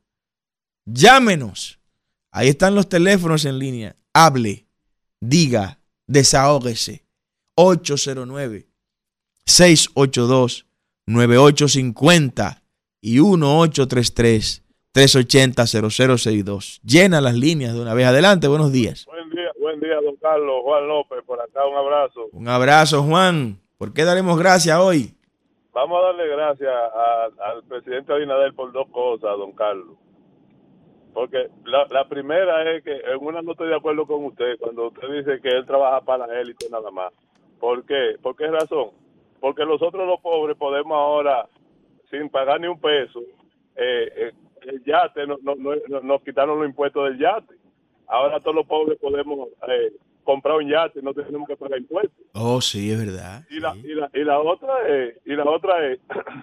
Llámenos. 0.86 1.80
Ahí 2.32 2.50
están 2.50 2.76
los 2.76 2.88
teléfonos 2.88 3.46
en 3.46 3.58
línea. 3.58 3.96
Hable, 4.14 4.68
diga, 5.20 5.80
desahógese. 6.06 7.04
809 7.56 8.68
682 9.46 10.68
9850 11.08 12.64
y 13.02 13.20
1833 13.20 14.64
380 14.92 15.66
0062. 15.90 16.82
Llena 16.84 17.22
las 17.22 17.36
líneas 17.36 17.74
de 17.74 17.82
una 17.82 17.96
vez. 17.96 18.06
Adelante, 18.06 18.48
buenos 18.48 18.72
días. 18.72 19.06
Buen 19.06 19.30
día, 19.32 19.50
buen 19.60 19.80
día, 19.80 19.96
don 20.04 20.16
Carlos. 20.18 20.62
Juan 20.64 20.88
López, 20.88 21.20
por 21.26 21.42
acá, 21.42 21.66
un 21.66 21.76
abrazo. 21.76 22.28
Un 22.34 22.48
abrazo, 22.48 23.02
Juan. 23.02 23.60
¿Por 23.78 23.94
qué 23.94 24.04
daremos 24.04 24.38
gracias 24.38 24.78
hoy? 24.78 25.15
Vamos 25.76 26.00
a 26.00 26.06
darle 26.06 26.28
gracias 26.30 26.74
al 27.38 27.62
presidente 27.64 28.14
Abinader 28.14 28.54
por 28.54 28.72
dos 28.72 28.88
cosas, 28.92 29.38
don 29.38 29.52
Carlos. 29.52 29.98
Porque 31.14 31.50
la, 31.66 31.86
la 31.90 32.08
primera 32.08 32.72
es 32.72 32.82
que 32.82 32.96
en 32.96 33.18
una 33.20 33.42
no 33.42 33.52
estoy 33.52 33.68
de 33.68 33.76
acuerdo 33.76 34.08
con 34.08 34.24
usted 34.24 34.58
cuando 34.58 34.88
usted 34.88 35.10
dice 35.10 35.42
que 35.42 35.50
él 35.50 35.66
trabaja 35.66 36.00
para 36.00 36.28
la 36.28 36.40
élite 36.40 36.70
nada 36.70 36.90
más. 36.92 37.12
¿Por 37.60 37.86
qué? 37.86 38.16
¿Por 38.22 38.38
qué 38.38 38.48
razón? 38.48 38.92
Porque 39.42 39.66
nosotros 39.66 40.08
los 40.08 40.22
pobres 40.22 40.56
podemos 40.56 40.96
ahora, 40.96 41.46
sin 42.10 42.30
pagar 42.30 42.62
ni 42.62 42.68
un 42.68 42.80
peso, 42.80 43.20
eh, 43.76 44.08
eh, 44.16 44.32
el 44.62 44.82
yate, 44.86 45.28
no, 45.28 45.36
no, 45.44 45.56
nos 46.02 46.22
quitaron 46.22 46.58
los 46.58 46.70
impuestos 46.70 47.04
del 47.04 47.20
yate. 47.20 47.54
Ahora 48.08 48.40
todos 48.40 48.56
los 48.56 48.66
pobres 48.66 48.98
podemos 48.98 49.50
eh, 49.68 49.92
comprar 50.26 50.58
un 50.58 50.68
yate 50.68 51.00
y 51.00 51.04
no 51.04 51.14
tenemos 51.14 51.48
que 51.48 51.56
pagar 51.56 51.80
impuestos. 51.80 52.26
Oh, 52.34 52.60
sí, 52.60 52.92
es 52.92 53.00
verdad. 53.00 53.44
Y, 53.50 53.60
la, 53.62 53.76
y, 53.78 53.94
la, 53.94 54.10
y 54.14 54.24
la 54.26 54.40
otra 54.40 54.74
es, 54.90 55.16
y 55.26 55.34
la 55.34 55.46
otra 55.46 55.88
es 55.88 56.00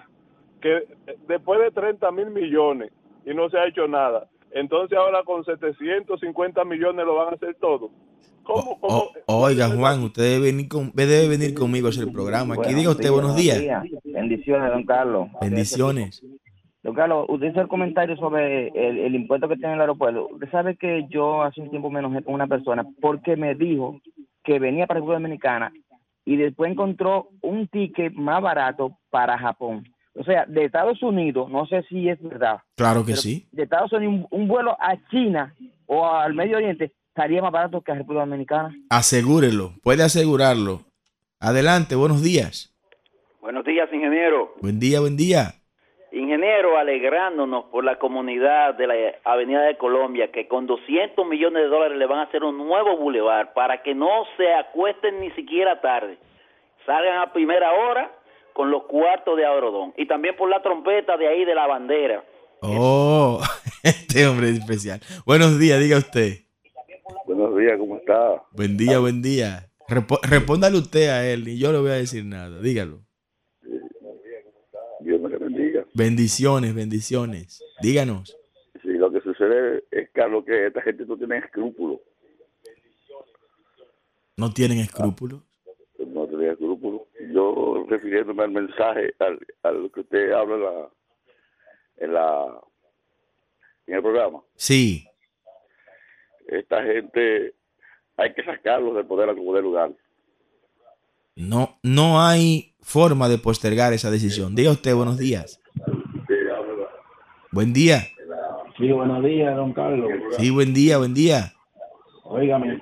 que 0.61 0.87
después 1.27 1.59
de 1.59 1.69
30 1.69 2.11
mil 2.11 2.31
millones 2.31 2.91
y 3.25 3.33
no 3.35 3.49
se 3.49 3.57
ha 3.57 3.67
hecho 3.67 3.87
nada, 3.87 4.27
entonces 4.51 4.97
ahora 4.97 5.23
con 5.23 5.43
750 5.45 6.65
millones 6.65 7.05
lo 7.05 7.15
van 7.15 7.33
a 7.33 7.35
hacer 7.35 7.55
todo. 7.59 7.91
¿Cómo, 8.43 8.77
oiga, 9.27 9.69
Juan, 9.69 10.03
usted 10.03 10.23
debe 10.23 10.51
venir, 10.51 10.67
con, 10.67 10.91
debe 10.93 11.29
venir 11.29 11.53
conmigo 11.53 11.87
a 11.87 11.91
hacer 11.91 12.03
el 12.03 12.11
programa. 12.11 12.55
Aquí 12.55 12.73
diga 12.73 12.89
usted 12.89 13.09
buenos 13.09 13.35
días. 13.37 13.63
Bendiciones, 14.03 14.69
don 14.69 14.85
Carlos. 14.85 15.29
Bendiciones. 15.39 16.23
Don 16.83 16.93
Carlos, 16.93 17.25
usted 17.29 17.51
hizo 17.51 17.61
el 17.61 17.69
comentario 17.69 18.17
sobre 18.17 18.67
el, 18.67 19.15
impuesto 19.15 19.47
que 19.47 19.55
tiene 19.55 19.75
el 19.75 19.81
aeropuerto. 19.81 20.27
Usted 20.33 20.51
sabe 20.51 20.75
que 20.75 21.07
yo 21.09 21.41
hace 21.41 21.61
un 21.61 21.69
tiempo 21.69 21.89
menos 21.89 22.11
con 22.23 22.33
una 22.33 22.47
persona 22.47 22.85
porque 22.99 23.37
me 23.37 23.55
dijo 23.55 24.01
que 24.43 24.59
venía 24.59 24.85
para 24.85 24.99
República 24.99 25.19
Dominicana 25.19 25.71
y 26.25 26.35
después 26.35 26.71
encontró 26.71 27.29
un 27.41 27.69
ticket 27.69 28.13
más 28.13 28.41
barato 28.41 28.97
para 29.09 29.37
Japón. 29.37 29.87
O 30.13 30.23
sea, 30.25 30.45
de 30.45 30.65
Estados 30.65 31.01
Unidos, 31.01 31.49
no 31.49 31.65
sé 31.67 31.83
si 31.83 32.09
es 32.09 32.21
verdad. 32.21 32.59
Claro 32.75 33.05
que 33.05 33.15
sí. 33.15 33.47
De 33.53 33.63
Estados 33.63 33.93
Unidos, 33.93 34.27
un, 34.29 34.47
vuelo 34.49 34.75
a 34.79 34.97
China 35.09 35.55
o 35.85 36.05
al 36.05 36.33
Medio 36.33 36.57
Oriente 36.57 36.91
estaría 37.07 37.41
más 37.41 37.51
barato 37.51 37.81
que 37.81 37.93
a 37.93 37.95
República 37.95 38.25
Dominicana. 38.25 38.75
Asegúrelo, 38.89 39.71
puede 39.81 40.03
asegurarlo. 40.03 40.81
Adelante, 41.39 41.95
buenos 41.95 42.21
días. 42.21 42.75
Buenos 43.41 43.63
días, 43.65 43.87
ingeniero. 43.91 44.53
Buen 44.61 44.79
día, 44.79 44.99
buen 44.99 45.15
día. 45.15 45.62
Ingeniero, 46.53 46.77
alegrándonos 46.77 47.65
por 47.65 47.83
la 47.83 47.97
comunidad 47.97 48.75
de 48.75 48.85
la 48.85 48.93
Avenida 49.23 49.61
de 49.63 49.75
Colombia, 49.75 50.31
que 50.31 50.47
con 50.47 50.67
200 50.67 51.25
millones 51.27 51.63
de 51.63 51.67
dólares 51.67 51.97
le 51.97 52.05
van 52.05 52.19
a 52.19 52.23
hacer 52.23 52.43
un 52.43 52.57
nuevo 52.59 52.95
bulevar 52.95 53.53
para 53.53 53.81
que 53.81 53.95
no 53.95 54.07
se 54.37 54.53
acuesten 54.53 55.19
ni 55.19 55.31
siquiera 55.31 55.81
tarde. 55.81 56.17
Salgan 56.85 57.21
a 57.21 57.33
primera 57.33 57.73
hora 57.73 58.11
con 58.53 58.69
los 58.69 58.83
cuartos 58.83 59.35
de 59.35 59.45
Aurodón 59.45 59.93
y 59.97 60.05
también 60.05 60.35
por 60.35 60.47
la 60.47 60.61
trompeta 60.61 61.17
de 61.17 61.27
ahí 61.27 61.43
de 61.43 61.55
la 61.55 61.65
bandera. 61.65 62.23
Oh, 62.61 63.41
este 63.83 64.27
hombre 64.27 64.49
es 64.49 64.59
especial. 64.59 64.99
Buenos 65.25 65.57
días, 65.57 65.79
diga 65.79 65.97
usted. 65.97 66.33
Buenos 67.25 67.57
días, 67.57 67.79
¿cómo 67.79 67.97
está? 67.97 68.43
Buen 68.51 68.77
día, 68.77 68.99
buen 68.99 69.23
día. 69.23 69.69
respóndale 70.29 70.77
usted 70.77 71.09
a 71.09 71.25
él, 71.25 71.47
y 71.47 71.57
yo 71.57 71.69
no 71.69 71.73
le 71.73 71.79
voy 71.79 71.91
a 71.91 71.95
decir 71.95 72.23
nada, 72.25 72.59
dígalo. 72.59 72.99
Bendiciones, 75.93 76.73
bendiciones. 76.73 77.63
Díganos. 77.81 78.37
Sí, 78.81 78.89
lo 78.89 79.11
que 79.11 79.21
sucede 79.21 79.83
es, 79.91 80.09
Carlos, 80.11 80.43
que 80.45 80.67
esta 80.67 80.81
gente 80.81 81.05
no 81.05 81.17
tiene 81.17 81.37
escrúpulos. 81.37 81.99
¿No 84.35 84.51
tienen 84.51 84.79
escrúpulos? 84.79 85.41
No 85.99 86.27
tienen 86.27 86.51
escrúpulos. 86.51 87.01
Yo, 87.31 87.85
refiriéndome 87.87 88.43
al 88.43 88.51
mensaje, 88.51 89.13
al, 89.19 89.39
al 89.61 89.91
que 89.93 89.99
usted 90.01 90.31
habla 90.31 90.55
en 90.55 90.61
la, 90.63 90.89
en, 91.97 92.13
la, 92.13 92.61
en 93.87 93.95
el 93.95 94.01
programa, 94.01 94.41
Sí. 94.55 95.07
esta 96.47 96.83
gente 96.83 97.53
hay 98.17 98.33
que 98.33 98.43
sacarlos 98.43 98.95
del 98.95 99.05
poder 99.05 99.29
a 99.29 99.35
como 99.35 99.53
de 99.55 99.61
lugar. 99.61 99.91
No, 101.35 101.77
no 101.83 102.21
hay 102.21 102.75
forma 102.81 103.29
de 103.29 103.37
postergar 103.37 103.93
esa 103.93 104.11
decisión. 104.11 104.55
Diga 104.55 104.71
usted, 104.71 104.93
buenos 104.95 105.17
días. 105.17 105.59
Buen 107.53 107.71
día. 107.71 107.99
Sí, 108.79 108.91
buenos 108.91 109.23
días, 109.23 109.55
don 109.55 109.73
Carlos. 109.73 110.09
Sí, 110.39 110.49
buen 110.49 110.73
día, 110.73 110.97
buen 110.97 111.13
día. 111.13 111.53
Óigame, 112.23 112.81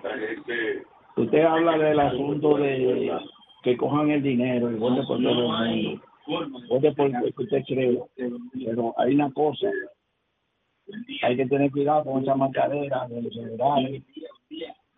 usted 1.17 1.41
habla 1.43 1.78
del 1.78 1.99
asunto 1.99 2.55
de 2.55 3.11
que 3.63 3.76
cojan 3.76 4.11
el 4.11 4.24
dinero 4.24 4.72
y 4.72 4.76
vote 4.76 5.01
por 5.05 5.22
todo 5.22 5.30
el 5.30 5.76
mundo. 5.76 6.01
Vote 6.69 6.91
por 6.93 7.11
lo 7.11 7.22
que 7.34 7.43
usted 7.43 7.63
cree. 7.67 7.99
Pero 8.65 8.93
hay 8.97 9.15
una 9.15 9.30
cosa. 9.34 9.67
Hay 11.24 11.36
que 11.36 11.45
tener 11.47 11.69
cuidado 11.69 12.05
con 12.05 12.24
esa 12.24 12.36
marcadera 12.36 13.07
de 13.09 13.24
los 13.24 13.34
generales, 13.34 14.03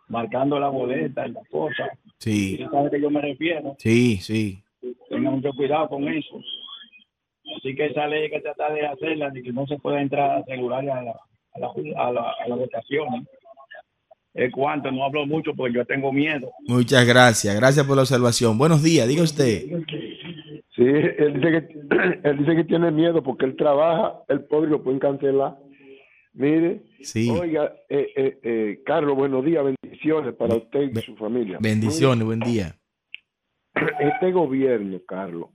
marcando 0.07 0.59
la 0.59 0.69
boleta 0.69 1.27
y 1.27 1.31
las 1.31 1.47
cosas. 1.49 1.89
Sí, 2.19 2.53
¿Usted 2.59 2.69
sabe 2.69 2.87
a 2.87 2.91
qué 2.91 3.01
yo 3.01 3.09
me 3.09 3.21
refiero? 3.21 3.75
sí, 3.79 4.17
sí. 4.17 4.59
Tenga 5.09 5.31
mucho 5.31 5.51
cuidado 5.53 5.89
con 5.89 6.07
eso. 6.07 6.39
Así 7.63 7.75
que 7.75 7.85
esa 7.85 8.07
ley 8.07 8.23
hay 8.23 8.29
que 8.29 8.41
tratar 8.41 8.73
de 8.73 8.85
hacerla, 8.85 9.29
de 9.29 9.41
que 9.41 9.53
no 9.53 9.65
se 9.67 9.77
pueda 9.79 10.01
entrar 10.01 10.31
a 10.31 10.37
asegurar 10.39 10.81
a 10.81 11.01
la, 11.01 11.15
a 11.53 11.59
la, 11.59 11.67
a 11.97 12.11
la, 12.11 12.33
a 12.43 12.47
la 12.49 12.55
votación. 12.55 13.25
Es 14.33 14.51
cuanto, 14.51 14.91
no 14.91 15.05
hablo 15.05 15.25
mucho 15.25 15.53
porque 15.55 15.75
yo 15.75 15.85
tengo 15.85 16.11
miedo. 16.11 16.51
Muchas 16.67 17.07
gracias. 17.07 17.55
Gracias 17.55 17.85
por 17.85 17.95
la 17.95 18.01
observación. 18.01 18.57
Buenos 18.57 18.83
días, 18.83 19.07
diga 19.07 19.23
usted. 19.23 19.61
Sí, 20.75 20.83
él 20.83 21.33
dice, 21.35 21.51
que, 21.51 22.19
él 22.29 22.37
dice 22.39 22.55
que 22.57 22.63
tiene 22.65 22.91
miedo 22.91 23.23
porque 23.23 23.45
él 23.45 23.55
trabaja, 23.55 24.23
el 24.27 24.43
pobre 24.43 24.69
lo 24.69 24.83
pueden 24.83 24.99
cancelar. 24.99 25.55
Mire, 26.33 26.81
Sí. 26.99 27.29
oiga, 27.29 27.73
eh, 27.87 28.11
eh, 28.15 28.39
eh, 28.43 28.81
Carlos, 28.85 29.15
buenos 29.15 29.45
días, 29.45 29.63
bendiciones 29.63 30.33
para 30.33 30.55
usted 30.55 30.91
y 30.93 30.95
su 31.01 31.15
familia. 31.15 31.59
Bendiciones, 31.61 32.25
buen 32.25 32.39
día. 32.41 32.75
Este 33.99 34.31
gobierno, 34.33 34.99
Carlos, 35.07 35.49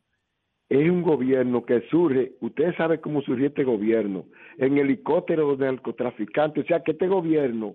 es 0.69 0.91
un 0.91 1.03
gobierno 1.03 1.65
que 1.65 1.81
surge, 1.91 2.33
usted 2.41 2.75
sabe 2.77 3.01
cómo 3.01 3.23
surgió 3.23 3.47
este 3.47 3.65
gobierno, 3.65 4.27
en 4.59 4.77
helicóptero 4.79 5.57
de 5.57 5.67
narcotraficantes, 5.67 6.65
o 6.65 6.67
sea 6.67 6.83
que 6.83 6.93
este 6.93 7.09
gobierno 7.09 7.75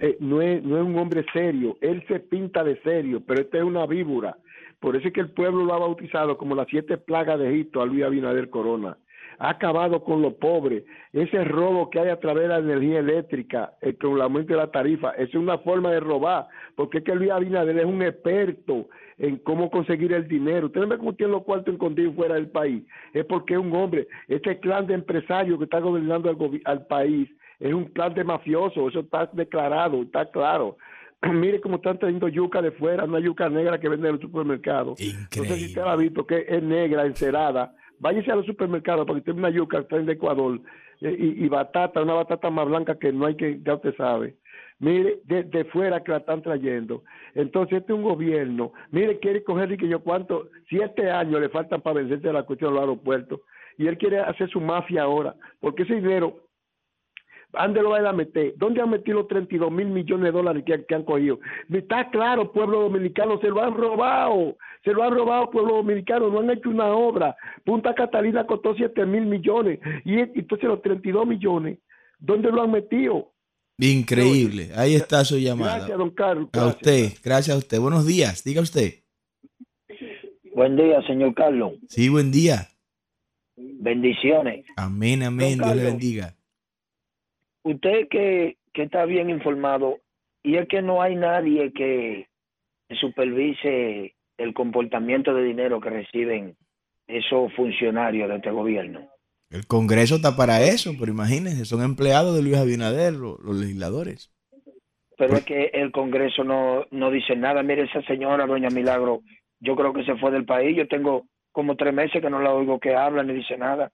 eh, 0.00 0.16
no, 0.20 0.40
es, 0.40 0.62
no 0.62 0.76
es 0.76 0.84
un 0.84 0.96
hombre 0.98 1.24
serio, 1.32 1.76
él 1.80 2.04
se 2.06 2.20
pinta 2.20 2.62
de 2.62 2.80
serio, 2.82 3.22
pero 3.26 3.42
este 3.42 3.58
es 3.58 3.64
una 3.64 3.86
víbora. 3.86 4.36
Por 4.78 4.96
eso 4.96 5.08
es 5.08 5.14
que 5.14 5.20
el 5.20 5.30
pueblo 5.30 5.64
lo 5.64 5.74
ha 5.74 5.78
bautizado 5.78 6.38
como 6.38 6.54
las 6.54 6.68
siete 6.68 6.96
plagas 6.96 7.38
de 7.38 7.50
Egipto 7.50 7.82
a 7.82 7.86
Luis 7.86 8.04
Abinader 8.04 8.48
Corona. 8.48 8.96
Ha 9.40 9.50
acabado 9.50 10.04
con 10.04 10.22
los 10.22 10.34
pobres. 10.34 10.84
Ese 11.12 11.42
robo 11.44 11.90
que 11.90 11.98
hay 11.98 12.10
a 12.10 12.20
través 12.20 12.44
de 12.44 12.48
la 12.48 12.58
energía 12.58 13.00
eléctrica, 13.00 13.72
eh, 13.80 13.94
con 13.94 14.12
el 14.12 14.20
aumento 14.20 14.52
de 14.52 14.58
la 14.58 14.70
tarifa, 14.70 15.10
es 15.12 15.34
una 15.34 15.58
forma 15.58 15.90
de 15.90 15.98
robar, 15.98 16.46
porque 16.76 16.98
es 16.98 17.04
que 17.04 17.14
Luis 17.14 17.30
Abinader 17.30 17.78
es 17.78 17.84
un 17.84 18.02
experto 18.02 18.86
en 19.18 19.38
cómo 19.38 19.70
conseguir 19.70 20.12
el 20.12 20.28
dinero. 20.28 20.66
Usted 20.66 20.80
no 20.80 20.88
ve 20.88 20.98
cómo 20.98 21.14
tiene 21.14 21.32
los 21.32 21.42
cuartos 21.42 21.74
escondidos 21.74 22.14
fuera 22.14 22.36
del 22.36 22.48
país. 22.48 22.84
Es 23.12 23.24
porque 23.24 23.54
es 23.54 23.60
un 23.60 23.74
hombre. 23.74 24.06
Este 24.28 24.60
clan 24.60 24.86
de 24.86 24.94
empresarios 24.94 25.58
que 25.58 25.64
está 25.64 25.80
gobernando 25.80 26.30
al, 26.30 26.60
al 26.64 26.86
país 26.86 27.28
es 27.58 27.74
un 27.74 27.86
clan 27.86 28.14
de 28.14 28.24
mafiosos. 28.24 28.90
Eso 28.90 29.00
está 29.00 29.28
declarado, 29.32 30.02
está 30.02 30.30
claro. 30.30 30.76
Mire 31.32 31.60
cómo 31.60 31.76
están 31.76 31.98
trayendo 31.98 32.28
yuca 32.28 32.62
de 32.62 32.72
fuera, 32.72 33.04
una 33.04 33.20
yuca 33.20 33.48
negra 33.48 33.78
que 33.78 33.88
venden 33.88 34.10
en 34.10 34.14
el 34.16 34.20
supermercado. 34.20 34.90
No 34.90 35.44
sé 35.44 35.56
si 35.56 35.66
usted 35.66 35.82
la 35.82 35.92
ha 35.92 35.96
visto, 35.96 36.26
que 36.26 36.46
es 36.48 36.62
negra, 36.62 37.04
encerada. 37.04 37.74
Váyase 38.00 38.32
a 38.32 38.36
los 38.36 38.46
supermercados 38.46 39.06
porque 39.06 39.22
tiene 39.22 39.40
una 39.40 39.50
yuca 39.50 39.76
que 39.76 39.82
está 39.82 39.96
en 39.96 40.08
Ecuador 40.08 40.58
eh, 41.02 41.16
y, 41.18 41.48
batata, 41.48 42.02
una 42.02 42.14
batata 42.14 42.50
más 42.50 42.66
blanca 42.66 42.98
que 42.98 43.12
no 43.12 43.26
hay 43.26 43.36
que, 43.36 43.60
ya 43.62 43.74
usted 43.74 43.94
sabe. 43.96 44.36
Mire, 44.78 45.20
de, 45.24 45.44
de 45.44 45.64
fuera 45.66 46.02
que 46.02 46.10
la 46.10 46.18
están 46.18 46.40
trayendo. 46.40 47.04
Entonces, 47.34 47.80
este 47.80 47.92
es 47.92 47.98
un 47.98 48.04
gobierno. 48.04 48.72
Mire, 48.90 49.18
quiere 49.18 49.44
coger 49.44 49.70
y 49.72 49.76
que 49.76 49.86
yo 49.86 50.00
cuánto, 50.00 50.48
siete 50.68 51.10
años 51.10 51.40
le 51.40 51.50
faltan 51.50 51.82
para 51.82 52.00
vencerse 52.00 52.32
la 52.32 52.44
cuestión 52.44 52.70
de 52.70 52.74
los 52.74 52.88
aeropuertos. 52.88 53.40
Y 53.76 53.86
él 53.86 53.98
quiere 53.98 54.20
hacer 54.20 54.48
su 54.48 54.60
mafia 54.60 55.02
ahora, 55.02 55.34
porque 55.60 55.82
ese 55.82 55.96
dinero 55.96 56.49
¿Dónde 57.52 57.82
lo 57.82 57.90
van 57.90 58.06
a 58.06 58.12
meter? 58.12 58.54
¿Dónde 58.56 58.80
han 58.80 58.90
metido 58.90 59.18
los 59.18 59.28
32 59.28 59.70
mil 59.72 59.88
millones 59.88 60.24
de 60.24 60.30
dólares 60.32 60.62
que, 60.64 60.84
que 60.84 60.94
han 60.94 61.04
cogido? 61.04 61.40
Está 61.72 62.10
claro, 62.10 62.52
pueblo 62.52 62.82
dominicano, 62.82 63.40
se 63.40 63.48
lo 63.48 63.62
han 63.62 63.74
robado. 63.74 64.56
Se 64.84 64.92
lo 64.92 65.02
han 65.02 65.14
robado, 65.14 65.50
pueblo 65.50 65.76
dominicano. 65.76 66.28
No 66.30 66.40
han 66.40 66.50
hecho 66.50 66.70
una 66.70 66.86
obra. 66.86 67.36
Punta 67.64 67.94
Catalina 67.94 68.46
costó 68.46 68.74
7 68.74 69.04
mil 69.06 69.26
millones. 69.26 69.80
Y 70.04 70.18
entonces 70.20 70.68
los 70.68 70.80
32 70.82 71.26
millones, 71.26 71.78
¿dónde 72.18 72.50
lo 72.50 72.62
han 72.62 72.70
metido? 72.70 73.32
Increíble. 73.78 74.70
Ahí 74.76 74.94
está 74.94 75.24
su 75.24 75.38
llamada. 75.38 75.78
Gracias, 75.78 75.98
don 75.98 76.10
Carlos. 76.10 76.48
A 76.52 76.58
Gracias. 76.58 76.76
usted, 76.76 77.18
gracias 77.24 77.56
a 77.56 77.58
usted. 77.58 77.80
Buenos 77.80 78.06
días, 78.06 78.44
diga 78.44 78.60
usted. 78.60 78.94
Buen 80.54 80.76
día, 80.76 81.00
señor 81.06 81.34
Carlos. 81.34 81.72
Sí, 81.88 82.08
buen 82.08 82.30
día. 82.30 82.68
Bendiciones. 83.56 84.66
Amén, 84.76 85.22
amén. 85.22 85.58
Don 85.58 85.68
Dios 85.68 85.76
le 85.76 85.84
bendiga. 85.84 86.34
Usted 87.62 88.08
que, 88.08 88.56
que 88.72 88.82
está 88.82 89.04
bien 89.04 89.30
informado, 89.30 89.98
y 90.42 90.56
es 90.56 90.66
que 90.68 90.82
no 90.82 91.02
hay 91.02 91.16
nadie 91.16 91.72
que 91.72 92.26
supervise 93.00 94.14
el 94.38 94.54
comportamiento 94.54 95.34
de 95.34 95.44
dinero 95.44 95.80
que 95.80 95.90
reciben 95.90 96.56
esos 97.06 97.52
funcionarios 97.54 98.28
de 98.28 98.36
este 98.36 98.50
gobierno. 98.50 99.08
El 99.50 99.66
Congreso 99.66 100.16
está 100.16 100.36
para 100.36 100.62
eso, 100.62 100.92
pero 100.98 101.10
imagínense, 101.12 101.64
son 101.64 101.82
empleados 101.82 102.36
de 102.36 102.42
Luis 102.42 102.56
Abinader, 102.56 103.14
lo- 103.14 103.36
los, 103.38 103.56
legisladores. 103.56 104.32
Pero 105.18 105.34
es 105.36 105.44
que 105.44 105.70
el 105.74 105.90
Congreso 105.92 106.44
no, 106.44 106.86
no 106.90 107.10
dice 107.10 107.36
nada. 107.36 107.62
Mire, 107.62 107.82
esa 107.82 108.00
señora, 108.02 108.46
doña 108.46 108.70
Milagro, 108.70 109.20
yo 109.58 109.76
creo 109.76 109.92
que 109.92 110.04
se 110.04 110.16
fue 110.16 110.30
del 110.30 110.46
país. 110.46 110.76
Yo 110.76 110.88
tengo 110.88 111.26
como 111.52 111.76
tres 111.76 111.92
meses 111.92 112.22
que 112.22 112.30
no 112.30 112.40
la 112.40 112.54
oigo 112.54 112.78
que 112.78 112.94
habla 112.94 113.22
ni 113.22 113.34
dice 113.34 113.58
nada. 113.58 113.90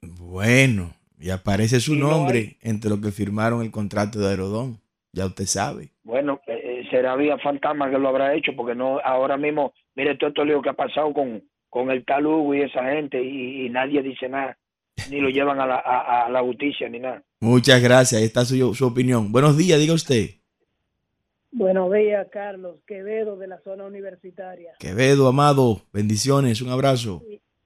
Bueno, 0.00 0.94
y 1.20 1.30
aparece 1.30 1.80
su 1.80 1.94
Y 1.94 1.98
no 1.98 2.10
nombre 2.10 2.56
entre 2.62 2.90
los 2.90 3.00
que 3.00 3.12
firmaron 3.12 3.62
el 3.62 3.70
contrato 3.70 4.18
de 4.18 4.28
Aerodón. 4.28 4.80
Ya 5.12 5.26
usted 5.26 5.44
sabe. 5.44 5.90
Bueno, 6.02 6.40
eh, 6.46 6.60
eh, 6.64 6.86
será 6.90 7.16
vía 7.16 7.36
fantasma 7.38 7.90
que 7.90 7.98
lo 7.98 8.08
habrá 8.08 8.34
hecho, 8.34 8.52
porque 8.56 8.74
no 8.74 8.98
ahora 9.00 9.36
mismo, 9.36 9.72
mire 9.94 10.16
todo 10.16 10.30
esto 10.30 10.44
lío 10.44 10.62
que 10.62 10.70
ha 10.70 10.74
pasado 10.74 11.12
con, 11.12 11.42
con 11.68 11.90
el 11.90 12.04
tal 12.04 12.26
Hugo 12.26 12.54
y 12.54 12.62
esa 12.62 12.84
gente, 12.84 13.22
y, 13.22 13.66
y 13.66 13.70
nadie 13.70 14.02
dice 14.02 14.28
nada, 14.28 14.56
ni 15.10 15.20
lo 15.20 15.28
llevan 15.28 15.60
a 15.60 15.66
la, 15.66 15.76
a, 15.76 16.26
a 16.26 16.30
la 16.30 16.40
justicia 16.42 16.88
ni 16.88 17.00
nada. 17.00 17.22
Muchas 17.40 17.82
gracias. 17.82 18.20
Ahí 18.20 18.26
está 18.26 18.44
su, 18.44 18.74
su 18.74 18.86
opinión. 18.86 19.32
Buenos 19.32 19.56
días, 19.56 19.78
diga 19.78 19.94
usted. 19.94 20.30
Buenos 21.52 21.92
días, 21.92 22.28
Carlos 22.30 22.76
Quevedo 22.86 23.36
de 23.36 23.48
la 23.48 23.58
zona 23.62 23.84
universitaria. 23.84 24.72
Quevedo, 24.78 25.26
amado, 25.26 25.82
bendiciones, 25.92 26.62
un 26.62 26.70
abrazo. 26.70 27.24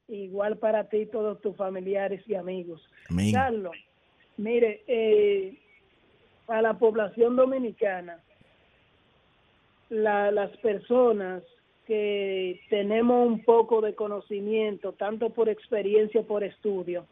Igual 0.09 0.59
para 0.59 0.89
ti 0.89 1.07
todos 1.07 1.41
tus 1.41 1.57
familiares 1.57 2.23
y 2.29 2.35
amigos. 2.35 2.83
Amén. 3.09 3.33
Carlos, 3.33 3.77
mire, 4.37 4.83
eh, 4.87 5.59
a 6.49 6.61
la 6.61 6.75
población 6.79 7.37
dominicana, 7.37 8.21
la- 9.89 10.31
las 10.31 10.55
personas 10.59 11.43
que 11.87 12.61
tenemos 12.71 13.27
un 13.27 13.45
poco 13.45 13.81
de 13.81 13.95
conocimiento, 13.95 14.93
tanto 14.93 15.31
por 15.31 15.49
experiencia 15.49 16.23
por 16.23 16.43
estudio, 16.45 17.07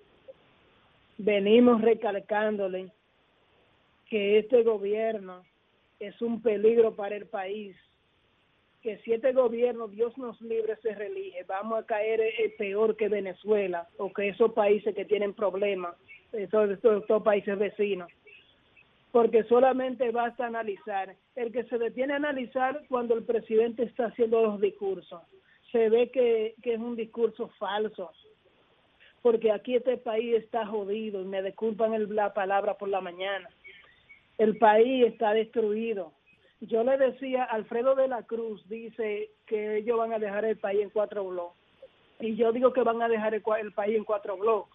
venimos 1.19 1.81
recalcándole 1.83 2.91
que 4.09 4.39
este 4.39 4.63
gobierno 4.63 5.45
es 6.01 6.21
un 6.21 6.43
peligro 6.43 6.95
para 6.95 7.17
el 7.17 7.27
país, 7.27 7.77
que 8.83 8.99
si 8.99 9.13
este 9.13 9.33
gobierno, 9.33 9.89
Dios 9.89 10.17
nos 10.19 10.41
libre, 10.43 10.77
se 10.83 10.95
reelige, 10.95 11.45
vamos 11.45 11.79
a 11.79 11.87
caer 11.87 12.21
eh, 12.21 12.55
peor 12.59 12.97
que 12.97 13.09
Venezuela 13.09 13.89
o 13.97 14.13
que 14.13 14.29
esos 14.29 14.53
países 14.53 14.95
que 14.95 15.05
tienen 15.05 15.35
problemas, 15.35 15.95
esos, 16.33 16.79
países 17.23 17.57
vecinos. 17.59 18.11
Porque 19.13 19.45
solamente 19.45 20.11
basta 20.11 20.47
analizar. 20.47 21.15
El 21.37 21.53
que 21.53 21.65
se 21.65 21.79
detiene 21.79 22.15
a 22.15 22.17
analizar 22.17 22.83
cuando 22.89 23.15
el 23.15 23.25
presidente 23.25 23.85
está 23.85 24.07
haciendo 24.07 24.43
los 24.43 24.61
discursos, 24.61 25.21
se 25.71 25.89
ve 25.89 26.11
que, 26.11 26.55
que 26.63 26.75
es 26.75 26.81
un 26.81 26.97
discurso 26.97 27.49
falso. 27.59 28.11
Porque 29.21 29.53
aquí 29.53 29.77
este 29.77 29.99
país 29.99 30.35
está 30.35 30.67
jodido, 30.67 31.21
y 31.21 31.25
me 31.25 31.43
disculpan 31.43 31.95
el- 31.95 32.15
la 32.15 32.35
palabra 32.35 32.75
por 32.75 32.89
la 32.89 33.01
mañana. 33.01 33.49
El 34.39 34.57
país 34.59 35.07
está 35.07 35.33
destruido. 35.35 36.13
Yo 36.63 36.85
le 36.85 36.97
decía, 36.97 37.45
Alfredo 37.45 37.95
de 37.97 38.07
la 38.07 38.23
Cruz 38.23 38.67
dice 38.69 39.31
que 39.47 39.79
ellos 39.79 39.99
van 39.99 40.13
a 40.13 40.19
dejar 40.19 40.45
el 40.45 40.57
país 40.57 40.81
en 40.81 40.91
cuatro 40.91 41.25
bloques. 41.25 41.59
Y 42.21 42.37
yo 42.37 42.53
digo 42.53 42.73
que 42.73 42.83
van 42.83 43.03
a 43.03 43.09
dejar 43.09 43.35
el, 43.35 43.43
el 43.61 43.73
país 43.73 43.97
en 43.97 44.05
cuatro 44.05 44.37
bloques. 44.37 44.73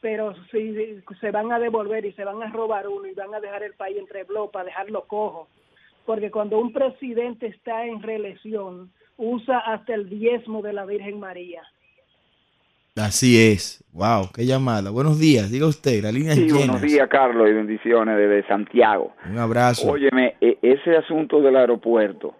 pero 0.00 0.34
si 0.50 1.00
se 1.18 1.30
van 1.30 1.50
a 1.50 1.58
devolver 1.58 2.04
y 2.04 2.12
se 2.12 2.26
van 2.26 2.42
a 2.42 2.50
robar 2.50 2.88
uno 2.88 3.06
y 3.06 3.14
van 3.14 3.32
a 3.34 3.40
dejar 3.40 3.62
el 3.62 3.72
país 3.72 3.96
entre 3.96 4.24
bloques 4.24 4.52
para 4.52 4.66
dejarlo 4.66 5.06
cojo, 5.06 5.48
porque 6.04 6.30
cuando 6.30 6.58
un 6.58 6.74
presidente 6.74 7.46
está 7.46 7.86
en 7.86 8.02
reelección, 8.02 8.92
usa 9.16 9.60
hasta 9.60 9.94
el 9.94 10.10
diezmo 10.10 10.60
de 10.60 10.74
la 10.74 10.84
Virgen 10.84 11.20
María. 11.20 11.62
Así 12.96 13.40
es. 13.50 13.82
Wow, 13.92 14.30
qué 14.32 14.46
llamada. 14.46 14.90
Buenos 14.90 15.18
días, 15.18 15.50
diga 15.50 15.66
usted, 15.66 16.00
la 16.02 16.12
línea 16.12 16.32
es 16.32 16.38
Sí, 16.38 16.44
llena. 16.46 16.56
buenos 16.58 16.82
días, 16.82 17.08
Carlos, 17.08 17.48
y 17.48 17.52
bendiciones 17.52 18.16
desde 18.16 18.46
Santiago. 18.46 19.14
Un 19.28 19.38
abrazo. 19.38 19.88
Óyeme, 19.90 20.36
e- 20.40 20.58
ese 20.62 20.96
asunto 20.96 21.40
del 21.40 21.56
aeropuerto, 21.56 22.34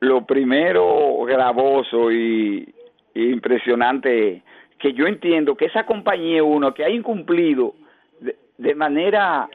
lo 0.00 0.26
primero 0.26 1.22
gravoso 1.24 2.12
y, 2.12 2.68
y 3.14 3.30
impresionante 3.30 4.36
es 4.36 4.42
que 4.78 4.92
yo 4.92 5.06
entiendo 5.06 5.56
que 5.56 5.64
esa 5.66 5.86
compañía 5.86 6.44
uno 6.44 6.72
que 6.74 6.84
ha 6.84 6.90
incumplido 6.90 7.74
de, 8.20 8.36
de 8.58 8.74
manera 8.74 9.48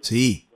Sí. 0.00 0.46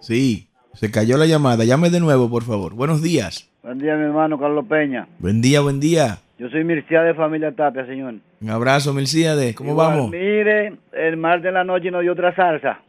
Sí, 0.00 0.48
se 0.74 0.90
cayó 0.90 1.16
la 1.16 1.26
llamada. 1.26 1.64
Llame 1.64 1.90
de 1.90 2.00
nuevo, 2.00 2.28
por 2.30 2.42
favor. 2.44 2.74
Buenos 2.74 3.02
días. 3.02 3.50
Buen 3.62 3.78
día, 3.78 3.94
mi 3.96 4.04
hermano 4.04 4.38
Carlos 4.38 4.64
Peña. 4.68 5.06
Buen 5.18 5.40
día, 5.40 5.60
buen 5.60 5.80
día. 5.80 6.18
Yo 6.38 6.48
soy 6.50 6.64
Mircea 6.64 7.02
de 7.02 7.14
Familia 7.14 7.52
Tapia, 7.52 7.86
señor. 7.86 8.14
Un 8.40 8.50
abrazo, 8.50 8.92
Melcíades. 8.92 9.54
¿Cómo 9.54 9.70
Igual, 9.70 9.88
vamos? 9.90 10.10
Mire, 10.10 10.74
el 10.92 11.16
martes 11.16 11.46
en 11.48 11.54
la 11.54 11.64
noche 11.64 11.90
nos 11.90 12.02
dio 12.02 12.12
otra 12.12 12.34
salsa. 12.34 12.80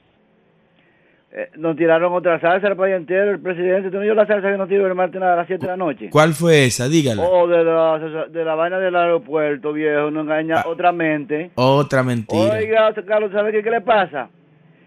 Eh, 1.31 1.49
nos 1.57 1.75
tiraron 1.75 2.11
otra 2.13 2.39
salsa 2.39 2.67
el 2.67 2.75
país 2.75 2.95
entero. 2.95 3.31
El 3.31 3.39
presidente, 3.39 3.89
¿tú 3.91 3.97
no 3.97 4.01
dio 4.03 4.15
la 4.15 4.25
salsa 4.25 4.49
que 4.51 4.57
nos 4.57 4.67
tiró 4.67 4.88
el 4.88 4.95
martes 4.95 5.21
a 5.21 5.36
las 5.36 5.47
7 5.47 5.61
de 5.61 5.67
la 5.71 5.77
noche? 5.77 6.09
¿Cuál 6.09 6.33
fue 6.33 6.65
esa? 6.65 6.88
Dígala. 6.89 7.21
Oh, 7.21 7.47
de 7.47 7.63
la, 7.63 8.27
de 8.29 8.43
la 8.45 8.55
vaina 8.55 8.79
del 8.79 8.95
aeropuerto, 8.95 9.73
viejo. 9.73 10.09
No 10.11 10.21
engaña 10.21 10.61
Ah. 10.61 10.63
otra 10.67 10.91
mente. 10.91 11.51
Otra 11.55 12.03
mentira. 12.03 12.53
Oiga, 12.55 12.93
Carlos, 13.05 13.31
¿sabe 13.31 13.51
qué, 13.51 13.61
qué 13.63 13.69
le 13.69 13.81
pasa? 13.81 14.29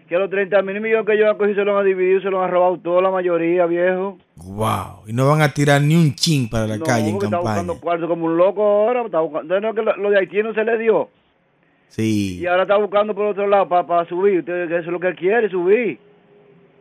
Que 0.09 0.15
los 0.17 0.29
30 0.29 0.61
mil 0.63 0.81
millones 0.81 1.05
que 1.05 1.13
ellos 1.13 1.29
han 1.29 1.37
cogido 1.37 1.55
se 1.55 1.65
los 1.65 1.79
han 1.79 1.85
dividido, 1.85 2.19
se 2.21 2.29
los 2.31 2.43
han 2.43 2.49
robado 2.49 2.79
toda 2.79 3.01
la 3.03 3.11
mayoría, 3.11 3.65
viejo. 3.67 4.17
Wow. 4.37 5.03
Y 5.07 5.13
no 5.13 5.27
van 5.29 5.41
a 5.43 5.53
tirar 5.53 5.81
ni 5.81 5.95
un 5.95 6.15
chin 6.15 6.49
para 6.49 6.65
la 6.65 6.77
no, 6.77 6.83
calle 6.83 7.09
en 7.09 7.11
porque 7.11 7.27
está 7.27 7.37
campaña. 7.37 7.61
buscando 7.61 7.79
cuarto 7.79 8.07
como 8.07 8.25
un 8.25 8.35
loco 8.37 8.63
ahora. 8.63 9.05
Está 9.05 9.19
buscando, 9.19 9.61
no, 9.61 9.73
que 9.75 9.81
lo, 9.83 9.95
lo 9.97 10.09
de 10.09 10.17
Haití 10.19 10.41
no 10.41 10.53
se 10.53 10.63
le 10.63 10.77
dio. 10.79 11.09
Sí, 11.87 12.39
Y 12.39 12.45
ahora 12.47 12.63
está 12.63 12.77
buscando 12.77 13.13
por 13.15 13.27
otro 13.27 13.47
lado 13.47 13.67
para 13.69 14.07
subir. 14.09 14.39
Usted, 14.39 14.67
que 14.67 14.75
eso 14.77 14.85
es 14.87 14.91
lo 14.91 14.99
que 14.99 15.13
quiere, 15.15 15.49
subir. 15.49 15.99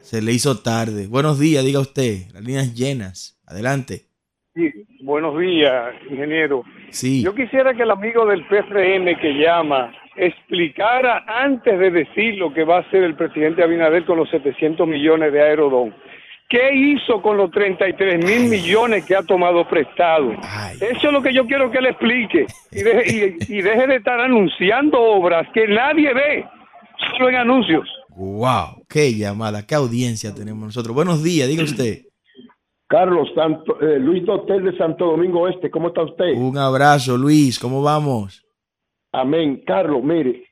se 0.00 0.22
le 0.22 0.32
hizo 0.32 0.60
tarde. 0.62 1.06
Buenos 1.06 1.38
días, 1.38 1.64
diga 1.64 1.80
usted. 1.80 2.28
Las 2.32 2.42
líneas 2.42 2.74
llenas. 2.74 3.38
Adelante. 3.46 4.06
Sí, 4.54 4.70
buenos 5.02 5.38
días, 5.38 5.94
ingeniero. 6.10 6.62
Sí. 6.90 7.22
Yo 7.22 7.34
quisiera 7.34 7.74
que 7.74 7.82
el 7.84 7.90
amigo 7.90 8.26
del 8.26 8.46
PRM 8.48 9.18
que 9.20 9.34
llama 9.38 9.92
explicara 10.18 11.24
antes 11.26 11.78
de 11.78 11.90
decir 11.90 12.34
lo 12.36 12.52
que 12.52 12.64
va 12.64 12.78
a 12.78 12.80
hacer 12.80 13.02
el 13.04 13.14
presidente 13.14 13.62
Abinader 13.62 14.04
con 14.04 14.16
los 14.18 14.28
700 14.30 14.86
millones 14.86 15.32
de 15.32 15.40
Aerodón. 15.42 15.94
¿Qué 16.48 16.74
hizo 16.74 17.20
con 17.20 17.36
los 17.36 17.50
33 17.50 18.24
mil 18.24 18.48
millones 18.48 19.04
que 19.04 19.14
ha 19.14 19.22
tomado 19.22 19.68
prestado? 19.68 20.32
Eso 20.80 21.06
es 21.08 21.12
lo 21.12 21.20
que 21.22 21.34
yo 21.34 21.46
quiero 21.46 21.70
que 21.70 21.80
le 21.82 21.90
explique. 21.90 22.46
Y 22.72 22.82
deje, 22.82 23.36
y- 23.48 23.58
y 23.58 23.62
deje 23.62 23.86
de 23.86 23.96
estar 23.96 24.18
anunciando 24.18 24.98
obras 24.98 25.46
que 25.52 25.68
nadie 25.68 26.14
ve, 26.14 26.46
solo 27.12 27.28
en 27.28 27.34
anuncios. 27.36 27.86
Wow. 28.16 28.82
Qué 28.88 29.12
llamada, 29.14 29.66
qué 29.66 29.74
audiencia 29.74 30.34
tenemos 30.34 30.64
nosotros. 30.64 30.94
Buenos 30.94 31.22
días, 31.22 31.48
diga 31.48 31.64
usted. 31.64 31.98
Carlos 32.86 33.28
Santo, 33.34 33.78
eh, 33.82 33.98
Luis 33.98 34.24
Dotel 34.24 34.64
de 34.64 34.76
Santo 34.78 35.04
Domingo 35.04 35.46
Este, 35.48 35.70
¿cómo 35.70 35.88
está 35.88 36.00
usted? 36.02 36.32
Un 36.34 36.56
abrazo, 36.56 37.18
Luis. 37.18 37.58
¿Cómo 37.58 37.82
vamos? 37.82 38.42
Amén. 39.12 39.62
Carlos, 39.66 40.02
mire, 40.02 40.48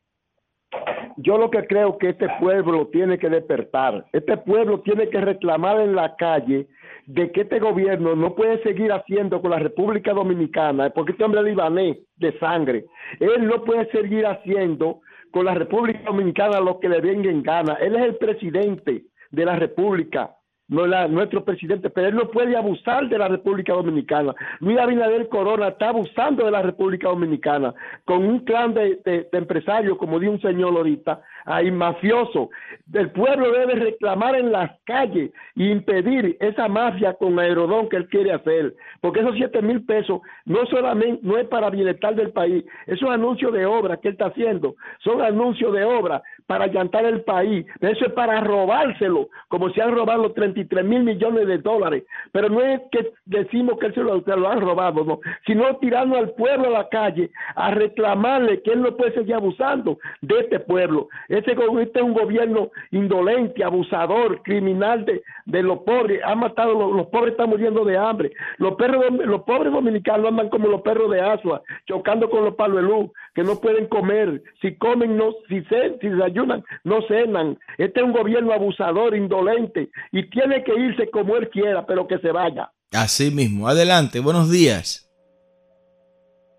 yo 1.17 1.39
lo 1.39 1.51
que 1.51 1.67
creo 1.67 1.99
que 1.99 2.11
este 2.11 2.29
pueblo 2.41 2.89
tiene 2.89 3.19
que 3.19 3.29
despertar. 3.29 4.07
Este 4.13 4.37
pueblo 4.37 4.81
tiene 4.81 5.09
que 5.09 5.21
reclamar 5.21 5.81
en 5.81 5.95
la 5.95 6.17
calle 6.17 6.67
de 7.07 7.31
que 7.31 7.43
este 7.43 7.59
gobierno 7.61 8.15
no 8.17 8.35
puede 8.35 8.63
seguir 8.63 8.93
haciendo 8.93 9.41
con 9.41 9.53
la 9.53 9.59
República 9.59 10.13
Dominicana, 10.13 10.91
porque 10.91 11.13
este 11.13 11.25
hombre 11.25 11.41
es 11.41 11.47
libanés 11.47 11.99
de 12.17 12.37
sangre, 12.39 12.85
él 13.21 13.47
no 13.47 13.63
puede 13.65 13.89
seguir 13.91 14.27
haciendo 14.27 15.01
con 15.31 15.45
la 15.45 15.55
República 15.55 16.01
Dominicana 16.05 16.61
lo 16.61 16.81
que 16.81 16.89
le 16.89 17.01
venga 17.01 17.31
en 17.31 17.43
gana. 17.43 17.75
Él 17.75 17.95
es 17.95 18.03
el 18.03 18.17
presidente 18.17 19.05
de 19.31 19.45
la 19.45 19.57
República, 19.57 20.36
no 20.69 21.09
nuestro 21.09 21.45
presidente, 21.45 21.91
pero 21.91 22.09
él 22.09 22.15
no 22.17 22.29
puede 22.31 22.57
abusar 22.57 23.09
de 23.09 23.19
la 23.19 23.29
República 23.29 23.73
Dominicana. 23.73 24.35
Luis 24.61 24.79
Abinader 24.79 25.29
Corona 25.29 25.69
está 25.69 25.91
abusando 25.91 26.45
de 26.45 26.51
la 26.51 26.63
República 26.63 27.09
Dominicana 27.09 27.73
con 28.05 28.25
un 28.25 28.41
clan 28.41 28.75
de, 28.75 29.01
de- 29.05 29.29
de 29.31 29.39
empresarios, 29.39 29.97
como 29.97 30.19
dijo 30.19 30.33
un 30.33 30.41
señor 30.41 30.77
ahorita, 30.77 31.23
ahí 31.47 31.71
mafioso. 31.71 32.51
El 32.93 33.11
pueblo 33.11 33.51
debe 33.53 33.77
reclamar 33.77 34.37
en 34.37 34.53
las 34.53 34.71
calles 34.85 35.31
y 35.55 35.71
impedir 35.71 36.37
esa 36.41 36.69
mafia 36.69 37.15
con 37.15 37.39
aerodón 37.39 37.89
que 37.89 37.97
él 37.97 38.09
quiere 38.09 38.33
hacer, 38.33 38.75
porque 39.01 39.21
esos 39.21 39.35
siete 39.37 39.63
mil 39.63 39.85
pesos 39.85 40.21
no 40.45 40.67
solamente 40.67 41.21
no 41.23 41.39
es 41.39 41.47
para 41.49 41.71
bienestar 41.71 42.15
del 42.15 42.33
país, 42.33 42.65
esos 42.87 43.09
anuncios 43.09 43.53
de 43.53 43.65
obra 43.65 43.97
que 43.97 44.09
él 44.09 44.15
está 44.15 44.27
haciendo 44.27 44.75
son 45.01 45.23
anuncios 45.23 45.73
de 45.73 45.85
obra 45.85 46.23
para 46.47 46.65
allantar 46.65 47.05
el 47.05 47.23
país, 47.23 47.67
eso 47.81 48.07
es 48.07 48.13
para 48.13 48.41
robárselo, 48.41 49.29
como 49.49 49.71
se 49.71 49.83
han 49.83 49.95
robado 49.95 50.25
los 50.25 50.35
33 50.35 50.85
mil 50.85 51.03
millones 51.03 51.47
de 51.47 51.59
dólares, 51.59 52.05
pero 52.33 52.49
no 52.49 52.61
es 52.61 52.81
que 52.93 53.13
decimos 53.25 53.79
que 53.79 53.87
él 53.87 53.95
se 53.95 54.03
lo, 54.03 54.21
se 54.23 54.37
lo 54.37 54.49
han 54.49 54.61
robado, 54.61 55.05
no, 55.05 55.21
sino 55.47 55.77
tirando 55.77 56.17
al 56.17 56.31
pueblo 56.31 56.69
a 56.69 56.71
la 56.71 56.89
calle 56.89 57.31
a 57.55 57.71
reclamarle 57.71 58.63
que 58.63 58.73
él 58.73 58.83
no 58.83 58.97
puede 58.97 59.15
seguir 59.15 59.35
abusando 59.35 59.99
de 60.21 60.41
este 60.41 60.61
pueblo. 60.61 61.09
Este, 61.37 61.55
go- 61.55 61.79
este 61.81 61.99
es 61.99 62.05
un 62.05 62.15
gobierno 62.15 62.71
indolente, 62.91 63.63
abusador, 63.63 64.43
criminal 64.43 65.05
de, 65.05 65.23
de 65.45 65.63
los 65.63 65.81
pobres, 65.81 66.21
ha 66.25 66.35
matado, 66.35 66.73
los, 66.73 66.93
los 66.97 67.07
pobres 67.09 67.33
están 67.33 67.51
muriendo 67.51 67.85
de 67.85 67.97
hambre, 67.99 68.33
los 68.59 68.75
perros, 68.77 69.05
los 69.25 69.43
pobres 69.43 69.73
dominicanos 69.73 70.29
andan 70.29 70.49
como 70.49 70.69
los 70.69 70.83
perros 70.83 71.11
de 71.11 71.21
Asua, 71.21 71.63
chocando 71.87 72.31
con 72.31 72.45
los 72.45 72.55
luz, 72.83 73.11
que 73.35 73.43
no 73.43 73.61
pueden 73.61 73.87
comer, 73.87 74.43
si 74.63 74.77
comen, 74.77 75.17
no, 75.17 75.33
si 75.49 75.63
se, 75.65 75.99
si 76.01 76.09
desayunan, 76.09 76.65
no 76.85 77.03
cenan. 77.07 77.59
Este 77.79 78.01
es 78.01 78.07
un 78.07 78.13
gobierno 78.13 78.53
abusador, 78.53 79.15
indolente, 79.15 79.91
y 80.13 80.29
tiene 80.31 80.65
que 80.65 80.75
irse 80.75 81.11
como 81.11 81.37
él 81.37 81.49
quiera, 81.51 81.85
pero 81.87 82.07
que 82.07 82.19
se 82.19 82.33
vaya. 82.33 82.71
Así 82.93 83.31
mismo. 83.31 83.69
Adelante, 83.69 84.21
buenos 84.21 84.51
días. 84.51 85.03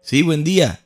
Sí, 0.01 0.23
buen 0.23 0.43
día. 0.43 0.79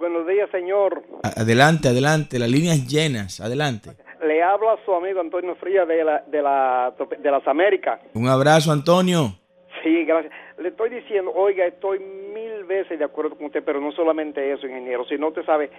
Buenos 0.00 0.26
días, 0.26 0.48
señor. 0.50 1.02
Adelante, 1.22 1.88
adelante. 1.88 2.38
Las 2.38 2.50
líneas 2.50 2.88
llenas. 2.88 3.38
Adelante. 3.38 3.90
Le 4.26 4.42
hablo 4.42 4.70
a 4.70 4.82
su 4.82 4.94
amigo 4.94 5.20
Antonio 5.20 5.54
Frías 5.56 5.86
de, 5.86 6.02
la, 6.02 6.24
de, 6.26 6.40
la, 6.40 6.94
de 7.18 7.30
las 7.30 7.46
Américas. 7.46 8.00
Un 8.14 8.26
abrazo, 8.26 8.72
Antonio. 8.72 9.36
Sí, 9.82 10.06
gracias. 10.06 10.32
Le 10.56 10.70
estoy 10.70 10.88
diciendo, 10.88 11.30
oiga, 11.34 11.66
estoy 11.66 11.98
mil 11.98 12.64
veces 12.64 12.98
de 12.98 13.04
acuerdo 13.04 13.36
con 13.36 13.48
usted, 13.48 13.62
pero 13.62 13.78
no 13.78 13.92
solamente 13.92 14.50
eso, 14.50 14.66
ingeniero, 14.66 15.04
sino 15.04 15.28
usted 15.28 15.44
sabe 15.44 15.70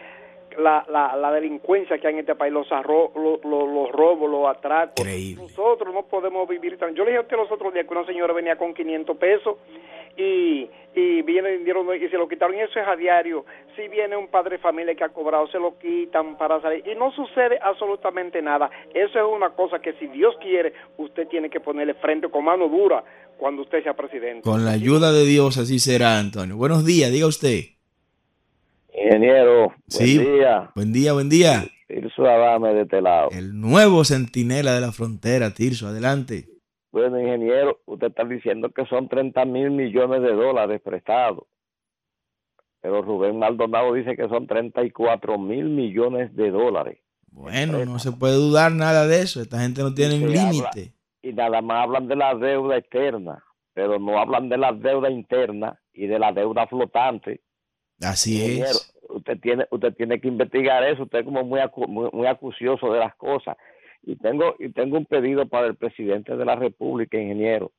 la, 0.60 0.86
la, 0.90 1.16
la 1.16 1.32
delincuencia 1.32 1.98
que 2.00 2.08
hay 2.08 2.14
en 2.14 2.20
este 2.22 2.36
país, 2.36 2.52
los, 2.54 2.68
arro- 2.70 3.12
lo- 3.16 3.40
lo- 3.50 3.66
los 3.68 3.92
robos, 3.92 4.30
los 4.30 4.48
atracos. 4.48 4.96
Nosotros 5.38 5.94
no 5.94 6.04
podemos 6.04 6.48
vivir 6.48 6.78
tan... 6.78 6.94
Yo 6.96 7.04
le 7.04 7.12
dije 7.12 7.20
a 7.20 7.22
usted 7.22 7.38
los 7.38 7.52
otros 7.52 7.74
días 7.74 7.86
que 7.88 7.94
una 7.94 8.06
señora 8.06 8.34
venía 8.34 8.56
con 8.58 8.74
500 8.74 9.18
pesos 9.18 9.56
y, 10.18 10.70
y 10.96 11.22
viene 11.22 11.60
dieron 11.60 11.88
y 11.96 12.08
se 12.10 12.18
lo 12.18 12.28
quitaron. 12.28 12.56
Y 12.56 12.60
eso 12.62 12.80
es 12.80 12.88
a 12.88 12.96
diario. 12.96 13.46
Si 13.76 13.88
viene 13.88 14.16
un 14.18 14.28
padre 14.28 14.58
de 14.58 14.62
familia 14.62 14.94
que 14.96 15.04
ha 15.04 15.10
cobrado, 15.10 15.48
se 15.48 15.58
lo 15.60 15.78
quitan 15.80 16.38
para 16.38 16.62
salir. 16.62 16.84
Y 16.88 16.96
no 16.96 17.12
sucede 17.12 17.58
absolutamente 17.62 18.42
nada. 18.42 18.70
Eso 18.94 19.20
es 19.20 19.26
una 19.34 19.52
cosa 19.52 19.80
que 19.80 19.94
si 19.94 20.08
Dios 20.08 20.36
quiere, 20.42 20.74
usted 20.98 21.28
tiene 21.28 21.50
que 21.50 21.60
ponerle 21.60 21.94
frente 21.96 22.30
con 22.30 22.44
mano 22.46 22.68
dura 22.68 23.04
cuando 23.38 23.62
usted 23.64 23.82
sea 23.84 23.94
presidente. 23.96 24.42
Con 24.42 24.66
la 24.66 24.72
ayuda 24.72 25.12
de 25.12 25.26
Dios, 25.26 25.58
así 25.58 25.80
será, 25.80 26.20
Antonio. 26.20 26.58
Buenos 26.58 26.86
días, 26.86 27.12
diga 27.12 27.28
usted. 27.28 27.62
Ingeniero, 28.94 29.74
Sí. 29.88 30.18
buen 30.18 30.36
día. 30.36 30.72
Buen 30.76 30.94
día, 30.94 31.14
buen 31.14 31.30
día. 31.30 31.64
Tirso 31.88 32.26
Adame 32.26 32.74
de 32.74 32.82
este 32.82 33.02
lado. 33.02 33.30
El 33.32 33.60
nuevo 33.60 34.04
centinela 34.04 34.74
de 34.74 34.82
la 34.82 34.92
frontera, 34.92 35.54
Tirso, 35.54 35.88
adelante. 35.88 36.48
Bueno, 36.92 37.20
ingeniero, 37.20 37.80
usted 37.86 38.08
está 38.08 38.26
diciendo 38.26 38.70
que 38.72 38.86
son 38.86 39.08
30 39.08 39.46
mil 39.46 39.72
millones 39.72 40.22
de 40.22 40.34
dólares 40.34 40.82
prestados. 40.84 41.46
Pero 42.82 43.02
Rubén 43.02 43.38
Maldonado 43.40 43.94
dice 43.94 44.16
que 44.18 44.28
son 44.28 44.48
34 44.48 45.38
mil 45.38 45.66
millones 45.66 46.36
de 46.36 46.50
dólares. 46.52 46.98
Bueno, 47.32 47.86
no 47.86 48.00
se 48.00 48.12
puede 48.12 48.34
dudar 48.36 48.72
nada 48.74 49.08
de 49.08 49.22
eso. 49.22 49.42
Esta 49.42 49.60
gente 49.62 49.82
no 49.84 49.94
tiene 49.94 50.18
límite. 50.18 50.94
Y 51.22 51.32
nada 51.34 51.62
más 51.62 51.84
hablan 51.84 52.08
de 52.08 52.16
la 52.16 52.36
deuda 52.36 52.78
externa, 52.78 53.44
pero 53.74 54.00
no 54.00 54.20
hablan 54.20 54.50
de 54.50 54.58
la 54.58 54.74
deuda 54.74 55.10
interna 55.10 55.80
y 55.94 56.08
de 56.08 56.20
la 56.20 56.34
deuda 56.34 56.68
flotante. 56.68 57.42
Así 58.02 58.36
Ingeniero, 58.38 58.70
es. 58.70 58.94
usted 59.10 59.40
tiene 59.40 59.66
usted 59.70 59.94
tiene 59.96 60.20
que 60.20 60.28
investigar 60.28 60.84
eso 60.84 61.04
usted 61.04 61.20
es 61.20 61.26
como 61.26 61.44
muy 61.44 61.60
acu- 61.60 61.88
muy, 61.88 62.10
muy 62.12 62.28
acucioso 62.28 62.92
de 62.94 63.00
las 63.00 63.16
cosas 63.16 63.58
y 64.04 64.16
tengo 64.16 64.56
y 64.60 64.70
tengo 64.70 64.98
un 64.98 65.06
pedido 65.06 65.48
para 65.48 65.68
el 65.68 65.76
presidente 65.76 66.36
de 66.36 66.46
la 66.46 66.56
república 66.56 67.18
ingeniero 67.20 67.72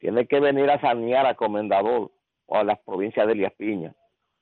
tiene 0.00 0.26
que 0.26 0.40
venir 0.40 0.70
a 0.70 0.80
sanear 0.80 1.26
a 1.26 1.34
comendador 1.34 2.10
o 2.46 2.56
a 2.56 2.64
las 2.64 2.78
provincias 2.80 3.26
de 3.26 3.32
Elías 3.34 3.52
Piña, 3.52 3.94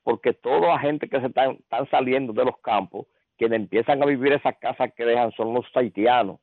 porque 0.03 0.33
toda 0.33 0.61
la 0.61 0.79
gente 0.79 1.07
que 1.09 1.19
se 1.19 1.27
están, 1.27 1.51
están 1.57 1.87
saliendo 1.91 2.31
de 2.33 2.45
los 2.45 2.57
campos, 2.61 3.05
quienes 3.37 3.59
empiezan 3.59 4.01
a 4.01 4.05
vivir 4.05 4.31
esas 4.33 4.57
casas 4.57 4.91
que 4.95 5.05
dejan 5.05 5.31
son 5.33 5.53
los 5.53 5.65
haitianos. 5.75 6.39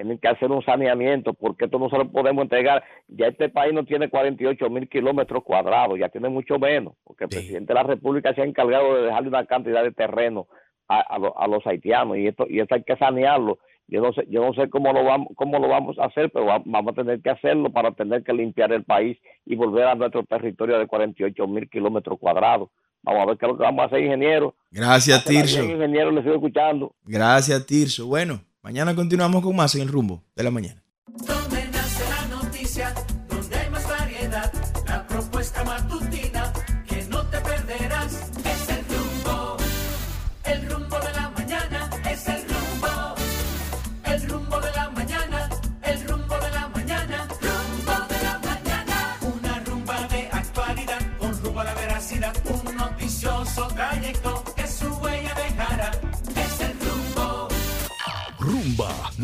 Tienen 0.00 0.18
que 0.18 0.28
hacer 0.28 0.50
un 0.50 0.64
saneamiento 0.64 1.34
porque 1.34 1.66
esto 1.66 1.78
no 1.78 1.90
se 1.90 1.98
lo 1.98 2.10
podemos 2.10 2.40
entregar. 2.42 2.82
Ya 3.08 3.26
este 3.26 3.50
país 3.50 3.74
no 3.74 3.84
tiene 3.84 4.08
48 4.08 4.70
mil 4.70 4.88
kilómetros 4.88 5.44
cuadrados, 5.44 5.98
ya 5.98 6.08
tiene 6.08 6.30
mucho 6.30 6.58
menos, 6.58 6.94
porque 7.04 7.24
el 7.24 7.30
presidente 7.30 7.74
de 7.74 7.74
la 7.74 7.82
República 7.82 8.32
se 8.34 8.40
ha 8.40 8.44
encargado 8.46 8.94
de 8.94 9.02
dejarle 9.02 9.28
una 9.28 9.44
cantidad 9.44 9.82
de 9.82 9.92
terreno 9.92 10.46
a, 10.88 11.00
a 11.00 11.18
lo- 11.18 11.38
a 11.38 11.46
los 11.46 11.66
haitianos 11.66 12.16
y 12.16 12.28
esto 12.28 12.46
y 12.48 12.60
esto 12.60 12.76
hay 12.76 12.82
que 12.82 12.96
sanearlo. 12.96 13.58
Yo 13.88 14.00
no 14.00 14.10
sé, 14.14 14.24
yo 14.30 14.40
no 14.42 14.54
sé 14.54 14.70
cómo 14.70 14.90
lo 14.94 15.04
vamos, 15.04 15.28
cómo 15.36 15.58
lo 15.58 15.68
vamos 15.68 15.98
a 15.98 16.06
hacer, 16.06 16.30
pero 16.32 16.46
va- 16.46 16.62
vamos 16.64 16.92
a 16.92 17.02
tener 17.02 17.20
que 17.20 17.28
hacerlo 17.28 17.68
para 17.70 17.92
tener 17.92 18.22
que 18.22 18.32
limpiar 18.32 18.72
el 18.72 18.84
país 18.84 19.18
y 19.44 19.54
volver 19.54 19.84
a 19.86 19.94
nuestro 19.96 20.22
territorio 20.24 20.78
de 20.78 20.86
48 20.86 21.46
mil 21.46 21.68
kilómetros 21.68 22.18
cuadrados. 22.18 22.70
Vamos 23.02 23.22
a 23.22 23.26
ver 23.26 23.36
qué 23.36 23.44
es 23.44 23.52
lo 23.52 23.58
que 23.58 23.64
vamos 23.64 23.82
a 23.82 23.86
hacer, 23.88 24.00
ingeniero. 24.02 24.54
Gracias, 24.70 25.22
Tirso. 25.26 25.62
ingeniero, 25.62 26.10
le 26.10 26.22
sigo 26.22 26.36
escuchando. 26.36 26.94
Gracias, 27.04 27.66
Tirso. 27.66 28.06
Bueno, 28.06 28.40
mañana 28.62 28.94
continuamos 28.94 29.42
con 29.42 29.56
más 29.56 29.74
en 29.74 29.82
el 29.82 29.88
rumbo 29.88 30.24
de 30.34 30.42
la 30.42 30.50
mañana. 30.50 30.84